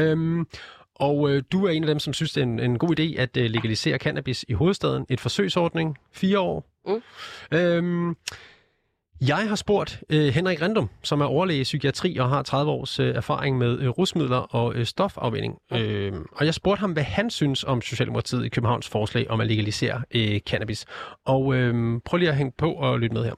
Um, 0.00 0.48
og 0.94 1.30
øh, 1.30 1.42
du 1.52 1.66
er 1.66 1.70
en 1.70 1.82
af 1.82 1.88
dem, 1.88 1.98
som 1.98 2.12
synes, 2.12 2.32
det 2.32 2.40
er 2.40 2.46
en, 2.46 2.60
en 2.60 2.78
god 2.78 3.00
idé 3.00 3.20
at 3.20 3.36
øh, 3.36 3.50
legalisere 3.50 3.98
cannabis 3.98 4.44
i 4.48 4.52
hovedstaden. 4.52 5.06
Et 5.08 5.20
forsøgsordning, 5.20 5.98
fire 6.12 6.38
år. 6.38 6.64
Mm. 6.86 7.02
Øhm, 7.58 8.16
jeg 9.20 9.48
har 9.48 9.56
spurgt 9.56 10.02
øh, 10.12 10.28
Henrik 10.36 10.62
Rendum, 10.62 10.88
som 11.02 11.20
er 11.20 11.24
overlæge 11.24 11.60
i 11.60 11.62
psykiatri 11.62 12.16
og 12.16 12.28
har 12.28 12.42
30 12.42 12.70
års 12.70 13.00
øh, 13.00 13.06
erfaring 13.06 13.58
med 13.58 13.80
øh, 13.80 13.88
rusmidler 13.88 14.56
og 14.56 14.74
øh, 14.74 14.84
stofafvinding. 14.84 15.58
Øh, 15.72 16.12
og 16.32 16.44
jeg 16.46 16.54
spurgte 16.54 16.80
ham, 16.80 16.92
hvad 16.92 17.02
han 17.02 17.30
synes 17.30 17.64
om 17.64 17.80
Socialdemokratiet 17.80 18.44
i 18.44 18.48
Københavns 18.48 18.88
forslag 18.92 19.30
om 19.30 19.40
at 19.40 19.46
legalisere 19.46 20.02
øh, 20.14 20.40
cannabis. 20.50 20.86
Og 21.26 21.54
øh, 21.54 22.00
prøv 22.04 22.18
lige 22.18 22.28
at 22.28 22.36
hænge 22.36 22.52
på 22.58 22.72
og 22.72 23.00
lytte 23.00 23.14
med 23.14 23.24
her. 23.24 23.34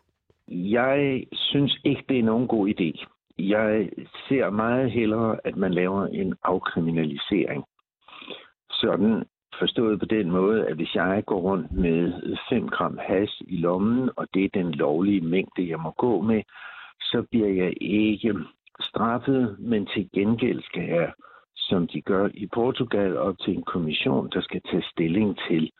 Jeg 0.48 1.24
synes 1.32 1.78
ikke, 1.84 2.04
det 2.08 2.18
er 2.18 2.22
nogen 2.22 2.48
god 2.48 2.68
idé. 2.68 3.06
Jeg 3.38 3.88
ser 4.28 4.50
meget 4.50 4.90
hellere, 4.90 5.36
at 5.44 5.56
man 5.56 5.74
laver 5.74 6.06
en 6.06 6.34
afkriminalisering. 6.44 7.64
Sådan, 8.70 9.24
Forstået 9.58 9.98
på 9.98 10.06
den 10.06 10.30
måde, 10.30 10.66
at 10.66 10.76
hvis 10.76 10.94
jeg 10.94 11.22
går 11.26 11.40
rundt 11.40 11.72
med 11.72 12.12
5 12.50 12.68
gram 12.68 12.98
has 13.02 13.42
i 13.46 13.56
lommen, 13.56 14.10
og 14.16 14.26
det 14.34 14.44
er 14.44 14.48
den 14.54 14.72
lovlige 14.72 15.20
mængde, 15.20 15.68
jeg 15.68 15.80
må 15.80 15.90
gå 15.90 16.20
med, 16.20 16.42
så 17.00 17.26
bliver 17.30 17.48
jeg 17.48 17.72
ikke 17.80 18.34
straffet, 18.80 19.56
men 19.58 19.86
til 19.86 20.10
gengæld 20.14 20.62
skal 20.62 20.84
jeg, 20.84 21.12
som 21.56 21.86
de 21.86 22.00
gør 22.00 22.28
i 22.34 22.46
Portugal, 22.46 23.16
op 23.16 23.38
til 23.38 23.56
en 23.56 23.62
kommission, 23.62 24.30
der 24.32 24.40
skal 24.40 24.60
tage 24.70 24.84
stilling 24.92 25.38
til, 25.48 25.70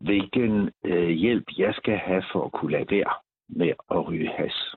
hvilken 0.00 0.70
øh, 0.84 1.08
hjælp 1.08 1.44
jeg 1.58 1.74
skal 1.74 1.96
have 1.96 2.22
for 2.32 2.44
at 2.44 2.52
kunne 2.52 2.72
lade 2.72 2.90
være 2.90 3.14
med 3.48 3.72
at 3.90 4.08
ryge 4.08 4.28
has. 4.28 4.74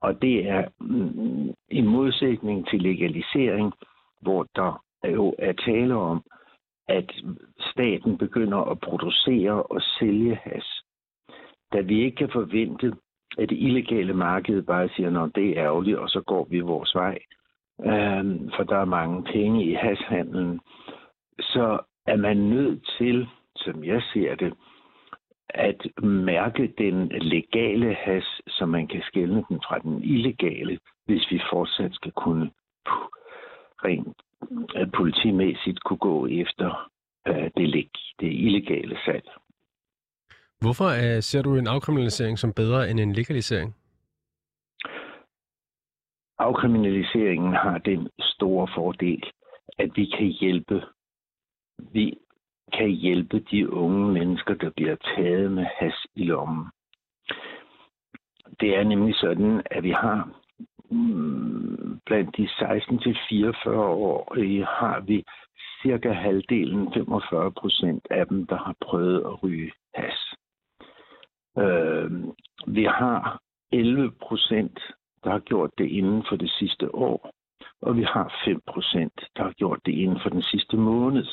Og 0.00 0.22
det 0.22 0.48
er 0.48 0.68
mm, 0.80 1.54
i 1.70 1.80
modsætning 1.80 2.68
til 2.68 2.82
legalisering, 2.82 3.72
hvor 4.20 4.46
der 4.56 4.84
jo 5.04 5.34
er 5.38 5.52
tale 5.52 5.94
om, 5.94 6.22
at 6.90 7.12
staten 7.60 8.18
begynder 8.18 8.58
at 8.58 8.80
producere 8.80 9.62
og 9.62 9.82
sælge 9.82 10.34
has. 10.34 10.82
Da 11.72 11.80
vi 11.80 12.04
ikke 12.04 12.16
kan 12.16 12.30
forvente, 12.32 12.92
at 13.38 13.50
det 13.50 13.58
illegale 13.58 14.14
marked 14.14 14.62
bare 14.62 14.88
siger, 14.88 15.22
at 15.22 15.34
det 15.34 15.48
er 15.50 15.64
ærgerligt, 15.64 15.98
og 15.98 16.08
så 16.08 16.20
går 16.20 16.46
vi 16.50 16.60
vores 16.60 16.94
vej, 16.94 17.18
øh, 17.80 18.24
for 18.56 18.62
der 18.62 18.76
er 18.76 18.84
mange 18.84 19.24
penge 19.24 19.64
i 19.64 19.74
hashandlen, 19.74 20.60
så 21.40 21.78
er 22.06 22.16
man 22.16 22.36
nødt 22.36 22.88
til, 22.98 23.28
som 23.56 23.84
jeg 23.84 24.02
ser 24.12 24.34
det, 24.34 24.54
at 25.48 26.02
mærke 26.04 26.72
den 26.78 27.08
legale 27.08 27.94
has, 27.94 28.40
så 28.48 28.66
man 28.66 28.86
kan 28.86 29.02
skelne 29.02 29.44
den 29.48 29.60
fra 29.68 29.78
den 29.78 30.02
illegale, 30.04 30.78
hvis 31.06 31.30
vi 31.30 31.40
fortsat 31.50 31.94
skal 31.94 32.12
kunne 32.12 32.50
rent 33.84 34.16
politimæssigt 34.96 35.80
kunne 35.84 35.98
gå 35.98 36.26
efter 36.26 36.90
øh, 37.28 37.50
det, 37.56 37.88
det 38.20 38.32
illegale 38.32 38.98
salg. 39.04 39.28
Hvorfor 40.60 40.84
uh, 40.84 41.20
ser 41.20 41.42
du 41.42 41.56
en 41.56 41.66
afkriminalisering 41.66 42.38
som 42.38 42.52
bedre 42.52 42.90
end 42.90 43.00
en 43.00 43.12
legalisering? 43.12 43.76
Afkriminaliseringen 46.38 47.52
har 47.52 47.78
den 47.78 48.08
store 48.20 48.68
fordel, 48.74 49.22
at 49.78 49.90
vi 49.96 50.04
kan 50.04 50.26
hjælpe 50.26 50.82
vi 51.92 52.18
kan 52.72 52.88
hjælpe 52.88 53.40
de 53.40 53.72
unge 53.72 54.12
mennesker, 54.12 54.54
der 54.54 54.70
bliver 54.70 54.96
taget 54.96 55.52
med 55.52 55.64
has 55.78 56.06
i 56.14 56.24
lommen. 56.24 56.66
Det 58.60 58.76
er 58.76 58.84
nemlig 58.84 59.14
sådan, 59.14 59.62
at 59.70 59.82
vi 59.82 59.90
har 59.90 60.39
Mm, 60.90 62.00
blandt 62.06 62.36
de 62.36 62.44
16-44 62.46 63.70
år 63.70 64.34
øh, 64.36 64.66
har 64.66 65.00
vi 65.00 65.24
cirka 65.82 66.12
halvdelen, 66.12 66.92
45 66.94 67.52
procent 67.52 68.06
af 68.10 68.26
dem, 68.26 68.46
der 68.46 68.56
har 68.56 68.74
prøvet 68.80 69.20
at 69.20 69.42
ryge 69.42 69.72
has. 69.94 70.34
Øh, 71.58 72.10
vi 72.66 72.84
har 72.84 73.40
11 73.72 74.12
procent, 74.22 74.78
der 75.24 75.30
har 75.30 75.38
gjort 75.38 75.70
det 75.78 75.88
inden 75.90 76.24
for 76.28 76.36
det 76.36 76.50
sidste 76.50 76.94
år, 76.94 77.30
og 77.82 77.96
vi 77.96 78.02
har 78.02 78.42
5 78.44 78.60
procent, 78.66 79.20
der 79.36 79.42
har 79.42 79.52
gjort 79.52 79.80
det 79.86 79.92
inden 79.92 80.20
for 80.22 80.30
den 80.30 80.42
sidste 80.42 80.76
måned. 80.76 81.26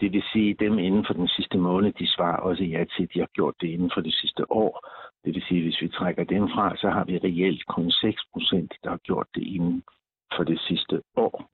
Det 0.00 0.12
vil 0.12 0.24
sige, 0.32 0.54
dem 0.54 0.78
inden 0.78 1.04
for 1.06 1.14
den 1.14 1.28
sidste 1.28 1.58
måned, 1.58 1.92
de 1.92 2.06
svarer 2.06 2.36
også 2.36 2.64
ja 2.64 2.84
til, 2.96 3.02
at 3.02 3.10
de 3.14 3.20
har 3.20 3.28
gjort 3.34 3.54
det 3.60 3.68
inden 3.68 3.90
for 3.94 4.00
det 4.00 4.14
sidste 4.14 4.52
år. 4.52 4.88
Det 5.24 5.34
vil 5.34 5.42
sige, 5.48 5.62
hvis 5.62 5.80
vi 5.80 5.88
trækker 5.88 6.24
dem 6.24 6.48
fra, 6.48 6.76
så 6.76 6.90
har 6.90 7.04
vi 7.04 7.18
reelt 7.18 7.66
kun 7.66 7.90
6 7.90 8.22
procent, 8.32 8.74
der 8.84 8.90
har 8.90 8.96
gjort 8.96 9.26
det 9.34 9.42
inden 9.42 9.82
for 10.36 10.44
det 10.44 10.60
sidste 10.60 11.02
år. 11.16 11.50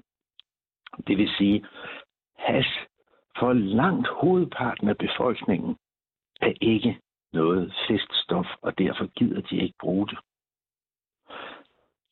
Det 1.06 1.18
vil 1.18 1.30
sige, 1.38 1.66
has 2.37 2.66
for 3.38 3.52
langt 3.52 4.09
hovedparten 4.09 4.88
af 4.88 4.98
befolkningen 4.98 5.76
er 6.40 6.52
ikke 6.61 7.00
noget 7.33 7.74
feststof, 7.88 8.46
og 8.62 8.78
derfor 8.78 9.06
gider 9.06 9.40
de 9.40 9.56
ikke 9.56 9.74
bruge 9.80 10.06
det. 10.09 10.18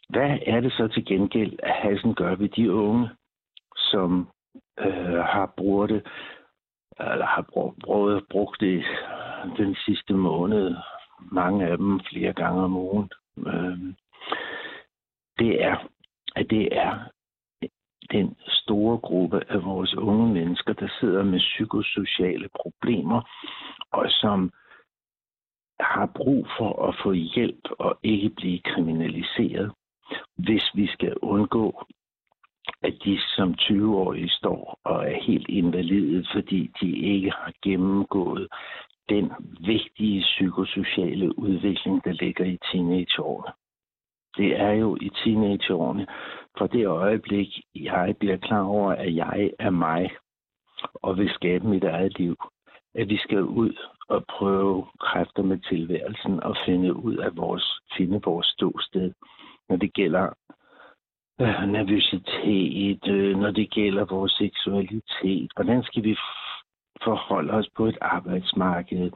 Hvad 0.08 0.38
er 0.46 0.60
det 0.60 0.72
så 0.72 0.88
til 0.88 1.04
gengæld, 1.04 1.58
at 1.62 1.72
hasen 1.72 2.14
gør 2.14 2.34
ved 2.34 2.48
de 2.48 2.72
unge, 2.72 3.08
som 3.76 4.28
øh, 4.78 5.18
har 5.18 5.52
brugt 5.56 5.90
det, 5.90 6.06
eller 7.00 7.26
har 7.26 7.42
brugt, 7.52 7.78
brugt 8.30 8.60
det 8.60 8.84
den 9.56 9.74
sidste 9.74 10.14
måned, 10.14 10.76
mange 11.20 11.66
af 11.66 11.76
dem 11.78 12.00
flere 12.00 12.32
gange 12.32 12.62
om 12.62 12.76
ugen. 12.76 13.10
Øh, 13.46 13.94
det 15.38 15.62
er, 15.64 15.76
at 16.36 16.46
det 16.50 16.68
er 16.72 16.98
den 18.10 18.36
store 18.48 18.98
gruppe 18.98 19.42
af 19.48 19.64
vores 19.64 19.94
unge 19.94 20.32
mennesker, 20.32 20.72
der 20.72 20.88
sidder 21.00 21.24
med 21.24 21.38
psykosociale 21.38 22.48
problemer, 22.62 23.20
og 23.92 24.06
som 24.08 24.52
har 25.80 26.06
brug 26.16 26.46
for 26.58 26.88
at 26.88 26.94
få 27.02 27.12
hjælp 27.12 27.64
og 27.78 27.98
ikke 28.02 28.30
blive 28.30 28.60
kriminaliseret, 28.60 29.72
hvis 30.36 30.64
vi 30.74 30.86
skal 30.86 31.14
undgå, 31.22 31.84
at 32.82 32.94
de 33.04 33.18
som 33.36 33.54
20-årige 33.60 34.28
står 34.28 34.80
og 34.84 35.10
er 35.10 35.22
helt 35.22 35.48
invalide, 35.48 36.26
fordi 36.34 36.70
de 36.80 36.96
ikke 36.96 37.30
har 37.30 37.52
gennemgået 37.62 38.48
den 39.08 39.32
vigtige 39.60 40.20
psykosociale 40.20 41.38
udvikling, 41.38 42.04
der 42.04 42.12
ligger 42.12 42.44
i 42.44 42.58
teenageårene. 42.72 43.52
Det 44.36 44.60
er 44.60 44.72
jo 44.72 44.96
i 45.00 45.10
teenageårene, 45.24 46.06
fra 46.58 46.66
det 46.66 46.86
øjeblik, 46.86 47.48
jeg 47.74 48.14
bliver 48.20 48.36
klar 48.36 48.62
over, 48.62 48.92
at 48.92 49.14
jeg 49.14 49.50
er 49.58 49.70
mig, 49.70 50.10
og 50.94 51.16
vil 51.16 51.30
skabe 51.30 51.66
mit 51.66 51.84
eget 51.84 52.18
liv, 52.18 52.36
at 52.94 53.08
vi 53.08 53.16
skal 53.16 53.42
ud 53.42 53.76
og 54.08 54.24
prøve 54.28 54.86
kræfter 55.00 55.42
med 55.42 55.58
tilværelsen 55.58 56.42
og 56.42 56.56
finde 56.66 56.94
ud 56.94 57.16
af 57.16 57.36
vores, 57.36 57.80
finde 57.96 58.20
vores 58.24 58.46
ståsted, 58.46 59.12
når 59.68 59.76
det 59.76 59.94
gælder 59.94 60.28
øh, 61.40 61.62
nervøsitet, 61.68 63.08
øh, 63.08 63.36
når 63.36 63.50
det 63.50 63.70
gælder 63.70 64.04
vores 64.04 64.32
seksualitet. 64.32 65.50
Hvordan 65.56 65.82
skal 65.82 66.04
vi 66.04 66.16
forholde 67.04 67.52
os 67.52 67.68
på 67.76 67.86
et 67.86 67.98
arbejdsmarked? 68.00 69.10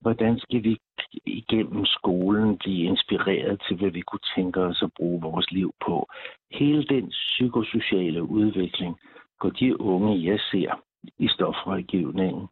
Hvordan 0.00 0.38
skal 0.38 0.62
vi 0.62 0.78
igennem 1.26 1.84
skolen 1.86 2.58
blive 2.58 2.84
inspireret 2.84 3.62
til, 3.68 3.76
hvad 3.76 3.90
vi 3.90 4.00
kunne 4.00 4.26
tænke 4.36 4.60
os 4.60 4.82
at 4.82 4.90
bruge 4.96 5.22
vores 5.22 5.50
liv 5.50 5.74
på? 5.86 6.08
Hele 6.50 6.84
den 6.84 7.08
psykosociale 7.08 8.22
udvikling 8.22 8.96
går 9.38 9.50
de 9.50 9.80
unge, 9.80 10.30
jeg 10.30 10.40
ser 10.50 10.82
i 11.18 11.28
stofrådgivningen, 11.28 12.48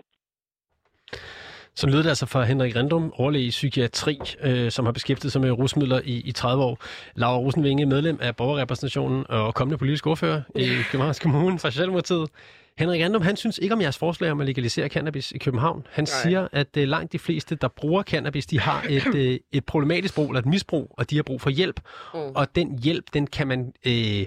så 1.76 1.86
lyder 1.86 2.02
det 2.02 2.08
altså 2.08 2.26
fra 2.26 2.44
Henrik 2.44 2.76
Rendum, 2.76 3.12
overlæge 3.16 3.44
i 3.44 3.50
psykiatri, 3.50 4.18
øh, 4.42 4.70
som 4.70 4.84
har 4.84 4.92
beskæftiget 4.92 5.32
sig 5.32 5.40
med 5.40 5.50
rusmidler 5.50 6.00
i, 6.04 6.22
i 6.24 6.32
30 6.32 6.64
år. 6.64 6.78
Laura 7.14 7.38
Rosenvinge, 7.38 7.86
medlem 7.86 8.18
af 8.22 8.36
borgerrepræsentationen 8.36 9.24
og 9.28 9.54
kommende 9.54 9.78
politisk 9.78 10.06
ordfører 10.06 10.42
i 10.54 10.66
Københavns 10.90 11.18
Kommune 11.18 11.58
fra 11.58 11.70
Socialdemokratiet. 11.70 12.30
Henrik 12.78 13.02
Rendum, 13.04 13.22
han 13.22 13.36
synes 13.36 13.58
ikke 13.58 13.74
om 13.74 13.80
jeres 13.80 13.98
forslag 13.98 14.30
om 14.30 14.40
at 14.40 14.46
legalisere 14.46 14.88
cannabis 14.88 15.32
i 15.32 15.38
København. 15.38 15.86
Han 15.90 16.04
Nej. 16.04 16.22
siger, 16.22 16.48
at 16.52 16.76
øh, 16.76 16.88
langt 16.88 17.12
de 17.12 17.18
fleste, 17.18 17.54
der 17.54 17.68
bruger 17.68 18.02
cannabis, 18.02 18.46
de 18.46 18.60
har 18.60 18.84
et, 18.88 19.14
øh, 19.16 19.38
et 19.52 19.64
problematisk 19.64 20.14
brug 20.14 20.26
eller 20.30 20.40
et 20.40 20.46
misbrug, 20.46 20.94
og 20.98 21.10
de 21.10 21.16
har 21.16 21.22
brug 21.22 21.40
for 21.40 21.50
hjælp. 21.50 21.80
Mm. 22.14 22.20
Og 22.20 22.56
den 22.56 22.78
hjælp, 22.78 23.04
den 23.14 23.26
kan 23.26 23.46
man... 23.46 23.72
Øh, 23.86 24.26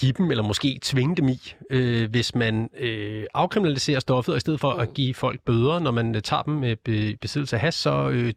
give 0.00 0.12
dem, 0.12 0.30
eller 0.30 0.44
måske 0.44 0.78
tvinge 0.82 1.16
dem 1.16 1.28
i, 1.28 1.54
øh, 1.70 2.10
hvis 2.10 2.34
man 2.34 2.70
øh, 2.78 3.24
afkriminaliserer 3.34 4.00
stoffet, 4.00 4.32
og 4.32 4.36
i 4.36 4.40
stedet 4.40 4.60
for 4.60 4.74
mm. 4.74 4.80
at 4.80 4.94
give 4.94 5.14
folk 5.14 5.40
bøder, 5.40 5.78
når 5.78 5.90
man 5.90 6.14
øh, 6.14 6.22
tager 6.22 6.42
dem 6.42 6.54
med 6.54 6.76
be- 6.76 7.16
besiddelse 7.20 7.56
af 7.56 7.60
has, 7.60 7.74
så 7.74 8.08
øh, 8.08 8.32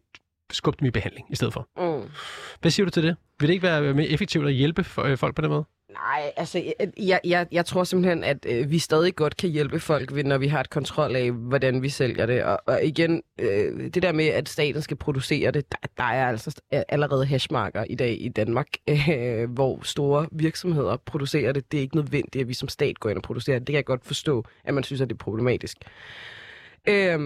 skub 0.52 0.80
dem 0.80 0.86
i 0.86 0.90
behandling 0.90 1.26
i 1.30 1.36
stedet 1.36 1.54
for. 1.54 1.68
Mm. 1.76 2.10
Hvad 2.60 2.70
siger 2.70 2.84
du 2.84 2.90
til 2.90 3.02
det? 3.02 3.16
Vil 3.40 3.48
det 3.48 3.54
ikke 3.54 3.62
være 3.62 3.94
mere 3.94 4.06
effektivt 4.08 4.46
at 4.46 4.52
hjælpe 4.52 4.84
øh, 5.04 5.18
folk 5.18 5.34
på 5.34 5.42
den 5.42 5.50
måde? 5.50 5.64
Nej, 5.92 6.32
altså, 6.36 6.62
jeg, 6.98 7.20
jeg, 7.24 7.46
jeg 7.52 7.66
tror 7.66 7.84
simpelthen, 7.84 8.24
at 8.24 8.46
øh, 8.48 8.70
vi 8.70 8.78
stadig 8.78 9.16
godt 9.16 9.36
kan 9.36 9.50
hjælpe 9.50 9.80
folk, 9.80 10.14
ved, 10.14 10.24
når 10.24 10.38
vi 10.38 10.46
har 10.46 10.60
et 10.60 10.70
kontrol 10.70 11.16
af, 11.16 11.30
hvordan 11.30 11.82
vi 11.82 11.88
sælger 11.88 12.26
det. 12.26 12.44
Og, 12.44 12.58
og 12.66 12.84
igen, 12.84 13.22
øh, 13.38 13.84
det 13.94 14.02
der 14.02 14.12
med, 14.12 14.26
at 14.26 14.48
staten 14.48 14.82
skal 14.82 14.96
producere 14.96 15.50
det, 15.50 15.72
der, 15.72 15.88
der 15.96 16.04
er 16.04 16.28
altså 16.28 16.60
allerede 16.70 17.26
hashmarker 17.26 17.84
i 17.84 17.94
dag 17.94 18.16
i 18.20 18.28
Danmark, 18.28 18.68
øh, 18.88 19.50
hvor 19.54 19.80
store 19.82 20.26
virksomheder 20.32 20.96
producerer 20.96 21.52
det. 21.52 21.72
Det 21.72 21.78
er 21.78 21.82
ikke 21.82 21.96
nødvendigt, 21.96 22.42
at 22.42 22.48
vi 22.48 22.54
som 22.54 22.68
stat 22.68 23.00
går 23.00 23.10
ind 23.10 23.18
og 23.18 23.22
producerer 23.22 23.58
det. 23.58 23.66
Det 23.66 23.72
kan 23.72 23.76
jeg 23.78 23.84
godt 23.84 24.06
forstå, 24.06 24.44
at 24.64 24.74
man 24.74 24.84
synes, 24.84 25.00
at 25.00 25.08
det 25.08 25.14
er 25.14 25.24
problematisk. 25.24 25.76
Øh, 26.88 27.18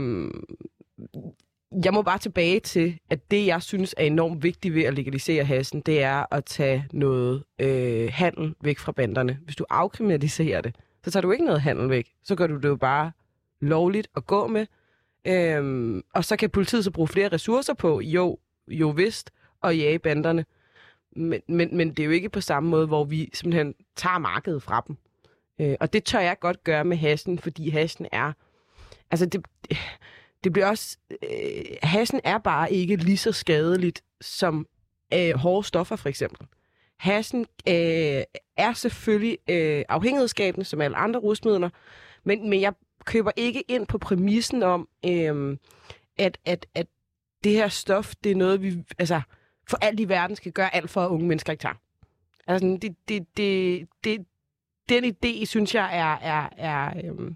jeg 1.84 1.92
må 1.94 2.02
bare 2.02 2.18
tilbage 2.18 2.60
til, 2.60 2.98
at 3.10 3.30
det, 3.30 3.46
jeg 3.46 3.62
synes 3.62 3.94
er 3.98 4.04
enormt 4.04 4.42
vigtigt 4.42 4.74
ved 4.74 4.82
at 4.82 4.94
legalisere 4.94 5.44
hassen, 5.44 5.80
det 5.80 6.02
er 6.02 6.34
at 6.34 6.44
tage 6.44 6.86
noget 6.92 7.44
øh, 7.58 8.08
handel 8.12 8.54
væk 8.60 8.78
fra 8.78 8.92
banderne. 8.92 9.38
Hvis 9.44 9.56
du 9.56 9.64
afkriminaliserer 9.70 10.60
det, 10.60 10.74
så 11.04 11.10
tager 11.10 11.20
du 11.20 11.30
ikke 11.30 11.44
noget 11.44 11.60
handel 11.60 11.90
væk. 11.90 12.12
Så 12.22 12.34
gør 12.34 12.46
du 12.46 12.56
det 12.56 12.68
jo 12.68 12.76
bare 12.76 13.12
lovligt 13.60 14.08
at 14.16 14.26
gå 14.26 14.46
med. 14.46 14.66
Øhm, 15.26 16.02
og 16.14 16.24
så 16.24 16.36
kan 16.36 16.50
politiet 16.50 16.84
så 16.84 16.90
bruge 16.90 17.08
flere 17.08 17.28
ressourcer 17.28 17.74
på, 17.74 18.00
jo, 18.00 18.38
jo 18.68 18.88
vist, 18.88 19.30
at 19.64 19.78
jage 19.78 19.98
banderne. 19.98 20.44
Men, 21.16 21.40
men, 21.48 21.76
men 21.76 21.90
det 21.90 21.98
er 21.98 22.04
jo 22.04 22.10
ikke 22.10 22.28
på 22.28 22.40
samme 22.40 22.68
måde, 22.68 22.86
hvor 22.86 23.04
vi 23.04 23.30
simpelthen 23.34 23.74
tager 23.96 24.18
markedet 24.18 24.62
fra 24.62 24.84
dem. 24.86 24.96
Øh, 25.60 25.76
og 25.80 25.92
det 25.92 26.04
tør 26.04 26.20
jeg 26.20 26.38
godt 26.40 26.64
gøre 26.64 26.84
med 26.84 26.96
hassen, 26.96 27.38
fordi 27.38 27.70
hassen 27.70 28.06
er... 28.12 28.32
Altså, 29.10 29.26
det, 29.26 29.46
det 30.46 30.52
bliver 30.52 30.66
også... 30.66 30.98
Øh, 31.22 31.64
hassen 31.82 32.20
er 32.24 32.38
bare 32.38 32.72
ikke 32.72 32.96
lige 32.96 33.16
så 33.16 33.32
skadeligt 33.32 34.04
som 34.20 34.66
øh, 35.14 35.34
hårde 35.34 35.66
stoffer, 35.66 35.96
for 35.96 36.08
eksempel. 36.08 36.46
Hassen 36.98 37.40
øh, 37.68 38.22
er 38.56 38.72
selvfølgelig 38.72 39.38
øh, 39.50 39.84
afhængighedsskabende, 39.88 40.64
som 40.64 40.80
alle 40.80 40.96
andre 40.96 41.20
rusmidler, 41.20 41.70
men, 42.24 42.50
men 42.50 42.60
jeg 42.60 42.72
køber 43.04 43.30
ikke 43.36 43.60
ind 43.68 43.86
på 43.86 43.98
præmissen 43.98 44.62
om, 44.62 44.88
øh, 45.06 45.56
at, 46.18 46.38
at, 46.44 46.66
at 46.74 46.86
det 47.44 47.52
her 47.52 47.68
stof, 47.68 48.14
det 48.24 48.32
er 48.32 48.36
noget, 48.36 48.62
vi 48.62 48.84
altså, 48.98 49.20
for 49.68 49.78
alt 49.80 50.00
i 50.00 50.08
verden 50.08 50.36
skal 50.36 50.52
gøre 50.52 50.74
alt 50.74 50.90
for, 50.90 51.04
at 51.04 51.08
unge 51.08 51.26
mennesker 51.26 51.52
ikke 51.52 51.62
tager. 51.62 51.74
Altså, 52.46 52.78
det, 52.82 52.96
det, 53.08 53.36
det, 53.36 53.88
det, 54.04 54.26
den 54.88 55.04
idé, 55.04 55.44
synes 55.44 55.74
jeg, 55.74 55.98
er, 55.98 56.14
er, 56.14 56.48
er, 56.56 56.92
øh, 57.04 57.32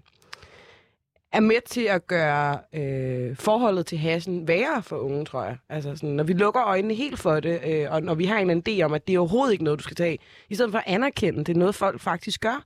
er 1.31 1.39
med 1.39 1.61
til 1.65 1.81
at 1.81 2.07
gøre 2.07 2.59
øh, 2.73 3.35
forholdet 3.35 3.85
til 3.85 3.97
hasen 3.97 4.47
værre 4.47 4.83
for 4.83 4.97
unge, 4.97 5.25
tror 5.25 5.43
jeg. 5.43 5.57
Altså, 5.69 5.95
sådan, 5.95 6.09
når 6.09 6.23
vi 6.23 6.33
lukker 6.33 6.63
øjnene 6.63 6.93
helt 6.93 7.19
for 7.19 7.39
det, 7.39 7.59
øh, 7.67 7.91
og 7.91 8.03
når 8.03 8.15
vi 8.15 8.25
har 8.25 8.37
en 8.37 8.63
idé 8.67 8.81
om, 8.81 8.93
at 8.93 9.07
det 9.07 9.15
er 9.15 9.19
overhovedet 9.19 9.51
ikke 9.51 9.63
noget, 9.63 9.79
du 9.79 9.83
skal 9.83 9.95
tage, 9.95 10.19
i 10.49 10.55
stedet 10.55 10.71
for 10.71 10.79
at 10.79 10.83
anerkende, 10.87 11.39
det 11.43 11.55
er 11.55 11.59
noget, 11.59 11.75
folk 11.75 11.99
faktisk 11.99 12.41
gør. 12.41 12.63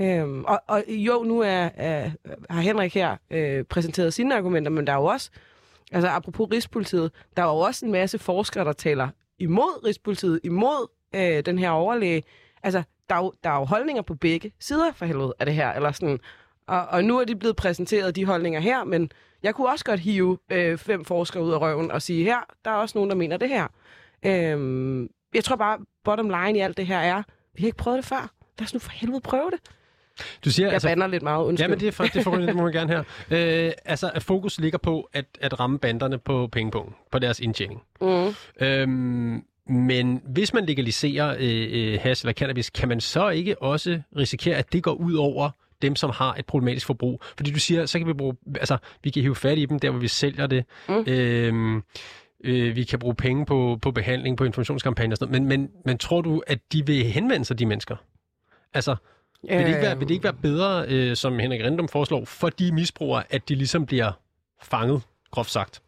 Øhm, 0.00 0.44
og, 0.44 0.62
og 0.66 0.84
jo, 0.88 1.22
nu 1.22 1.40
er, 1.40 1.68
er, 1.74 2.10
har 2.50 2.60
Henrik 2.60 2.94
her 2.94 3.16
øh, 3.30 3.64
præsenteret 3.64 4.14
sine 4.14 4.36
argumenter, 4.36 4.70
men 4.70 4.86
der 4.86 4.92
er 4.92 4.96
jo 4.96 5.04
også, 5.04 5.30
altså 5.92 6.08
apropos 6.08 6.48
Rigspolitiet, 6.52 7.10
der 7.36 7.42
er 7.42 7.46
jo 7.46 7.56
også 7.58 7.86
en 7.86 7.92
masse 7.92 8.18
forskere, 8.18 8.64
der 8.64 8.72
taler 8.72 9.08
imod 9.38 9.84
Rigspolitiet, 9.84 10.40
imod 10.44 10.88
øh, 11.14 11.46
den 11.46 11.58
her 11.58 11.70
overlæge. 11.70 12.22
Altså, 12.62 12.82
der 13.08 13.14
er, 13.14 13.18
jo, 13.18 13.32
der 13.44 13.50
er 13.50 13.58
jo 13.58 13.64
holdninger 13.64 14.02
på 14.02 14.14
begge 14.14 14.52
sider 14.60 14.92
for 14.92 15.04
helvede 15.06 15.34
af 15.38 15.46
det 15.46 15.54
her. 15.54 15.72
Eller 15.72 15.92
sådan. 15.92 16.20
Og, 16.66 16.86
og 16.86 17.04
nu 17.04 17.18
er 17.18 17.24
de 17.24 17.36
blevet 17.36 17.56
præsenteret, 17.56 18.16
de 18.16 18.24
holdninger 18.24 18.60
her, 18.60 18.84
men 18.84 19.10
jeg 19.42 19.54
kunne 19.54 19.68
også 19.68 19.84
godt 19.84 20.00
hive 20.00 20.38
øh, 20.52 20.78
fem 20.78 21.04
forskere 21.04 21.42
ud 21.42 21.52
af 21.52 21.60
røven 21.60 21.90
og 21.90 22.02
sige, 22.02 22.24
her, 22.24 22.38
der 22.64 22.70
er 22.70 22.74
også 22.74 22.98
nogen, 22.98 23.10
der 23.10 23.16
mener 23.16 23.36
det 23.36 23.48
her. 23.48 23.66
Øhm, 24.22 25.08
jeg 25.34 25.44
tror 25.44 25.56
bare, 25.56 25.78
bottom 26.04 26.28
line 26.28 26.58
i 26.58 26.60
alt 26.60 26.76
det 26.76 26.86
her 26.86 26.98
er, 26.98 27.22
vi 27.54 27.62
har 27.62 27.66
ikke 27.66 27.78
prøvet 27.78 27.96
det 27.96 28.04
før. 28.04 28.30
Lad 28.58 28.66
os 28.66 28.74
nu 28.74 28.80
for 28.80 28.90
helvede 28.90 29.20
prøve 29.20 29.50
det. 29.50 29.60
Du 30.44 30.50
siger, 30.50 30.66
jeg 30.66 30.74
altså, 30.74 30.88
bander 30.88 31.06
lidt 31.06 31.22
meget, 31.22 31.44
undskyld. 31.44 31.64
Ja, 31.64 31.68
men 31.68 31.80
det 31.80 31.88
er, 31.88 31.92
for, 31.92 32.04
det, 32.04 32.24
for, 32.24 32.36
det 32.36 32.56
må 32.56 32.62
man 32.62 32.72
gerne 32.72 32.92
her. 32.92 33.02
Øh, 33.66 33.72
altså, 33.84 34.10
at 34.14 34.22
fokus 34.22 34.60
ligger 34.60 34.78
på 34.78 35.08
at, 35.12 35.24
at 35.40 35.60
ramme 35.60 35.78
banderne 35.78 36.18
på 36.18 36.48
pengepunkten, 36.52 36.94
på 37.12 37.18
deres 37.18 37.40
indtjening. 37.40 37.82
Mm. 38.00 38.34
Øhm, 38.60 39.44
men 39.68 40.22
hvis 40.24 40.54
man 40.54 40.66
legaliserer 40.66 41.36
øh, 41.38 41.92
øh, 41.92 41.98
hash 42.02 42.24
eller 42.24 42.32
cannabis, 42.32 42.70
kan 42.70 42.88
man 42.88 43.00
så 43.00 43.28
ikke 43.28 43.62
også 43.62 44.00
risikere, 44.16 44.56
at 44.56 44.72
det 44.72 44.82
går 44.82 44.92
ud 44.92 45.14
over 45.14 45.50
dem, 45.82 45.96
som 45.96 46.10
har 46.10 46.34
et 46.34 46.46
problematisk 46.46 46.86
forbrug? 46.86 47.22
Fordi 47.36 47.50
du 47.50 47.58
siger, 47.58 47.86
så 47.86 47.98
kan 47.98 48.08
vi 48.08 48.12
bruge, 48.12 48.36
altså, 48.54 48.78
vi 49.02 49.10
kan 49.10 49.22
hive 49.22 49.34
fat 49.34 49.58
i 49.58 49.66
dem, 49.66 49.78
der 49.78 49.90
hvor 49.90 50.00
vi 50.00 50.08
sælger 50.08 50.46
det. 50.46 50.64
Mm. 50.88 51.04
Øhm, 51.06 51.82
øh, 52.44 52.76
vi 52.76 52.84
kan 52.84 52.98
bruge 52.98 53.14
penge 53.14 53.46
på, 53.46 53.78
på 53.82 53.90
behandling, 53.90 54.36
på 54.36 54.44
informationskampagner 54.44 55.12
og 55.12 55.16
sådan 55.16 55.32
noget. 55.32 55.48
Men, 55.48 55.60
men, 55.60 55.70
men 55.84 55.98
tror 55.98 56.20
du, 56.20 56.42
at 56.46 56.58
de 56.72 56.86
vil 56.86 57.04
henvende 57.04 57.44
sig, 57.44 57.58
de 57.58 57.66
mennesker? 57.66 57.96
Altså, 58.74 58.96
vil 59.42 59.58
det 59.58 59.66
ikke 59.68 59.80
være, 59.80 59.98
vil 59.98 60.08
det 60.08 60.14
ikke 60.14 60.24
være 60.24 60.36
bedre, 60.42 60.84
øh, 60.88 61.16
som 61.16 61.38
Henrik 61.38 61.60
Rendum 61.64 61.88
foreslår, 61.88 62.24
for 62.24 62.48
de 62.48 62.72
misbrugere, 62.72 63.22
at 63.30 63.48
de 63.48 63.54
ligesom 63.54 63.86
bliver 63.86 64.12
fanget, 64.62 65.02
groft 65.30 65.50
sagt? 65.50 65.82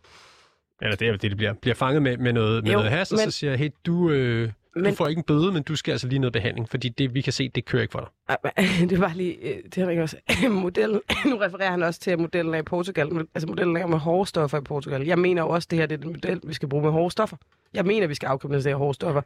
Eller 0.82 0.96
det 0.96 1.08
er 1.08 1.12
det, 1.12 1.22
det 1.22 1.36
bliver. 1.36 1.52
Bliver 1.52 1.74
fanget 1.74 2.02
med, 2.02 2.16
med 2.16 2.32
noget, 2.32 2.64
med 2.64 2.72
jo, 2.72 2.78
noget 2.78 2.92
has, 2.92 3.12
og 3.12 3.18
så 3.18 3.30
siger 3.30 3.50
jeg, 3.50 3.58
hey, 3.58 3.70
du, 3.86 4.10
øh, 4.10 4.50
men, 4.82 4.90
du 4.90 4.96
får 4.96 5.06
ikke 5.06 5.18
en 5.18 5.24
bøde, 5.24 5.52
men 5.52 5.62
du 5.62 5.76
skal 5.76 5.92
altså 5.92 6.08
lige 6.08 6.18
noget 6.18 6.32
behandling, 6.32 6.68
fordi 6.68 6.88
det, 6.88 7.14
vi 7.14 7.20
kan 7.20 7.32
se, 7.32 7.48
det 7.48 7.64
kører 7.64 7.82
ikke 7.82 7.92
for 7.92 8.12
dig. 8.28 8.36
Det 8.90 9.00
var 9.00 9.12
lige, 9.14 9.34
øh, 9.34 9.62
det 9.74 9.96
har 9.96 10.02
også, 10.02 10.16
modellen, 10.50 11.00
nu 11.26 11.36
refererer 11.36 11.70
han 11.70 11.82
også 11.82 12.00
til 12.00 12.18
modellen 12.18 12.54
af 12.54 12.58
i 12.58 12.62
Portugal, 12.62 13.26
altså 13.34 13.48
modellen 13.48 13.76
af 13.76 13.88
med 13.88 13.98
hårde 13.98 14.28
stoffer 14.28 14.58
i 14.58 14.60
Portugal. 14.60 15.02
Jeg 15.02 15.18
mener 15.18 15.42
jo 15.42 15.48
også, 15.48 15.68
det 15.70 15.78
her 15.78 15.86
det 15.86 15.94
er 15.94 16.00
den 16.00 16.12
model, 16.12 16.40
vi 16.44 16.54
skal 16.54 16.68
bruge 16.68 16.82
med 16.82 16.90
hårde 16.90 17.10
stoffer. 17.10 17.36
Jeg 17.74 17.84
mener, 17.84 18.06
vi 18.06 18.14
skal 18.14 18.26
afkriminalisere 18.26 18.74
hårde 18.74 18.94
stoffer. 18.94 19.22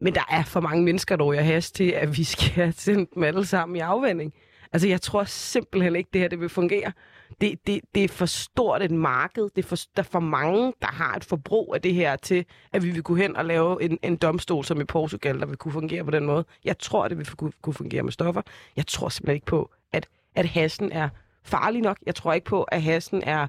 Men 0.00 0.14
der 0.14 0.26
er 0.30 0.44
for 0.44 0.60
mange 0.60 0.84
mennesker, 0.84 1.16
der 1.16 1.24
ryger 1.24 1.42
has 1.42 1.72
til, 1.72 1.90
at 1.90 2.16
vi 2.18 2.24
skal 2.24 2.72
sende 2.76 3.06
dem 3.14 3.22
alle 3.22 3.46
sammen 3.46 3.76
i 3.76 3.80
afvænding. 3.80 4.34
Altså, 4.72 4.88
jeg 4.88 5.00
tror 5.00 5.24
simpelthen 5.24 5.96
ikke, 5.96 6.10
det 6.12 6.20
her 6.20 6.28
det 6.28 6.40
vil 6.40 6.48
fungere. 6.48 6.92
Det, 7.40 7.66
det, 7.66 7.80
det 7.94 8.04
er 8.04 8.08
for 8.08 8.26
stort 8.26 8.82
et 8.82 8.90
marked. 8.90 9.42
Det 9.56 9.64
er 9.64 9.68
for, 9.68 9.76
der 9.76 10.02
er 10.02 10.02
for 10.02 10.20
mange, 10.20 10.72
der 10.82 10.88
har 10.88 11.14
et 11.14 11.24
forbrug 11.24 11.74
af 11.74 11.82
det 11.82 11.94
her 11.94 12.16
til, 12.16 12.44
at 12.72 12.84
vi 12.84 12.90
vil 12.90 13.02
kunne 13.02 13.22
hen 13.22 13.36
og 13.36 13.44
lave 13.44 13.82
en, 13.82 13.98
en 14.02 14.16
domstol, 14.16 14.64
som 14.64 14.80
i 14.80 14.84
Portugal, 14.84 15.40
der 15.40 15.46
vil 15.46 15.56
kunne 15.56 15.72
fungere 15.72 16.04
på 16.04 16.10
den 16.10 16.26
måde. 16.26 16.44
Jeg 16.64 16.78
tror, 16.78 17.08
det 17.08 17.18
vil 17.18 17.26
kunne, 17.26 17.52
kunne 17.62 17.74
fungere 17.74 18.02
med 18.02 18.12
stoffer. 18.12 18.42
Jeg 18.76 18.86
tror 18.86 19.08
simpelthen 19.08 19.34
ikke 19.34 19.46
på, 19.46 19.70
at, 19.92 20.08
at 20.34 20.46
hassen 20.46 20.92
er 20.92 21.08
farlig 21.44 21.82
nok. 21.82 21.98
Jeg 22.06 22.14
tror 22.14 22.32
ikke 22.32 22.46
på, 22.46 22.62
at 22.62 22.82
hassen 22.82 23.22
er 23.22 23.46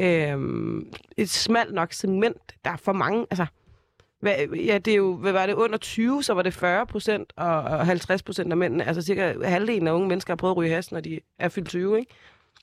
øh, 0.00 0.38
et 1.16 1.30
smalt 1.30 1.74
nok 1.74 1.92
segment. 1.92 2.54
Der 2.64 2.70
er 2.70 2.76
for 2.76 2.92
mange... 2.92 3.26
Altså, 3.30 3.46
hvad, 4.20 4.34
ja, 4.48 4.78
det 4.78 4.92
er 4.92 4.96
jo, 4.96 5.16
hvad 5.16 5.32
var 5.32 5.46
det, 5.46 5.54
under 5.54 5.78
20, 5.78 6.22
så 6.22 6.34
var 6.34 6.42
det 6.42 6.54
40 6.54 6.86
procent, 6.86 7.32
og, 7.36 7.62
og 7.62 7.86
50 7.86 8.22
procent 8.22 8.50
af 8.50 8.56
mændene, 8.56 8.84
altså 8.84 9.02
cirka 9.02 9.34
halvdelen 9.44 9.88
af 9.88 9.92
unge 9.92 10.08
mennesker 10.08 10.32
har 10.32 10.36
prøvet 10.36 10.52
at 10.52 10.56
ryge 10.56 10.70
has, 10.70 10.92
når 10.92 11.00
de 11.00 11.20
er 11.38 11.48
fyldt 11.48 11.68
20, 11.68 11.98
ikke? 11.98 12.12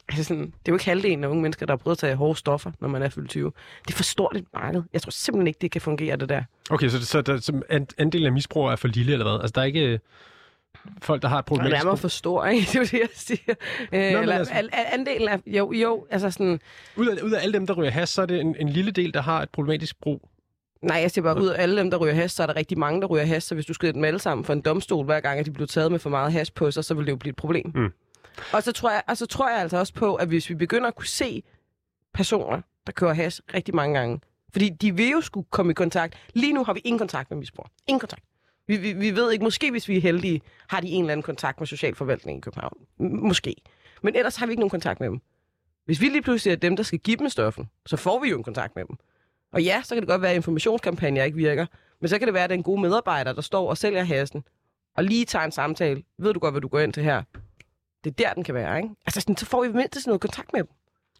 Altså 0.10 0.24
sådan, 0.24 0.44
det 0.46 0.52
er 0.52 0.70
jo 0.70 0.74
ikke 0.74 0.86
halvdelen 0.86 1.24
af 1.24 1.28
unge 1.28 1.42
mennesker, 1.42 1.66
der 1.66 1.74
har 1.74 1.78
prøvet 1.78 1.96
at 1.96 2.00
tage 2.00 2.16
hårde 2.16 2.40
stoffer, 2.40 2.72
når 2.80 2.88
man 2.88 3.02
er 3.02 3.10
fyldt 3.10 3.30
20. 3.30 3.52
Det 3.88 3.94
er 3.94 3.98
for 3.98 4.04
stort 4.04 4.38
et 4.38 4.46
marked. 4.54 4.84
Jeg 4.94 5.02
tror 5.02 5.10
simpelthen 5.10 5.48
ikke, 5.48 5.58
det 5.62 5.72
kan 5.72 5.82
fungere, 5.82 6.16
det 6.16 6.30
der. 6.30 6.44
Okay, 6.70 6.90
så, 6.90 7.06
så, 7.06 7.22
der, 7.22 7.40
så 7.40 7.62
andelen 7.98 8.26
af 8.26 8.32
misbrugere 8.32 8.72
er 8.72 8.76
for 8.76 8.88
lille, 8.88 9.12
eller 9.12 9.26
hvad? 9.26 9.42
Altså, 9.42 9.52
der 9.56 9.62
er 9.62 9.66
ikke 9.66 9.86
øh, 9.86 10.00
folk, 11.02 11.22
der 11.22 11.28
har 11.28 11.40
et 11.40 11.46
problem. 11.46 11.70
Det 11.70 11.80
er 11.80 11.96
for 11.96 12.08
stor, 12.08 12.46
ikke? 12.46 12.66
Det 12.72 12.76
er 12.76 12.80
jo 12.80 12.86
det, 12.86 12.94
jeg 12.94 13.10
siger. 13.14 13.54
Nå, 14.14 14.22
eller, 14.22 14.36
altså, 14.36 14.54
andelen 14.74 15.28
af, 15.28 15.40
jo, 15.48 15.72
jo, 15.72 16.06
altså 16.10 16.32
sådan... 16.32 16.60
Ud 16.96 17.08
af, 17.08 17.22
ud 17.24 17.32
af 17.32 17.42
alle 17.42 17.54
dem, 17.54 17.68
der 17.68 17.74
ryger 17.74 17.92
has, 17.92 18.10
så 18.10 18.22
er 18.22 18.26
det 18.26 18.42
en, 18.42 18.56
en 18.60 18.70
lille 18.70 18.92
del, 18.92 19.14
der 19.14 19.22
har 19.22 19.42
et 19.42 19.50
problematisk 19.50 20.02
brug. 20.02 20.30
Nej, 20.82 20.98
jeg 20.98 21.12
siger 21.12 21.24
bare, 21.24 21.42
ud 21.42 21.48
af 21.48 21.62
alle 21.62 21.78
dem, 21.78 21.92
der 21.92 21.98
ryger 21.98 22.14
hash, 22.14 22.36
så 22.36 22.44
er 22.44 22.48
der 22.48 22.56
rigtig 22.56 22.80
mange, 22.80 23.02
der 23.02 23.08
ryger 23.08 23.26
hash, 23.26 23.48
så 23.48 23.56
hvis 23.56 23.66
du 23.66 23.74
skal 23.74 23.94
dem 23.94 24.04
alle 24.04 24.20
sammen 24.20 24.46
for 24.46 24.54
en 24.54 24.62
domstol, 24.62 25.06
hver 25.06 25.20
gang 25.20 25.40
at 25.40 25.46
de 25.46 25.52
bliver 25.52 25.68
taget 25.68 25.92
med 25.92 26.00
for 26.00 26.10
meget 26.10 26.32
hash 26.32 26.54
på 26.54 26.72
sig, 26.72 26.86
så 26.86 26.94
vil 26.94 27.06
det 27.06 27.12
jo 27.12 27.18
blive 27.18 27.30
et 27.30 27.36
problem. 27.36 27.72
Mm. 27.76 27.92
Og, 28.54 28.64
så 28.64 28.72
tror 28.72 28.92
jeg, 28.92 29.04
og 29.08 29.18
så 29.18 29.26
tror 29.26 29.50
jeg 29.50 29.60
altså 29.60 29.78
også 29.78 29.94
på, 29.94 30.16
at 30.16 30.28
hvis 30.28 30.50
vi 30.50 30.56
begynder 30.56 30.88
at 30.88 30.96
kunne 30.96 31.08
se 31.08 31.44
personer, 32.14 32.62
der 32.86 32.92
kører 32.92 33.14
has 33.14 33.42
rigtig 33.54 33.76
mange 33.76 34.00
gange, 34.00 34.20
fordi 34.52 34.70
de 34.70 34.96
vil 34.96 35.10
jo 35.10 35.22
skulle 35.22 35.48
komme 35.50 35.72
i 35.72 35.74
kontakt. 35.74 36.18
Lige 36.34 36.54
nu 36.54 36.64
har 36.64 36.74
vi 36.74 36.82
ingen 36.84 37.00
kontakt 37.00 37.30
med 37.30 37.38
misbrug. 37.38 37.66
Ingen 37.88 38.00
kontakt. 38.00 38.24
Vi, 38.68 38.78
vi, 38.78 38.94
vi 38.94 39.16
ved 39.16 39.32
ikke, 39.32 39.44
måske 39.44 39.72
hvis 39.72 39.88
vi 39.88 39.98
er 39.98 40.02
heldige, 40.02 40.42
har 40.70 40.80
de 40.80 40.88
en 40.88 41.04
eller 41.04 41.12
anden 41.12 41.24
kontakt 41.24 41.60
med 41.60 41.68
socialforvaltningen 41.68 42.40
i 42.40 42.42
København. 42.42 42.78
Måske. 42.98 43.56
Men 44.02 44.16
ellers 44.16 44.36
har 44.36 44.46
vi 44.46 44.52
ikke 44.52 44.60
nogen 44.60 44.70
kontakt 44.70 45.00
med 45.00 45.10
dem. 45.10 45.22
Hvis 45.86 46.02
vi 46.02 46.06
lige 46.06 46.22
pludselig 46.22 46.52
er 46.52 46.56
dem, 46.56 46.76
der 46.76 46.84
skal 46.84 47.00
give 47.00 47.18
dem 47.18 47.30
stoffen, 47.30 47.70
så 47.86 47.98
får 47.98 48.20
vi 48.20 48.30
jo 48.30 48.38
en 48.38 48.44
kontakt 48.44 48.76
med 48.76 48.86
dem. 48.86 48.98
Og 49.52 49.64
ja, 49.64 49.82
så 49.84 49.96
kan 49.96 50.02
det 50.02 50.10
godt 50.10 50.22
være, 50.22 50.32
at 50.32 50.36
informationskampagner 50.36 51.24
ikke 51.24 51.38
virker. 51.38 51.66
Men 52.02 52.10
så 52.10 52.20
kan 52.20 52.28
det 52.28 52.34
være, 52.34 52.44
at 52.44 52.50
den 52.50 52.64
gode 52.64 52.74
en 52.74 52.82
god 52.82 52.90
medarbejder, 52.90 53.34
der 53.34 53.42
står 53.42 53.70
og 53.70 53.78
sælger 53.78 54.04
hasen, 54.04 54.44
og 54.96 55.04
lige 55.04 55.26
tager 55.26 55.46
en 55.46 55.52
samtale. 55.52 56.04
Ved 56.18 56.34
du 56.34 56.40
godt, 56.40 56.54
hvad 56.54 56.62
du 56.62 56.68
går 56.68 56.80
ind 56.80 56.94
til 56.94 57.04
her? 57.04 57.24
Det 58.06 58.12
er 58.12 58.28
der, 58.28 58.34
den 58.34 58.44
kan 58.44 58.56
være, 58.56 58.78
ikke? 58.78 58.90
Altså, 59.06 59.22
sådan, 59.22 59.38
så 59.38 59.46
får 59.46 59.64
vi 59.64 59.74
mindst 59.74 60.08
noget 60.08 60.22
kontakt 60.22 60.54
med 60.54 60.62
dem. 60.62 60.70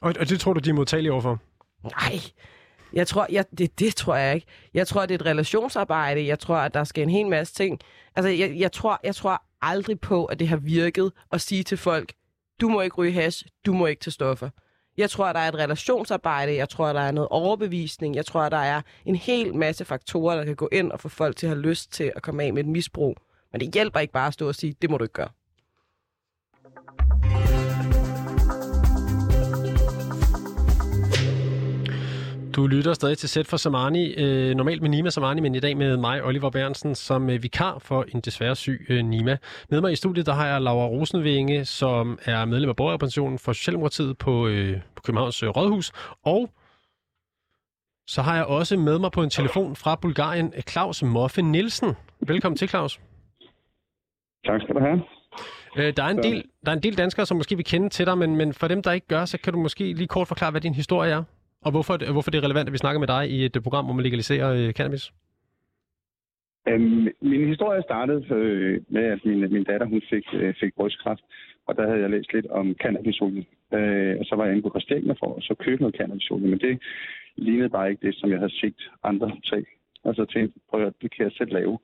Og, 0.02 0.14
og 0.20 0.30
det 0.30 0.40
tror 0.40 0.54
du, 0.54 0.60
de 0.60 0.70
er 0.70 0.74
modtagelige 0.74 1.12
overfor? 1.12 1.40
Nej, 1.84 2.20
jeg 2.94 3.08
tror, 3.08 3.28
jeg, 3.30 3.46
det, 3.58 3.80
det 3.80 3.96
tror 3.96 4.16
jeg 4.16 4.36
ikke. 4.36 4.48
Jeg 4.74 4.88
tror, 4.88 5.02
det 5.02 5.12
er 5.12 5.20
et 5.20 5.26
relationsarbejde. 5.26 6.28
Jeg 6.28 6.40
tror, 6.40 6.56
at 6.56 6.74
der 6.74 6.84
skal 6.84 7.04
en 7.04 7.10
hel 7.10 7.28
masse 7.28 7.54
ting. 7.54 7.80
Altså, 8.16 8.30
jeg, 8.30 8.56
jeg, 8.58 8.72
tror, 8.72 9.00
jeg 9.04 9.16
tror 9.16 9.44
aldrig 9.62 10.00
på, 10.00 10.26
at 10.26 10.40
det 10.40 10.48
har 10.48 10.58
virket 10.58 11.12
at 11.32 11.42
sige 11.42 11.64
til 11.64 11.78
folk, 11.78 12.14
du 12.62 12.70
må 12.70 12.82
ikke 12.82 12.96
ryge 12.96 13.12
hash, 13.12 13.46
du 13.66 13.74
må 13.74 13.86
ikke 13.86 14.00
tage 14.00 14.12
stoffer. 14.12 14.50
Jeg 14.98 15.10
tror, 15.10 15.34
der 15.34 15.40
er 15.40 15.48
et 15.48 15.56
relationsarbejde. 15.56 16.56
Jeg 16.56 16.70
tror, 16.70 16.94
der 16.94 17.02
er 17.02 17.12
noget 17.12 17.30
overbevisning. 17.30 18.16
Jeg 18.16 18.26
tror, 18.26 18.50
der 18.50 18.58
er 18.58 18.82
en 19.06 19.16
hel 19.16 19.56
masse 19.56 19.86
faktorer, 19.86 20.36
der 20.36 20.46
kan 20.46 20.56
gå 20.56 20.70
ind 20.72 20.92
og 20.92 21.00
få 21.00 21.10
folk 21.10 21.36
til 21.36 21.48
at 21.48 21.50
have 21.50 21.62
lyst 21.62 21.92
til 21.92 22.12
at 22.16 22.22
komme 22.22 22.44
af 22.44 22.54
med 22.54 22.64
et 22.64 22.70
misbrug. 22.70 23.18
Men 23.52 23.62
det 23.62 23.74
hjælper 23.74 24.00
ikke 24.00 24.14
bare 24.14 24.28
at 24.28 24.34
stå 24.34 24.48
og 24.48 24.56
sige, 24.56 24.76
det 24.82 24.90
må 24.90 24.98
du 24.98 25.04
ikke 25.04 25.14
gøre. 25.14 25.30
Du 32.56 32.68
lytter 32.68 32.94
stadig 32.94 33.18
til 33.18 33.30
Sæt 33.30 33.48
for 33.48 33.58
Samani, 33.58 34.14
øh, 34.14 34.56
normalt 34.56 34.82
med 34.82 34.90
Nima 34.90 35.10
Samani, 35.10 35.42
men 35.42 35.56
i 35.56 35.60
dag 35.60 35.78
med 35.78 35.98
mig, 35.98 36.24
Oliver 36.24 36.50
Bernsen, 36.50 36.96
som 36.96 37.30
øh, 37.30 37.44
vikar 37.44 37.80
for 37.80 38.06
en 38.14 38.22
desværre 38.22 38.56
syg 38.56 38.86
øh, 38.90 39.06
Nima. 39.06 39.38
Med 39.70 39.82
mig 39.82 39.92
i 39.92 39.96
studiet, 39.96 40.26
der 40.26 40.34
har 40.34 40.48
jeg 40.48 40.62
Laura 40.62 40.88
Rosenvinge, 40.88 41.66
som 41.66 42.20
er 42.26 42.46
medlem 42.46 42.70
af 42.70 42.76
borgerpensionen 42.76 43.40
for 43.40 43.54
Socialdemokratiet 43.54 44.18
på, 44.18 44.48
øh, 44.48 44.82
på 44.96 45.02
Københavns 45.02 45.44
øh, 45.44 45.50
Rådhus, 45.50 45.92
og 46.24 46.50
så 48.08 48.22
har 48.22 48.36
jeg 48.36 48.46
også 48.46 48.78
med 48.78 49.00
mig 49.00 49.12
på 49.12 49.24
en 49.24 49.30
telefon 49.30 49.76
fra 49.76 49.96
Bulgarien, 49.96 50.54
Claus 50.70 51.04
Moffe 51.04 51.42
Nielsen. 51.42 51.94
Velkommen 52.20 52.58
til, 52.58 52.70
Claus. 52.70 53.00
Tak 54.46 54.62
skal 54.62 54.76
du 54.76 54.80
have. 54.80 55.15
Øh, 55.78 55.94
der, 55.98 56.04
er 56.04 56.12
en 56.18 56.24
del, 56.24 56.44
der 56.66 56.72
er 56.72 56.76
en 56.76 56.84
del 56.84 56.98
danskere, 56.98 57.26
som 57.26 57.38
måske 57.38 57.56
vil 57.56 57.66
kende 57.66 57.90
til 57.90 58.06
dig, 58.06 58.18
men, 58.18 58.36
men 58.36 58.54
for 58.54 58.68
dem, 58.68 58.82
der 58.82 58.92
ikke 58.92 59.08
gør, 59.08 59.26
så 59.26 59.38
kan 59.44 59.54
du 59.54 59.60
måske 59.60 59.84
lige 59.94 60.08
kort 60.08 60.28
forklare, 60.28 60.52
hvad 60.52 60.62
din 60.62 60.74
historie 60.74 61.12
er? 61.12 61.24
Og 61.66 61.72
hvorfor, 61.72 62.12
hvorfor 62.12 62.32
det 62.32 62.38
er 62.38 62.44
relevant, 62.44 62.70
at 62.70 62.74
vi 62.74 62.78
snakker 62.78 63.00
med 63.00 63.08
dig 63.08 63.30
i 63.30 63.46
et 63.46 63.58
program, 63.64 63.86
hvor 63.86 63.94
man 63.94 64.04
legaliserer 64.04 64.50
øh, 64.54 64.74
cannabis? 64.74 65.12
Øhm, 66.68 67.08
min 67.22 67.48
historie 67.48 67.82
startede 67.84 68.26
øh, 68.36 68.82
med, 68.90 69.04
at 69.04 69.20
min, 69.26 69.40
min 69.40 69.64
datter 69.64 69.88
hun 69.88 70.02
fik, 70.10 70.26
øh, 70.34 70.54
fik 70.60 70.74
brystkræft, 70.76 71.24
og 71.68 71.76
der 71.76 71.88
havde 71.88 72.02
jeg 72.02 72.10
læst 72.10 72.34
lidt 72.34 72.48
om 72.48 72.76
cannabisolie. 72.82 73.46
Øh, 73.74 74.16
og 74.20 74.26
så 74.26 74.36
var 74.36 74.46
jeg 74.46 74.54
inde 74.54 74.64
på 74.64 74.70
Christiania 74.70 75.14
for 75.14 75.36
at 75.38 75.44
så 75.44 75.56
købe 75.60 75.82
noget 75.82 75.96
cannabisolie, 75.96 76.48
men 76.48 76.60
det 76.60 76.80
lignede 77.36 77.70
bare 77.70 77.90
ikke 77.90 78.08
det, 78.08 78.16
som 78.16 78.30
jeg 78.30 78.40
havde 78.40 78.60
set 78.62 78.90
andre 79.04 79.32
tage. 79.50 79.66
Og 80.04 80.16
så 80.16 80.26
tænkte 80.26 80.54
jeg, 80.56 80.62
prøv 80.70 80.88
at 80.88 80.94
det 81.02 81.16
kan 81.16 81.24
jeg 81.24 81.32
selv 81.32 81.54
lave. 81.54 81.80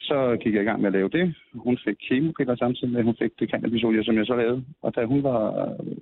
Så 0.00 0.36
gik 0.40 0.54
jeg 0.54 0.62
i 0.62 0.64
gang 0.64 0.80
med 0.80 0.86
at 0.86 0.92
lave 0.92 1.08
det. 1.08 1.34
Hun 1.54 1.78
fik 1.84 1.96
kemopiller 2.08 2.56
samtidig 2.56 2.90
med, 2.90 2.98
at 2.98 3.04
hun 3.04 3.16
fik 3.16 3.32
det 3.38 3.50
cannabisolie, 3.50 4.04
som 4.04 4.16
jeg 4.16 4.26
så 4.26 4.36
lavede. 4.36 4.64
Og 4.82 4.94
da 4.96 5.04
hun 5.04 5.22
var 5.22 5.70
øh, 5.70 5.96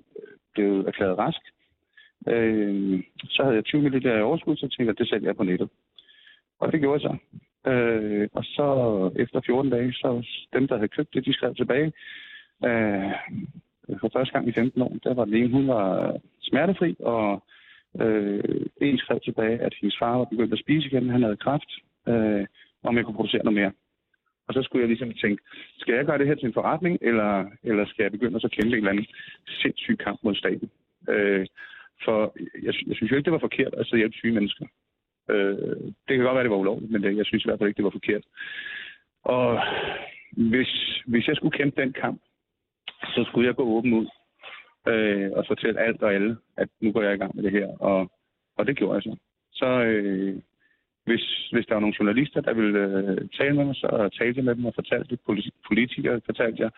blevet 0.55 0.86
erklæret 0.86 1.18
rask, 1.18 1.40
øh, 2.28 3.03
så 3.24 3.42
havde 3.42 3.57
jeg 3.57 3.64
20 3.64 3.82
ml 3.82 4.07
i 4.07 4.20
overskud, 4.20 4.57
så 4.57 4.61
tænkte 4.61 4.82
jeg, 4.82 4.88
at 4.90 4.99
det 4.99 5.09
sælger 5.09 5.28
jeg 5.28 5.36
på 5.36 5.44
nettet. 5.44 5.68
Og 6.61 6.72
det 6.72 6.80
gjorde 6.80 7.01
jeg 7.01 7.11
så. 7.11 7.16
Øh, 7.70 8.28
og 8.32 8.44
så 8.44 8.68
efter 9.16 9.40
14 9.46 9.70
dage, 9.70 9.92
så 9.92 10.26
dem, 10.53 10.68
der 10.68 10.76
havde 10.76 10.88
købt 10.88 11.14
det, 11.14 11.24
de 11.24 11.32
skrev 11.32 11.55
tilbage. 11.55 11.92
Øh, 12.64 13.12
for 14.01 14.11
første 14.12 14.32
gang 14.32 14.49
i 14.49 14.53
15 14.53 14.82
år, 14.82 14.96
der 15.05 15.14
var 15.14 15.24
den 15.24 15.34
ene, 15.34 15.53
hun 15.53 15.68
var 15.68 16.16
smertefri, 16.40 16.96
og 16.99 17.42
øh, 18.01 18.66
en 18.80 18.99
skrev 18.99 19.20
tilbage, 19.20 19.59
at 19.59 19.74
hendes 19.80 19.99
far 19.99 20.16
var 20.16 20.24
begyndt 20.24 20.53
at 20.53 20.59
spise 20.59 20.86
igen, 20.86 21.11
han 21.11 21.22
havde 21.22 21.36
kræft, 21.36 21.70
øh, 22.09 22.46
om 22.82 22.96
jeg 22.96 23.05
kunne 23.05 23.16
producere 23.16 23.44
noget 23.44 23.61
mere. 23.61 23.72
Og 24.49 24.55
så 24.55 24.62
skulle 24.62 24.82
jeg 24.82 24.88
ligesom 24.88 25.12
tænke, 25.12 25.42
skal 25.78 25.94
jeg 25.94 26.07
gøre 26.07 26.18
det 26.18 26.26
her 26.26 26.34
til 26.34 26.46
en 26.46 26.59
forretning, 26.61 26.99
eller, 27.01 27.51
eller 27.62 27.86
skal 27.86 28.03
jeg 28.03 28.12
begynde 28.12 28.36
at 28.36 28.42
så 28.42 28.49
kæmpe 28.49 28.68
en 28.68 28.74
eller 28.74 28.90
anden 28.90 29.07
sindssyg 29.62 29.99
kamp 29.99 30.18
mod 30.22 30.34
staten? 30.34 30.70
Øh, 31.09 31.46
for 32.05 32.36
jeg, 32.62 32.74
jeg 32.86 32.96
synes 32.96 33.11
jo 33.11 33.16
ikke, 33.16 33.24
det 33.24 33.32
var 33.32 33.46
forkert 33.49 33.74
at 33.74 33.86
hjælpe 33.86 34.16
syge 34.16 34.34
mennesker. 34.34 34.66
Øh, 35.30 35.76
det 36.07 36.12
kan 36.16 36.24
godt 36.24 36.34
være, 36.34 36.44
det 36.44 36.51
var 36.51 36.57
ulovligt, 36.57 36.92
men 36.92 37.03
det, 37.03 37.16
jeg 37.16 37.26
synes 37.26 37.44
i 37.44 37.49
hvert 37.49 37.59
fald 37.59 37.68
ikke, 37.68 37.76
det 37.76 37.84
var 37.84 37.99
forkert. 38.01 38.24
Og 39.24 39.62
hvis, 40.32 41.03
hvis 41.07 41.28
jeg 41.28 41.36
skulle 41.36 41.59
kæmpe 41.59 41.80
den 41.82 41.92
kamp, 41.92 42.20
så 43.14 43.24
skulle 43.26 43.46
jeg 43.46 43.55
gå 43.55 43.64
åben 43.64 43.92
ud 43.92 44.07
øh, 44.88 45.30
og 45.32 45.44
fortælle 45.46 45.80
alt 45.80 46.03
og 46.03 46.14
alle, 46.14 46.36
at 46.57 46.68
nu 46.80 46.92
går 46.92 47.03
jeg 47.03 47.14
i 47.14 47.18
gang 47.18 47.36
med 47.36 47.42
det 47.44 47.53
her. 47.53 47.68
Og, 47.68 48.11
og 48.57 48.66
det 48.66 48.76
gjorde 48.76 48.94
jeg 48.94 49.03
så. 49.03 49.16
Så 49.53 49.66
øh, 49.66 50.36
hvis, 51.11 51.48
hvis 51.52 51.66
der 51.66 51.74
var 51.74 51.80
nogle 51.80 51.98
journalister, 51.98 52.40
der 52.40 52.54
ville 52.61 52.78
øh, 52.78 53.18
tale 53.38 53.54
med 53.56 53.64
mig, 53.64 53.76
så 53.76 53.88
talte 54.18 54.38
jeg 54.38 54.44
med 54.44 54.54
dem 54.54 54.64
og 54.70 54.74
fortalte 54.74 55.11
det. 55.11 55.18
Politikere 55.68 56.20
fortalte 56.28 56.62
jeg. 56.64 56.70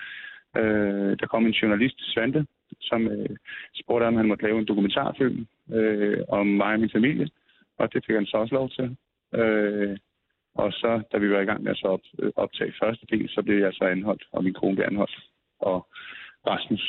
Øh, 0.60 1.10
der 1.20 1.26
kom 1.26 1.46
en 1.46 1.58
journalist, 1.60 1.98
Svante, 2.12 2.46
som 2.80 3.08
øh, 3.08 3.36
spurgte, 3.80 4.04
om 4.04 4.16
han 4.16 4.28
måtte 4.28 4.44
lave 4.44 4.58
en 4.58 4.70
dokumentarfilm 4.70 5.46
øh, 5.76 6.18
om 6.28 6.46
mig 6.46 6.72
og 6.74 6.80
min 6.80 6.96
familie 6.98 7.28
og 7.80 7.92
det 7.92 8.04
fik 8.06 8.14
han 8.14 8.26
så 8.26 8.36
også 8.36 8.54
lov 8.54 8.70
til. 8.70 8.96
Øh, 9.40 9.96
og 10.54 10.72
så, 10.72 11.02
da 11.12 11.18
vi 11.18 11.30
var 11.30 11.40
i 11.40 11.48
gang 11.50 11.62
med 11.62 11.70
at 11.70 11.76
så 11.76 11.86
op, 11.86 12.04
øh, 12.18 12.32
optage 12.36 12.78
første 12.82 13.06
del, 13.10 13.28
så 13.28 13.42
blev 13.42 13.58
jeg 13.58 13.72
så 13.74 13.84
anholdt, 13.84 14.24
og 14.32 14.44
min 14.44 14.54
kone 14.54 14.76
blev 14.76 14.86
anholdt. 14.86 15.18
Og 15.60 15.86
Rasmus 16.46 16.84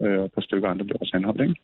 øh, 0.00 0.18
og 0.18 0.24
et 0.24 0.32
par 0.32 0.40
stykker 0.42 0.68
andre 0.68 0.84
blev 0.84 0.96
også 1.00 1.16
anholdt, 1.16 1.40
ikke? 1.40 1.60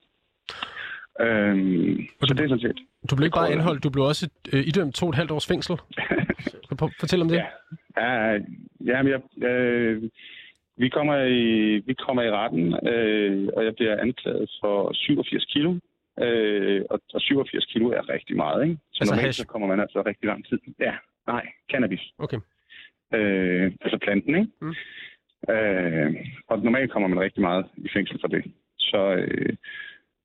Øhm, 1.24 1.96
du, 2.20 2.26
så 2.26 2.34
det 2.34 2.44
er 2.44 2.48
sådan 2.48 2.60
set. 2.60 2.78
Du 3.10 3.16
blev 3.16 3.26
ikke 3.26 3.40
bare 3.40 3.52
anholdt, 3.52 3.84
du 3.84 3.90
blev 3.90 4.04
også 4.04 4.30
øh, 4.52 4.60
idømt 4.68 4.94
to 4.94 5.06
og 5.06 5.10
et 5.10 5.16
halvt 5.16 5.30
års 5.30 5.46
fængsel. 5.46 5.76
Fortæl 7.00 7.22
om 7.22 7.28
det. 7.28 7.36
Ja, 7.36 7.46
ja, 7.96 8.38
ja 8.90 9.02
men 9.02 9.12
jeg, 9.12 9.20
øh, 9.50 10.02
vi, 10.76 10.88
kommer 10.88 11.16
i, 11.22 11.78
vi 11.78 11.94
kommer 11.94 12.22
i 12.22 12.30
retten, 12.30 12.88
øh, 12.92 13.48
og 13.56 13.64
jeg 13.64 13.74
bliver 13.74 14.00
anklaget 14.00 14.50
for 14.60 14.92
87 14.92 15.44
kilo. 15.44 15.74
Øh, 16.20 16.82
og, 16.90 17.00
og 17.14 17.20
87 17.20 17.66
kilo 17.66 17.88
er 17.88 18.08
rigtig 18.08 18.36
meget, 18.36 18.62
ikke? 18.64 18.76
Så 18.92 18.98
altså 19.00 19.14
normalt 19.14 19.26
hash. 19.26 19.40
så 19.40 19.46
kommer 19.46 19.68
man 19.68 19.80
altså 19.80 20.02
rigtig 20.06 20.26
lang 20.26 20.46
tid. 20.48 20.58
Ja, 20.80 20.94
nej, 21.26 21.46
cannabis. 21.72 22.04
Okay. 22.18 22.38
Øh, 23.14 23.72
altså 23.80 23.98
planten, 24.02 24.34
ikke? 24.34 24.50
Mm. 24.60 24.74
Øh, 25.54 26.14
og 26.48 26.58
normalt 26.58 26.92
kommer 26.92 27.08
man 27.08 27.20
rigtig 27.20 27.42
meget 27.42 27.66
i 27.76 27.88
fængsel 27.94 28.18
for 28.20 28.28
det. 28.28 28.44
Så, 28.78 29.14
øh, 29.14 29.56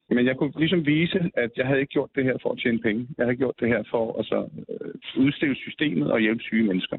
men 0.10 0.26
jeg 0.26 0.38
kunne 0.38 0.53
ligesom 0.58 0.86
vise, 0.86 1.32
at 1.34 1.51
jeg 1.58 1.68
havde 1.68 1.80
ikke 1.80 1.91
gjort 1.91 2.10
det 2.16 2.24
her 2.24 2.38
for 2.41 2.51
at 2.51 2.60
tjene 2.60 2.80
penge. 2.80 3.08
Jeg 3.18 3.26
havde 3.26 3.38
gjort 3.38 3.60
det 3.60 3.68
her 3.68 3.84
for 3.89 4.20
at 4.20 4.26
så, 4.26 4.49
udstille 5.18 5.56
systemet 5.56 6.12
og 6.12 6.20
hjælpe 6.20 6.43
syge 6.43 6.68
mennesker. 6.68 6.97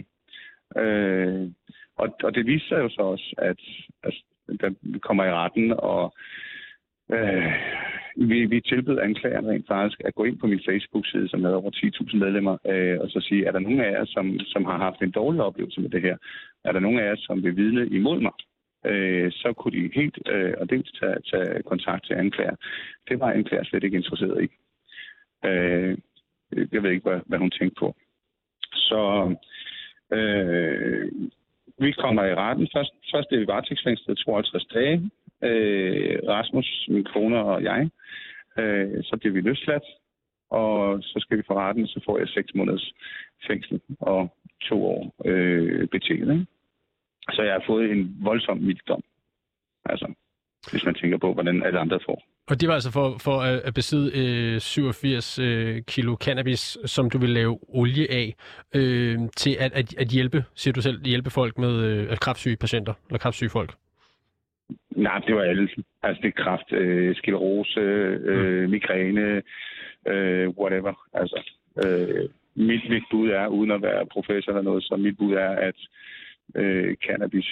Øh, 0.77 1.51
og, 1.97 2.09
og 2.23 2.35
det 2.35 2.47
viste 2.47 2.69
sig 2.69 2.79
jo 2.79 2.89
så 2.89 3.03
også, 3.03 3.35
at, 3.39 3.61
altså, 4.03 4.23
at 4.49 4.61
der 4.61 4.99
kommer 4.99 5.25
i 5.25 5.33
retten, 5.33 5.73
og 5.73 6.15
Øh, 7.13 7.53
vi, 8.17 8.47
vi 8.47 8.61
tilbød 8.61 8.99
anklageren 8.99 9.49
rent 9.49 9.67
faktisk 9.67 10.01
at 10.05 10.15
gå 10.15 10.25
ind 10.25 10.39
på 10.39 10.47
min 10.47 10.61
Facebook-side, 10.69 11.29
som 11.29 11.45
havde 11.45 11.57
over 11.57 11.71
10.000 11.71 12.17
medlemmer, 12.17 12.57
øh, 12.67 13.01
og 13.01 13.09
så 13.11 13.21
sige, 13.21 13.47
er 13.47 13.53
der 13.53 13.59
nogen 13.59 13.81
af 13.81 13.91
jer, 13.91 14.05
som, 14.05 14.39
som 14.39 14.65
har 14.65 14.79
haft 14.79 15.03
en 15.03 15.11
dårlig 15.11 15.41
oplevelse 15.43 15.81
med 15.81 15.91
det 15.91 16.03
her? 16.03 16.17
Er 16.65 16.73
der 16.73 16.81
nogen 16.81 16.99
af 16.99 17.05
jer, 17.05 17.17
som 17.19 17.43
vil 17.43 17.57
vidne 17.57 17.89
imod 17.89 18.21
mig? 18.21 18.33
Øh, 18.87 19.33
så 19.33 19.53
kunne 19.53 19.77
de 19.79 19.91
helt 19.95 20.19
øh, 20.29 20.55
og 20.61 20.71
dels 20.71 20.93
tage, 21.01 21.17
tage 21.31 21.63
kontakt 21.63 22.07
til 22.07 22.15
anklager. 22.15 22.57
Det 23.09 23.21
var 23.21 23.31
anklager 23.33 23.65
slet 23.65 23.85
ikke 23.85 23.97
interesseret 23.97 24.45
i. 24.45 24.49
Øh, 25.47 25.99
jeg 26.73 26.83
ved 26.83 26.91
ikke, 26.91 27.09
hvad, 27.09 27.21
hvad 27.27 27.39
hun 27.39 27.51
tænkte 27.51 27.79
på. 27.79 27.97
Så 28.73 29.35
øh, 30.13 31.13
vi 31.79 31.93
kommer 31.93 32.25
i 32.25 32.35
retten. 32.35 32.69
Først, 32.75 32.93
først 33.15 33.33
er 33.33 33.39
vi 33.39 33.47
varetægtsfængslet 33.47 34.19
52 34.19 34.65
dage 34.65 35.11
øh, 35.43 36.19
Rasmus, 36.29 36.87
min 36.89 37.05
kone 37.05 37.39
og 37.39 37.63
jeg. 37.63 37.91
Øh, 38.59 39.05
så 39.05 39.17
bliver 39.21 39.33
vi 39.33 39.41
løsladt, 39.41 39.85
og 40.51 41.03
så 41.03 41.17
skal 41.21 41.39
vi 41.39 41.43
for 41.47 41.55
retten, 41.55 41.87
så 41.87 42.01
får 42.05 42.19
jeg 42.19 42.29
6 42.29 42.55
måneders 42.55 42.93
fængsel 43.47 43.81
og 44.01 44.37
to 44.63 44.87
år 44.87 45.15
øh, 45.25 45.89
betinget. 45.89 46.47
Så 47.33 47.43
jeg 47.43 47.53
har 47.53 47.65
fået 47.67 47.91
en 47.91 48.17
voldsom 48.21 48.59
milddom. 48.59 49.03
Altså, 49.85 50.15
hvis 50.71 50.85
man 50.85 50.95
tænker 50.95 51.19
på, 51.19 51.33
hvordan 51.35 51.63
alle 51.63 51.79
andre 51.79 52.01
får. 52.07 52.23
Og 52.51 52.61
det 52.61 52.69
var 52.69 52.75
altså 52.75 52.93
for, 52.93 53.17
for 53.19 53.37
at 53.69 53.75
besidde 53.75 54.09
øh, 54.55 54.61
87 54.61 55.39
øh, 55.39 55.83
kilo 55.83 56.17
cannabis, 56.17 56.79
som 56.85 57.11
du 57.11 57.19
vil 57.19 57.31
lave 57.31 57.59
olie 57.69 58.11
af, 58.11 58.35
øh, 58.75 59.19
til 59.37 59.57
at, 59.61 59.73
at, 59.73 59.95
at 59.99 60.09
hjælpe, 60.09 60.45
siger 60.55 60.73
du 60.73 60.81
selv, 60.81 61.05
hjælpe 61.05 61.31
folk 61.31 61.59
med 61.59 61.85
øh, 61.85 62.17
kraftsyge 62.17 62.57
patienter, 62.57 62.95
eller 63.09 63.19
kraftsyge 63.19 63.51
folk? 63.51 63.75
Nej, 64.91 65.19
det 65.19 65.35
var 65.35 65.43
alle. 65.43 65.69
Altså 66.03 66.23
det 66.23 66.29
er 66.29 66.43
kraft, 66.43 66.73
øh, 66.73 67.17
sklerose, 67.17 67.81
øh, 67.81 68.63
mm. 68.63 68.71
migræne, 68.71 69.43
øh, 70.07 70.49
whatever. 70.49 70.95
Altså, 71.15 71.51
øh, 71.85 72.29
mit, 72.55 72.91
mit 72.91 73.03
bud 73.11 73.29
er, 73.31 73.47
uden 73.47 73.71
at 73.71 73.83
være 73.83 74.07
professor 74.07 74.53
eller 74.53 74.63
noget, 74.63 74.85
så 74.85 74.97
mit 74.97 75.17
bud 75.19 75.33
er, 75.33 75.51
at 75.51 75.75
øh, 76.57 76.97
cannabis 77.07 77.49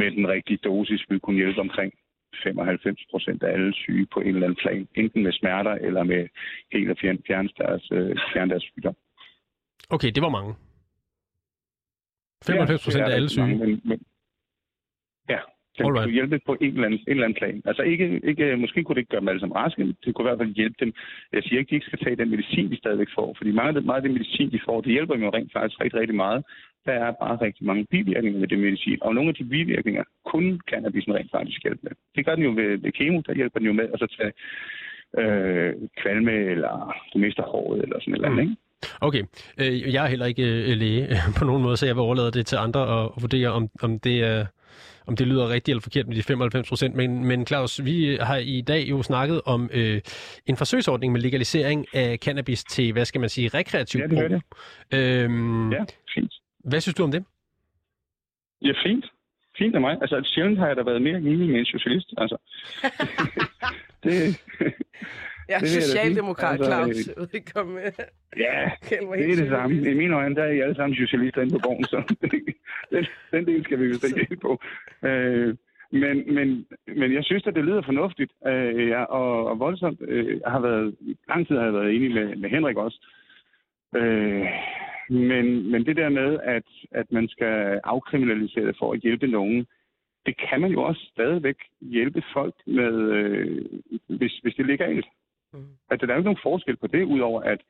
med 0.00 0.10
den 0.10 0.28
rigtige 0.28 0.58
dosis 0.64 1.04
vil 1.08 1.20
kunne 1.20 1.36
hjælpe 1.36 1.60
omkring 1.60 1.92
95 2.42 3.06
procent 3.10 3.42
af 3.42 3.52
alle 3.52 3.74
syge 3.74 4.06
på 4.14 4.20
en 4.20 4.28
eller 4.28 4.46
anden 4.46 4.62
plan, 4.62 4.88
enten 4.94 5.22
med 5.22 5.32
smerter 5.32 5.70
eller 5.70 6.02
med 6.02 6.28
helt 6.72 6.90
at 6.90 6.98
fjerne, 7.00 7.18
fjerne 7.26 7.48
deres, 7.58 7.88
øh, 7.92 8.16
fjerne 8.32 8.50
deres 8.50 8.62
sygdom. 8.62 8.96
Okay, 9.90 10.10
det 10.14 10.22
var 10.22 10.28
mange. 10.28 10.54
95 12.46 12.84
procent 12.84 13.02
ja, 13.02 13.10
af 13.10 13.14
alle 13.14 13.28
syge? 13.28 13.46
Mange, 13.46 13.66
men, 13.66 13.80
men, 13.84 13.98
ja, 15.28 15.38
den 15.78 15.86
Alright. 15.86 16.04
kunne 16.04 16.18
hjælpe 16.18 16.38
på 16.46 16.56
en 16.60 16.72
eller, 16.74 16.86
anden, 16.86 17.00
en 17.00 17.10
eller 17.10 17.24
anden 17.24 17.38
plan. 17.42 17.62
Altså 17.64 17.82
ikke, 17.82 18.20
ikke, 18.30 18.56
måske 18.56 18.84
kunne 18.84 18.94
det 18.94 19.00
ikke 19.00 19.10
gøre 19.10 19.20
dem 19.20 19.28
alle 19.28 19.40
sammen 19.40 19.56
raske, 19.56 19.80
men 19.80 19.96
det 20.04 20.14
kunne 20.14 20.24
i 20.24 20.28
hvert 20.28 20.40
fald 20.42 20.54
hjælpe 20.60 20.76
dem. 20.80 20.92
Jeg 21.32 21.42
siger 21.42 21.58
ikke, 21.58 21.68
at 21.68 21.70
de 21.70 21.74
ikke 21.74 21.86
skal 21.86 21.98
tage 21.98 22.16
den 22.16 22.30
medicin, 22.30 22.70
de 22.70 22.76
stadigvæk 22.76 23.10
får, 23.14 23.34
fordi 23.38 23.50
det, 23.50 23.56
meget 23.56 23.96
af 24.00 24.02
det 24.02 24.10
medicin, 24.10 24.50
de 24.50 24.60
får, 24.66 24.80
det 24.80 24.92
hjælper 24.92 25.14
dem 25.14 25.22
jo 25.22 25.30
rent 25.30 25.52
faktisk 25.52 25.80
rigtig, 25.80 26.00
rigtig 26.00 26.16
meget. 26.16 26.44
Der 26.86 26.92
er 26.92 27.12
bare 27.12 27.36
rigtig 27.46 27.66
mange 27.66 27.86
bivirkninger 27.90 28.40
med 28.40 28.48
det 28.48 28.58
medicin, 28.58 28.98
og 29.02 29.14
nogle 29.14 29.28
af 29.28 29.34
de 29.34 29.44
bivirkninger 29.44 30.04
kunne 30.24 30.58
cannabis 30.70 31.08
rent 31.08 31.30
faktisk 31.30 31.62
hjælpe 31.62 31.80
med. 31.82 31.92
Det 32.16 32.26
gør 32.26 32.34
den 32.34 32.44
jo 32.44 32.50
ved, 32.50 32.78
ved 32.78 32.92
kemo, 32.92 33.20
der 33.26 33.34
hjælper 33.34 33.58
den 33.58 33.66
jo 33.66 33.72
med 33.72 33.88
at 33.92 33.98
så 33.98 34.06
tage 34.16 34.32
øh, 35.20 35.74
kvalme, 36.02 36.32
eller 36.32 36.94
du 37.12 37.18
mister 37.18 37.42
håret, 37.42 37.82
eller 37.82 38.00
sådan 38.00 38.20
noget, 38.20 38.32
mm. 38.32 38.38
ikke? 38.40 38.56
Okay, 39.00 39.22
øh, 39.60 39.94
jeg 39.94 40.04
er 40.04 40.08
heller 40.08 40.26
ikke 40.26 40.70
øh, 40.70 40.76
læge 40.76 41.08
på 41.38 41.44
nogen 41.44 41.62
måde, 41.62 41.76
så 41.76 41.86
jeg 41.86 41.96
vil 41.96 42.02
overlade 42.02 42.30
det 42.30 42.46
til 42.46 42.56
andre 42.56 42.82
at, 43.00 43.10
at 43.16 43.22
vurdere, 43.22 43.48
om, 43.48 43.68
om 43.82 44.00
det 44.00 44.24
er 44.24 44.46
om 45.06 45.16
det 45.16 45.26
lyder 45.26 45.48
rigtigt 45.48 45.68
eller 45.68 45.82
forkert 45.82 46.06
med 46.06 46.16
de 46.16 46.22
95 46.22 46.68
procent. 46.68 46.94
Men, 46.94 47.24
men 47.24 47.46
Claus, 47.46 47.84
vi 47.84 48.18
har 48.20 48.36
i 48.36 48.60
dag 48.60 48.90
jo 48.90 49.02
snakket 49.02 49.40
om 49.44 49.70
øh, 49.72 50.00
en 50.46 50.56
forsøgsordning 50.56 51.12
med 51.12 51.20
legalisering 51.20 51.86
af 51.94 52.18
cannabis 52.18 52.64
til, 52.64 52.92
hvad 52.92 53.04
skal 53.04 53.20
man 53.20 53.28
sige, 53.28 53.48
rekreativ 53.48 54.00
ja, 54.00 54.06
det 54.06 54.18
brug. 54.18 54.42
Det. 54.92 54.98
Øhm, 54.98 55.72
ja, 55.72 55.84
fint. 56.14 56.32
Hvad 56.68 56.80
synes 56.80 56.94
du 56.94 57.02
om 57.02 57.10
det? 57.10 57.24
Ja, 58.62 58.72
fint. 58.84 59.06
Fint 59.58 59.74
af 59.74 59.80
mig. 59.80 59.98
Altså, 60.00 60.22
sjældent 60.24 60.58
har 60.58 60.66
jeg 60.66 60.76
da 60.76 60.82
været 60.82 61.02
mere 61.02 61.18
enig 61.18 61.48
med 61.48 61.58
en 61.58 61.64
socialist. 61.64 62.14
Altså, 62.18 62.36
det, 64.04 64.12
jeg 65.48 65.60
er 65.62 65.66
socialdemokrat, 65.66 66.60
altså, 66.60 66.70
Claus. 66.70 67.08
Udkom 67.22 67.66
med. 67.66 67.92
Ja, 68.36 68.70
det 68.88 69.30
er 69.32 69.36
det 69.42 69.48
samme. 69.48 69.90
I 69.90 69.94
mine 69.94 70.16
øjne, 70.16 70.34
der 70.34 70.42
er 70.42 70.52
I 70.52 70.60
alle 70.60 70.74
sammen 70.74 70.96
socialister 70.96 71.40
inde 71.42 71.52
på 71.52 71.60
borgen, 71.62 71.84
så 71.84 72.02
den, 72.92 73.06
den 73.32 73.46
del 73.46 73.64
skal 73.64 73.80
vi 73.80 73.84
jo 73.84 73.98
ikke 74.20 74.36
på. 74.36 74.60
Øh, 75.02 75.56
men, 75.92 76.34
men, 76.34 76.66
men 76.96 77.14
jeg 77.14 77.24
synes, 77.24 77.46
at 77.46 77.54
det 77.54 77.64
lyder 77.64 77.82
fornuftigt, 77.82 78.32
øh, 78.46 78.88
ja, 78.88 79.02
og, 79.04 79.46
og 79.46 79.58
voldsomt. 79.58 80.00
Øh, 80.08 80.40
jeg 80.44 80.50
har 80.50 80.60
været, 80.60 80.96
lang 81.28 81.46
tid 81.46 81.56
har 81.56 81.64
jeg 81.64 81.72
været 81.72 81.94
enig 81.94 82.10
med, 82.10 82.36
med 82.36 82.50
Henrik 82.50 82.76
også. 82.76 83.06
Øh, 83.96 84.46
men, 85.10 85.70
men 85.70 85.86
det 85.86 85.96
der 85.96 86.08
med, 86.08 86.38
at, 86.42 86.68
at 86.90 87.12
man 87.12 87.28
skal 87.28 87.80
afkriminalisere 87.84 88.66
det 88.66 88.76
for 88.78 88.92
at 88.92 89.00
hjælpe 89.00 89.26
nogen, 89.26 89.66
det 90.26 90.34
kan 90.48 90.60
man 90.60 90.70
jo 90.70 90.82
også 90.82 91.08
stadigvæk 91.12 91.56
hjælpe 91.80 92.22
folk 92.32 92.54
med, 92.66 92.94
øh, 93.10 93.64
hvis, 94.06 94.38
hvis 94.42 94.54
det 94.54 94.62
er 94.62 94.66
legalt. 94.66 95.06
Mm. 95.52 95.64
At 95.90 96.00
der 96.00 96.06
er 96.06 96.12
jo 96.12 96.18
ikke 96.18 96.30
nogen 96.30 96.46
forskel 96.50 96.76
på 96.76 96.86
det, 96.86 97.02
udover 97.04 97.40
at, 97.40 97.60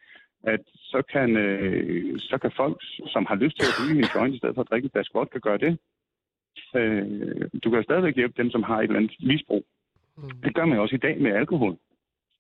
at 0.43 0.61
så, 0.75 1.03
kan, 1.13 1.37
øh, 1.37 2.19
så 2.19 2.39
kan 2.39 2.53
folk, 2.57 2.83
som 3.07 3.27
har 3.29 3.35
lyst 3.35 3.57
til 3.57 3.67
at 3.67 3.77
ryge 3.81 3.99
en 3.99 4.11
joint 4.15 4.35
i 4.35 4.39
stedet 4.39 4.55
for 4.55 4.63
at 4.63 4.71
drikke 4.71 4.91
et 4.95 5.13
godt, 5.13 5.31
kan 5.31 5.41
gøre 5.41 5.59
det. 5.59 5.79
Øh, 6.77 7.49
du 7.65 7.71
kan 7.71 7.83
stadigvæk 7.85 8.17
hjælpe 8.17 8.43
dem, 8.43 8.51
som 8.51 8.63
har 8.63 8.79
et 8.79 8.85
eller 8.85 8.97
andet 8.97 9.17
misbrug. 9.21 9.65
Mm. 10.17 10.41
Det 10.45 10.55
gør 10.55 10.65
man 10.65 10.79
også 10.79 10.95
i 10.95 11.05
dag 11.07 11.21
med 11.21 11.33
alkohol. 11.33 11.77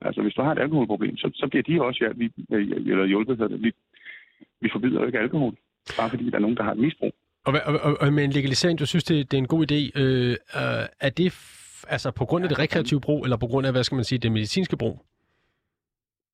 Altså, 0.00 0.22
hvis 0.22 0.34
du 0.34 0.42
har 0.42 0.52
et 0.52 0.58
alkoholproblem, 0.58 1.16
så, 1.16 1.30
så 1.34 1.48
bliver 1.48 1.62
de 1.62 1.82
også 1.82 2.04
ja, 2.04 2.10
vi, 2.16 2.32
eller 2.90 3.04
hjulpet. 3.04 3.62
Vi, 3.62 3.72
vi 4.60 4.68
forbyder 4.72 5.00
jo 5.00 5.06
ikke 5.06 5.18
alkohol, 5.18 5.54
bare 5.98 6.10
fordi 6.10 6.30
der 6.30 6.36
er 6.36 6.40
nogen, 6.40 6.56
der 6.56 6.62
har 6.62 6.72
et 6.72 6.78
misbrug. 6.78 7.12
Og, 7.44 7.54
og, 7.64 7.80
og, 7.80 7.96
og 8.00 8.12
med 8.12 8.24
en 8.24 8.30
legalisering, 8.30 8.78
du 8.78 8.86
synes, 8.86 9.04
det, 9.04 9.30
det 9.30 9.36
er 9.36 9.42
en 9.42 9.48
god 9.48 9.62
idé. 9.70 10.00
Øh, 10.00 10.30
øh, 10.30 10.84
er 11.00 11.10
det 11.10 11.28
altså 11.88 12.10
på 12.10 12.24
grund 12.24 12.44
af 12.44 12.48
det 12.48 12.58
rekreative 12.58 13.00
brug, 13.00 13.24
eller 13.24 13.36
på 13.36 13.46
grund 13.46 13.66
af, 13.66 13.72
hvad 13.72 13.84
skal 13.84 13.96
man 13.96 14.04
sige, 14.04 14.18
det 14.18 14.32
medicinske 14.32 14.76
brug? 14.76 15.04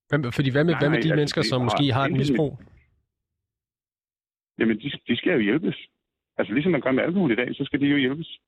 Hvem, 0.09 0.32
fordi 0.32 0.50
hvad 0.50 0.64
med, 0.64 0.74
nej, 0.74 0.80
hvad 0.80 0.90
med 0.90 0.98
de 0.98 1.09
altså, 1.09 1.16
mennesker, 1.16 1.42
som 1.42 1.62
måske 1.62 1.92
har 1.92 2.05
et 2.05 2.12
misbrug? 2.12 2.59
Jamen, 4.59 4.76
de, 4.78 4.90
de 5.09 5.16
skal 5.16 5.32
jo 5.32 5.38
hjælpes. 5.38 5.76
Altså, 6.38 6.55
ligesom 6.55 6.72
man 6.72 6.80
gør 6.80 6.92
med 6.92 7.03
alkohol 7.03 7.32
i 7.32 7.34
dag, 7.34 7.55
så 7.55 7.64
skal 7.64 7.80
de 7.80 7.86
jo 7.86 7.96
hjælpes. 7.96 8.38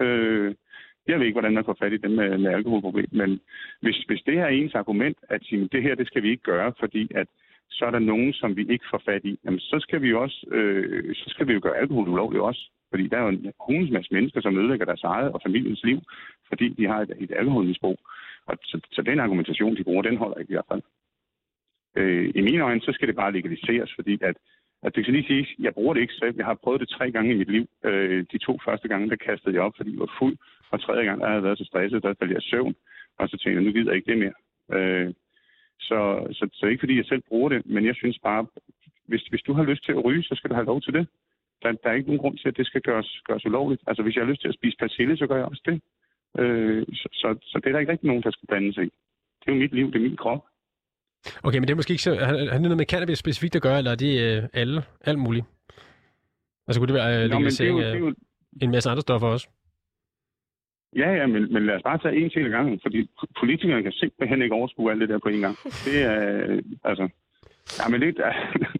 Øh, 0.00 0.54
jeg 1.08 1.18
ved 1.18 1.26
ikke, 1.26 1.38
hvordan 1.40 1.54
man 1.54 1.64
får 1.64 1.76
fat 1.80 1.92
i 1.92 1.96
dem 1.96 2.10
med, 2.10 2.38
med 2.38 2.50
alkoholproblem, 2.54 3.08
men 3.12 3.40
hvis, 3.82 3.98
hvis 4.08 4.22
det 4.26 4.34
her 4.34 4.44
er 4.44 4.48
ens 4.48 4.74
argument, 4.74 5.18
at 5.28 5.40
sige, 5.42 5.68
det 5.72 5.82
her, 5.82 5.94
det 5.94 6.06
skal 6.06 6.22
vi 6.22 6.30
ikke 6.30 6.42
gøre, 6.42 6.72
fordi 6.80 7.10
at 7.14 7.28
så 7.70 7.84
er 7.86 7.90
der 7.90 7.98
nogen, 7.98 8.32
som 8.32 8.56
vi 8.56 8.66
ikke 8.68 8.84
får 8.90 9.02
fat 9.04 9.24
i, 9.24 9.38
jamen 9.44 9.60
så 9.60 9.76
skal 9.80 10.02
vi 10.02 10.08
jo 10.08 10.22
også, 10.22 10.46
øh, 10.50 11.14
så 11.14 11.24
skal 11.28 11.48
vi 11.48 11.52
jo 11.52 11.60
gøre 11.62 11.76
alkohol 11.76 12.08
ulovligt 12.08 12.42
også. 12.42 12.70
Fordi 12.90 13.08
der 13.08 13.16
er 13.16 13.22
jo 13.22 13.28
en 13.28 13.52
hundens 13.66 13.90
masse 13.90 14.14
mennesker, 14.14 14.40
som 14.40 14.58
ødelægger 14.58 14.86
deres 14.86 15.04
eget 15.04 15.32
og 15.32 15.40
familiens 15.46 15.84
liv, 15.84 15.98
fordi 16.48 16.68
de 16.68 16.86
har 16.86 17.00
et, 17.00 17.12
et 17.18 17.32
alkoholmisbrug. 17.36 17.98
Og 18.46 18.58
så, 18.62 18.80
så 18.92 19.02
den 19.02 19.20
argumentation, 19.20 19.76
de 19.76 19.84
bruger, 19.84 20.02
den 20.02 20.16
holder 20.16 20.36
ikke 20.38 20.50
i 20.50 20.54
hvert 20.54 20.70
fald. 20.72 20.82
Øh, 21.96 22.32
I 22.34 22.40
mine 22.40 22.62
øjne, 22.62 22.80
så 22.80 22.92
skal 22.92 23.08
det 23.08 23.16
bare 23.16 23.32
legaliseres, 23.32 23.92
fordi 23.94 24.18
at, 24.22 24.36
at 24.82 24.96
det 24.96 25.04
kan 25.04 25.14
lige 25.14 25.26
sige, 25.26 25.46
jeg 25.58 25.74
bruger 25.74 25.94
det 25.94 26.00
ikke 26.00 26.14
selv. 26.14 26.36
Jeg 26.36 26.46
har 26.46 26.54
prøvet 26.54 26.80
det 26.80 26.88
tre 26.88 27.10
gange 27.10 27.32
i 27.32 27.38
mit 27.38 27.50
liv. 27.50 27.66
Øh, 27.84 28.24
de 28.32 28.38
to 28.38 28.58
første 28.64 28.88
gange, 28.88 29.10
der 29.10 29.16
kastede 29.16 29.54
jeg 29.54 29.62
op, 29.62 29.74
fordi 29.76 29.90
jeg 29.90 30.00
var 30.00 30.16
fuld. 30.18 30.36
Og 30.70 30.80
tredje 30.80 31.04
gang, 31.04 31.20
der 31.20 31.26
havde 31.26 31.36
jeg 31.36 31.44
været 31.44 31.58
så 31.58 31.64
stresset, 31.64 32.02
der 32.02 32.14
faldt 32.18 32.32
jeg 32.32 32.42
søvn. 32.42 32.74
Og 33.18 33.28
så 33.28 33.36
tænkte 33.36 33.56
jeg, 33.56 33.64
nu 33.64 33.72
gider 33.72 33.90
jeg 33.90 33.96
ikke 33.96 34.12
det 34.12 34.18
mere. 34.18 34.36
Øh, 34.76 35.12
så, 35.88 35.98
så, 36.32 36.48
så 36.52 36.66
ikke 36.66 36.80
fordi 36.80 36.96
jeg 36.96 37.04
selv 37.04 37.22
bruger 37.28 37.48
det, 37.48 37.66
men 37.66 37.86
jeg 37.86 37.94
synes 37.94 38.18
bare, 38.22 38.46
hvis, 39.10 39.22
hvis 39.30 39.42
du 39.42 39.52
har 39.52 39.62
lyst 39.62 39.84
til 39.84 39.92
at 39.92 40.04
ryge, 40.04 40.22
så 40.22 40.34
skal 40.34 40.50
du 40.50 40.54
have 40.54 40.70
lov 40.72 40.80
til 40.80 40.92
det. 40.92 41.08
Der, 41.62 41.72
der 41.72 41.90
er 41.90 41.94
ikke 41.94 42.08
nogen 42.08 42.20
grund 42.20 42.38
til, 42.38 42.48
at 42.48 42.56
det 42.56 42.66
skal 42.66 42.80
gøres, 42.80 43.20
gøres 43.28 43.46
ulovligt. 43.46 43.82
Altså 43.86 44.02
hvis 44.02 44.14
jeg 44.14 44.24
har 44.24 44.30
lyst 44.30 44.40
til 44.40 44.48
at 44.48 44.54
spise 44.54 44.76
persille, 44.78 45.16
så 45.16 45.26
gør 45.26 45.36
jeg 45.36 45.44
også 45.44 45.62
det. 45.70 45.76
Øh, 46.38 46.86
så, 46.86 47.08
så, 47.12 47.28
så 47.42 47.58
det 47.58 47.66
er 47.66 47.72
der 47.72 47.78
ikke 47.78 47.92
rigtig 47.92 48.06
nogen, 48.06 48.22
der 48.22 48.30
skal 48.30 48.46
blande 48.46 48.74
sig 48.74 48.84
i. 48.84 48.90
Det 49.40 49.46
er 49.48 49.52
jo 49.52 49.58
mit 49.58 49.74
liv, 49.74 49.86
det 49.92 49.96
er 49.96 50.08
min 50.08 50.16
krop. 50.16 50.44
Okay, 51.42 51.58
men 51.58 51.68
det 51.68 51.70
er 51.70 51.76
måske 51.76 51.90
ikke 51.90 52.02
så... 52.02 52.14
Har 52.14 52.32
det 52.32 52.62
noget 52.62 52.76
med 52.76 52.86
cannabis 52.86 53.18
specifikt 53.18 53.56
at 53.56 53.62
gøre, 53.62 53.78
eller 53.78 53.90
er 53.90 54.00
det 54.04 54.12
øh, 54.26 54.42
alle, 54.52 54.82
alt 55.00 55.18
muligt? 55.18 55.46
Altså 56.66 56.80
kunne 56.80 56.88
det 56.88 56.94
være 56.94 57.24
øh, 57.24 57.30
legalisering 57.30 57.80
af 57.80 58.12
en 58.62 58.70
masse 58.70 58.90
andre 58.90 59.00
stoffer 59.02 59.28
også? 59.28 59.48
Ja, 60.96 61.10
ja, 61.14 61.26
men, 61.26 61.52
men 61.52 61.66
lad 61.66 61.74
os 61.76 61.82
bare 61.82 61.98
tage 61.98 62.16
en 62.16 62.30
til 62.30 62.50
gangen, 62.50 62.80
fordi 62.82 63.10
politikerne 63.40 63.82
kan 63.82 63.92
simpelthen 63.92 64.42
ikke 64.42 64.54
overskue 64.54 64.90
alt 64.90 65.00
det 65.00 65.08
der 65.08 65.18
på 65.18 65.28
en 65.28 65.40
gang. 65.40 65.56
Det 65.84 66.02
er, 66.02 66.60
altså... 66.84 67.08
Ja, 67.78 67.88
men 67.90 68.00
det 68.00 68.18
er 68.28 68.34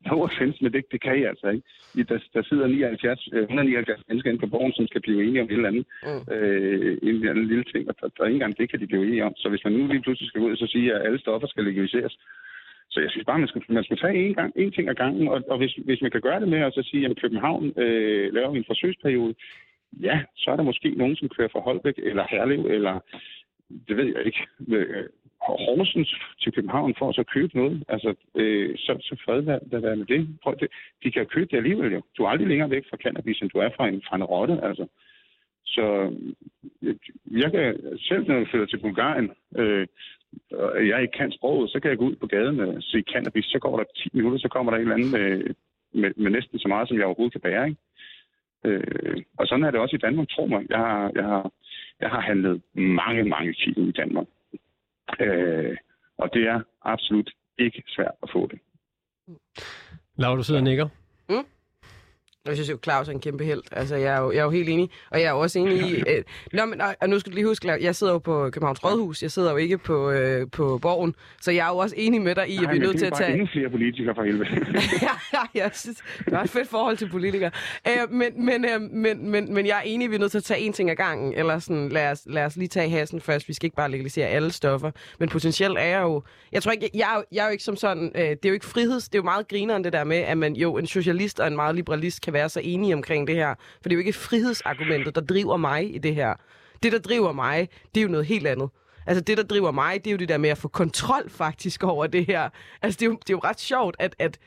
no 0.06 0.22
offense, 0.22 0.58
men 0.62 0.72
det, 0.72 0.84
det 0.92 1.00
kan 1.02 1.18
I 1.18 1.22
altså 1.24 1.48
ikke. 1.48 1.66
Der, 2.08 2.18
der 2.34 2.42
sidder 2.42 2.66
79, 2.66 3.28
179 3.32 4.02
mennesker 4.08 4.30
inde 4.30 4.40
på 4.40 4.46
borgen, 4.46 4.72
som 4.72 4.86
skal 4.86 5.00
blive 5.00 5.24
enige 5.24 5.42
om 5.42 5.48
et 5.48 5.52
eller 5.52 5.68
andet, 5.68 5.86
mm. 6.02 6.34
øh, 6.34 6.98
en 7.02 7.14
eller 7.14 7.30
anden 7.30 7.46
lille 7.46 7.64
ting, 7.64 7.88
og 7.88 7.94
der, 8.00 8.08
der 8.08 8.22
er 8.22 8.26
ikke 8.26 8.34
engang 8.34 8.58
det, 8.58 8.70
kan 8.70 8.80
de 8.80 8.86
blive 8.86 9.06
enige 9.06 9.24
om. 9.24 9.34
Så 9.36 9.48
hvis 9.48 9.64
man 9.64 9.72
nu 9.72 9.86
lige 9.86 10.02
pludselig 10.02 10.28
skal 10.28 10.40
ud 10.40 10.52
og 10.52 10.56
så 10.56 10.66
sige, 10.66 10.94
at 10.94 11.06
alle 11.06 11.20
stoffer 11.20 11.48
skal 11.48 11.64
legaliseres, 11.64 12.18
så 12.92 13.00
jeg 13.00 13.10
synes 13.10 13.26
bare, 13.26 13.38
man 13.38 13.48
skal, 13.48 13.62
man 13.68 13.84
skal 13.84 13.98
tage 13.98 14.14
en, 14.14 14.34
gang, 14.34 14.52
en 14.56 14.72
ting 14.72 14.88
ad 14.88 14.94
gangen, 14.94 15.28
og, 15.28 15.42
og 15.48 15.58
hvis, 15.58 15.74
hvis 15.84 16.02
man 16.02 16.10
kan 16.10 16.20
gøre 16.20 16.40
det 16.40 16.48
med 16.48 16.58
at 16.58 16.74
så 16.74 16.82
sige, 16.90 17.06
at 17.06 17.20
København 17.22 17.72
øh, 17.76 18.34
laver 18.34 18.54
en 18.54 18.70
forsøgsperiode, 18.70 19.34
ja, 20.00 20.22
så 20.36 20.50
er 20.50 20.56
der 20.56 20.62
måske 20.62 20.90
nogen, 20.90 21.16
som 21.16 21.28
kører 21.28 21.48
fra 21.52 21.60
Holbæk 21.60 21.94
eller 21.98 22.26
Herlev, 22.30 22.66
eller 22.66 23.00
det 23.88 23.96
ved 23.96 24.04
jeg 24.04 24.26
ikke, 24.26 24.46
øh, 24.68 25.04
Horsens 25.40 26.14
til 26.40 26.52
København 26.52 26.94
for 26.98 27.08
at 27.08 27.14
så 27.14 27.22
købe 27.22 27.56
noget. 27.56 27.84
Altså, 27.88 28.14
øh, 28.34 28.78
så, 28.78 28.92
så 29.00 29.16
fred 29.24 29.42
der 29.42 29.80
være 29.80 29.96
med 29.96 30.06
det. 30.06 30.38
Prøv, 30.42 30.54
det. 30.60 30.68
De 31.04 31.12
kan 31.12 31.26
købe 31.26 31.48
det 31.50 31.56
alligevel 31.56 31.92
jo. 31.92 32.02
Du 32.16 32.24
er 32.24 32.28
aldrig 32.28 32.48
længere 32.48 32.70
væk 32.70 32.84
fra 32.90 32.96
cannabis, 32.96 33.40
end 33.40 33.50
du 33.50 33.58
er 33.58 33.70
fra 33.76 33.88
en, 33.88 34.02
fra 34.08 34.16
en 34.16 34.24
rotte. 34.24 34.60
Altså. 34.62 34.86
Så 35.66 36.12
øh, 36.82 36.96
jeg 37.30 37.50
kan 37.52 37.96
selv, 37.98 38.28
når 38.28 38.36
jeg 38.36 38.48
flytter 38.50 38.66
til 38.66 38.80
Bulgarien, 38.80 39.30
øh, 39.56 39.86
og 40.52 40.88
jeg 40.88 41.02
ikke 41.02 41.18
kan 41.18 41.32
sproget, 41.32 41.70
så 41.70 41.80
kan 41.80 41.90
jeg 41.90 41.98
gå 41.98 42.04
ud 42.04 42.16
på 42.16 42.26
gaden 42.26 42.60
og 42.60 42.82
se 42.82 43.02
cannabis. 43.12 43.44
Så 43.44 43.58
går 43.58 43.76
der 43.76 43.84
10 43.96 44.08
minutter, 44.12 44.38
så 44.38 44.48
kommer 44.48 44.72
der 44.72 44.78
en 44.78 44.82
eller 44.82 44.94
anden 44.94 45.10
med, 45.10 45.54
med, 45.92 46.10
med 46.16 46.30
næsten 46.30 46.58
så 46.58 46.68
meget, 46.68 46.88
som 46.88 46.96
jeg 46.96 47.06
overhovedet 47.06 47.32
kan 47.32 47.40
bære. 47.40 47.68
Ikke? 47.68 47.80
Øh, 48.64 49.22
og 49.38 49.46
sådan 49.46 49.64
er 49.64 49.70
det 49.70 49.80
også 49.80 49.96
i 49.96 50.04
Danmark, 50.06 50.28
tro 50.28 50.46
mig. 50.46 50.66
Jeg 50.70 50.78
har, 50.78 51.12
jeg 51.14 51.24
har, 51.24 51.52
jeg 52.00 52.10
har 52.10 52.20
handlet 52.20 52.62
mange, 52.74 53.24
mange 53.24 53.52
kilo 53.54 53.88
i 53.88 53.92
Danmark. 53.92 54.26
Øh, 55.20 55.76
og 56.18 56.30
det 56.34 56.42
er 56.48 56.60
absolut 56.82 57.30
ikke 57.58 57.82
svært 57.86 58.14
at 58.22 58.30
få 58.32 58.46
det. 58.46 58.58
Laura, 60.16 60.36
du 60.36 60.42
sidder 60.42 60.60
og 60.60 60.64
nikker. 60.64 60.88
Mm. 61.28 61.46
Jeg 62.46 62.54
synes 62.54 62.70
jo, 62.70 62.78
Claus 62.84 63.08
er 63.08 63.12
en 63.12 63.20
kæmpe 63.20 63.44
held. 63.44 63.62
Altså, 63.72 63.96
jeg 63.96 64.14
er 64.16 64.20
jo, 64.20 64.32
jeg 64.32 64.38
er 64.38 64.44
jo 64.44 64.50
helt 64.50 64.68
enig. 64.68 64.90
Og 65.10 65.20
jeg 65.20 65.26
er 65.26 65.32
også 65.32 65.58
enig 65.58 65.90
i... 65.90 65.94
Øh, 65.94 66.24
nå, 66.52 66.64
men, 66.64 66.80
og 67.00 67.08
nu 67.08 67.18
skal 67.18 67.32
du 67.32 67.34
lige 67.34 67.46
huske, 67.46 67.78
jeg 67.80 67.96
sidder 67.96 68.12
jo 68.12 68.18
på 68.18 68.50
Københavns 68.50 68.84
Rådhus. 68.84 69.22
Jeg 69.22 69.30
sidder 69.30 69.50
jo 69.50 69.56
ikke 69.56 69.78
på, 69.78 70.10
øh, 70.10 70.46
på 70.52 70.78
Borgen. 70.82 71.14
Så 71.40 71.50
jeg 71.50 71.66
er 71.66 71.70
jo 71.70 71.76
også 71.76 71.94
enig 71.98 72.22
med 72.22 72.34
dig 72.34 72.48
i, 72.48 72.56
Nej, 72.56 72.64
at 72.64 72.70
vi 72.72 72.76
er 72.76 72.80
nødt 72.80 72.98
til 72.98 73.06
at 73.06 73.12
tage... 73.12 73.36
Nej, 73.36 73.46
flere 73.52 73.70
politikere 73.70 74.14
for 74.14 74.22
helvede. 74.22 74.48
ja, 75.34 75.40
jeg 75.54 75.70
synes, 75.74 76.02
det 76.24 76.32
er 76.32 76.40
et 76.40 76.50
fedt 76.50 76.68
forhold 76.68 76.96
til 76.96 77.08
politikere. 77.08 77.50
Øh, 77.88 78.12
men, 78.12 78.44
men, 78.44 78.64
øh, 78.64 78.80
men, 78.80 79.30
men, 79.30 79.54
men 79.54 79.66
jeg 79.66 79.76
er 79.76 79.82
enig, 79.82 80.04
at 80.04 80.10
vi 80.10 80.14
er 80.16 80.20
nødt 80.20 80.30
til 80.30 80.38
at 80.38 80.44
tage 80.44 80.60
en 80.60 80.72
ting 80.72 80.90
ad 80.90 80.96
gangen. 80.96 81.34
Eller 81.34 81.58
sådan, 81.58 81.88
lad 81.88 82.10
os, 82.10 82.22
lad 82.26 82.44
os 82.44 82.56
lige 82.56 82.68
tage 82.68 82.90
hassen 82.90 83.20
først. 83.20 83.48
Vi 83.48 83.52
skal 83.54 83.66
ikke 83.66 83.76
bare 83.76 83.90
legalisere 83.90 84.26
alle 84.26 84.52
stoffer. 84.52 84.90
Men 85.18 85.28
potentielt 85.28 85.78
er 85.78 85.84
jeg 85.84 86.02
jo... 86.02 86.22
Jeg 86.52 86.62
tror 86.62 86.72
ikke, 86.72 86.90
jeg, 86.94 87.00
jeg, 87.00 87.22
jeg 87.32 87.40
er 87.40 87.46
jo 87.46 87.52
ikke 87.52 87.64
som 87.64 87.76
sådan... 87.76 88.12
Øh, 88.14 88.22
det 88.22 88.44
er 88.44 88.48
jo 88.48 88.54
ikke 88.54 88.66
friheds... 88.66 89.08
Det 89.08 89.14
er 89.14 89.18
jo 89.18 89.24
meget 89.24 89.48
grineren 89.48 89.84
det 89.84 89.92
der 89.92 90.04
med, 90.04 90.16
at 90.16 90.38
man 90.38 90.56
jo 90.56 90.78
en 90.78 90.86
socialist 90.86 91.40
og 91.40 91.46
en 91.46 91.56
meget 91.56 91.74
liberalist 91.74 92.20
kan 92.30 92.34
være 92.34 92.48
så 92.48 92.60
enige 92.60 92.94
omkring 92.94 93.26
det 93.26 93.36
her. 93.36 93.54
For 93.82 93.88
det 93.88 93.92
er 93.92 93.94
jo 93.94 93.98
ikke 93.98 94.12
frihedsargumentet, 94.12 95.14
der 95.14 95.20
driver 95.20 95.56
mig 95.56 95.94
i 95.94 95.98
det 95.98 96.14
her. 96.14 96.34
Det, 96.82 96.92
der 96.92 96.98
driver 96.98 97.32
mig, 97.32 97.68
det 97.94 98.00
er 98.00 98.02
jo 98.02 98.10
noget 98.10 98.26
helt 98.26 98.46
andet. 98.46 98.70
Altså 99.06 99.24
det, 99.24 99.38
der 99.38 99.42
driver 99.44 99.70
mig, 99.70 100.04
det 100.04 100.06
er 100.06 100.12
jo 100.12 100.16
det 100.16 100.28
der 100.28 100.38
med 100.38 100.50
at 100.50 100.58
få 100.58 100.68
kontrol 100.68 101.30
faktisk 101.30 101.84
over 101.84 102.06
det 102.06 102.26
her. 102.26 102.48
Altså 102.82 102.98
det 103.00 103.06
er 103.06 103.10
jo, 103.10 103.12
det 103.12 103.30
er 103.30 103.34
jo 103.34 103.40
ret 103.44 103.60
sjovt, 103.60 103.96
at, 103.98 104.16
at, 104.18 104.38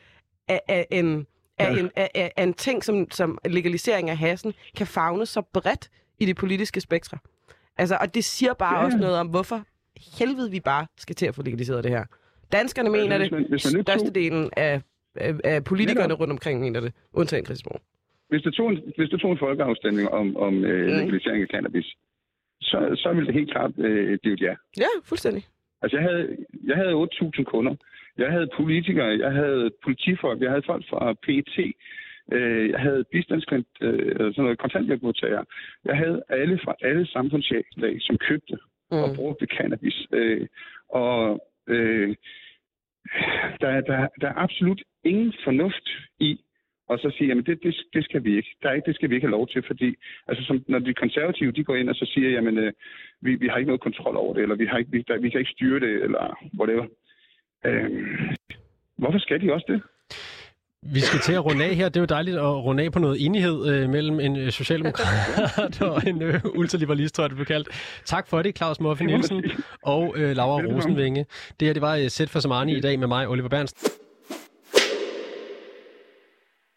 at, 0.48 0.60
at 0.68 0.84
en, 0.90 1.26
at 1.58 1.78
en, 1.78 1.90
at, 1.96 2.08
at 2.14 2.32
en 2.38 2.54
ting 2.54 2.84
som, 2.84 3.10
som 3.10 3.38
legalisering 3.44 4.10
af 4.10 4.16
hassen 4.16 4.54
kan 4.76 4.86
fagne 4.86 5.26
så 5.26 5.42
bredt 5.52 5.90
i 6.18 6.26
det 6.26 6.36
politiske 6.36 6.80
spektre. 6.80 7.18
Altså, 7.76 7.98
og 8.00 8.14
det 8.14 8.24
siger 8.24 8.54
bare 8.54 8.78
ja. 8.78 8.84
også 8.84 8.98
noget 8.98 9.16
om, 9.16 9.26
hvorfor 9.26 9.62
helvede 10.18 10.50
vi 10.50 10.60
bare 10.60 10.86
skal 10.98 11.16
til 11.16 11.26
at 11.26 11.34
få 11.34 11.42
legaliseret 11.42 11.84
det 11.84 11.92
her. 11.92 12.04
Danskerne 12.52 12.90
mener 12.90 13.18
det, 13.18 13.60
størstedelen 13.60 14.50
af 14.56 14.82
af, 15.16 15.32
af 15.44 15.64
politikerne 15.64 16.14
rundt 16.14 16.32
omkring 16.32 16.60
mener 16.60 16.80
det, 16.80 16.92
undtagen 17.12 17.44
Christiansborg. 17.44 17.80
Hvis 18.28 18.42
du 18.42 18.50
tog 18.50 18.70
en, 18.70 18.78
hvis 18.96 19.10
du 19.10 19.16
tog 19.18 19.32
en 19.32 19.38
folkeafstemning 19.38 20.08
om, 20.08 20.36
om 20.36 20.64
øh, 20.64 20.86
mm. 20.86 20.98
legalisering 20.98 21.42
af 21.42 21.48
cannabis, 21.48 21.86
så, 22.60 22.78
så 22.96 23.12
ville 23.12 23.26
det 23.26 23.34
helt 23.34 23.50
klart 23.50 23.72
øh, 23.78 24.18
blive 24.18 24.34
et 24.34 24.40
ja. 24.40 24.54
Ja, 24.76 24.90
fuldstændig. 25.04 25.42
Altså, 25.82 25.96
jeg 25.96 26.04
havde, 26.08 26.36
jeg 26.64 26.76
havde 26.76 26.92
8.000 26.92 27.42
kunder. 27.42 27.74
Jeg 28.18 28.30
havde 28.32 28.48
politikere, 28.56 29.18
jeg 29.18 29.32
havde 29.32 29.70
politifolk, 29.84 30.40
jeg 30.42 30.50
havde 30.50 30.62
folk 30.66 30.84
fra 30.90 31.14
PET, 31.24 31.74
øh, 32.32 32.70
jeg 32.70 32.80
havde 32.80 33.04
bistandskont, 33.12 33.66
øh, 33.80 34.32
sådan 34.32 34.44
noget 34.44 34.58
kontanthjælpmodtagere. 34.58 35.44
Jeg 35.84 35.96
havde 35.96 36.22
alle 36.28 36.58
fra 36.64 36.74
alle 36.80 37.06
samfundslag, 37.06 37.64
som 38.00 38.18
købte 38.18 38.56
mm. 38.90 39.02
og 39.02 39.08
brugte 39.16 39.46
cannabis. 39.46 40.06
Øh, 40.12 40.46
og 40.88 41.40
øh, 41.68 42.14
der, 43.60 43.80
der, 43.80 44.08
der 44.20 44.28
er 44.28 44.36
absolut 44.36 44.82
ingen 45.04 45.34
fornuft 45.44 45.88
i 46.18 46.40
og 46.88 46.98
så 46.98 47.10
sige, 47.18 47.28
jamen 47.28 47.46
det, 47.46 47.62
det, 47.62 47.74
det 47.94 48.04
skal 48.04 48.24
vi 48.24 48.36
ikke. 48.36 48.56
Der 48.62 48.68
er 48.68 48.72
ikke. 48.72 48.86
Det 48.86 48.94
skal 48.94 49.10
vi 49.10 49.14
ikke 49.14 49.26
have 49.26 49.38
lov 49.38 49.48
til, 49.48 49.62
fordi 49.66 49.94
altså, 50.28 50.44
som, 50.44 50.64
når 50.68 50.78
de 50.78 50.94
konservative 50.94 51.52
de 51.52 51.64
går 51.64 51.76
ind 51.76 51.88
og 51.88 51.94
så 51.94 52.10
siger, 52.14 52.30
jamen 52.30 52.58
øh, 52.58 52.72
vi, 53.20 53.34
vi 53.34 53.48
har 53.48 53.56
ikke 53.56 53.68
noget 53.68 53.80
kontrol 53.80 54.16
over 54.16 54.34
det, 54.34 54.42
eller 54.42 54.54
vi, 54.54 54.66
har 54.66 54.78
ikke, 54.78 54.90
vi, 54.90 55.04
der, 55.08 55.18
vi 55.18 55.30
kan 55.30 55.40
ikke 55.40 55.52
styre 55.52 55.80
det, 55.80 56.02
eller 56.02 56.48
whatever. 56.58 56.86
Øh, 57.64 57.90
hvorfor 58.96 59.18
skal 59.18 59.40
de 59.40 59.52
også 59.52 59.66
det? 59.68 59.82
Vi 60.86 61.00
skal 61.00 61.20
til 61.20 61.32
at 61.32 61.44
runde 61.44 61.64
af 61.64 61.74
her. 61.74 61.88
Det 61.88 61.96
er 61.96 62.00
jo 62.00 62.06
dejligt 62.06 62.36
at 62.36 62.42
runde 62.42 62.82
af 62.82 62.92
på 62.92 62.98
noget 62.98 63.24
enighed 63.24 63.66
øh, 63.66 63.90
mellem 63.90 64.20
en 64.20 64.36
øh, 64.36 64.52
socialdemokrat 64.52 65.82
og 65.90 66.02
en 66.06 66.22
øh, 66.22 66.40
ultraliberalist, 66.44 67.14
tror 67.14 67.24
jeg, 67.24 67.30
det 67.30 67.36
blev 67.36 67.46
kaldt. 67.46 67.68
Tak 68.04 68.28
for 68.28 68.42
det, 68.42 68.56
Claus 68.56 68.80
Moffe 68.80 69.04
Nielsen 69.04 69.44
og 69.82 70.14
øh, 70.16 70.36
Laura 70.36 70.62
Rosenvinge. 70.62 71.26
Det 71.60 71.68
her 71.68 71.72
det 71.72 71.82
var 71.82 71.96
øh, 71.96 72.10
Sæt 72.10 72.30
for 72.30 72.40
Samani 72.40 72.76
i 72.76 72.80
dag 72.80 72.98
med 72.98 73.06
mig, 73.06 73.28
Oliver 73.28 73.48
Bernst. 73.48 73.88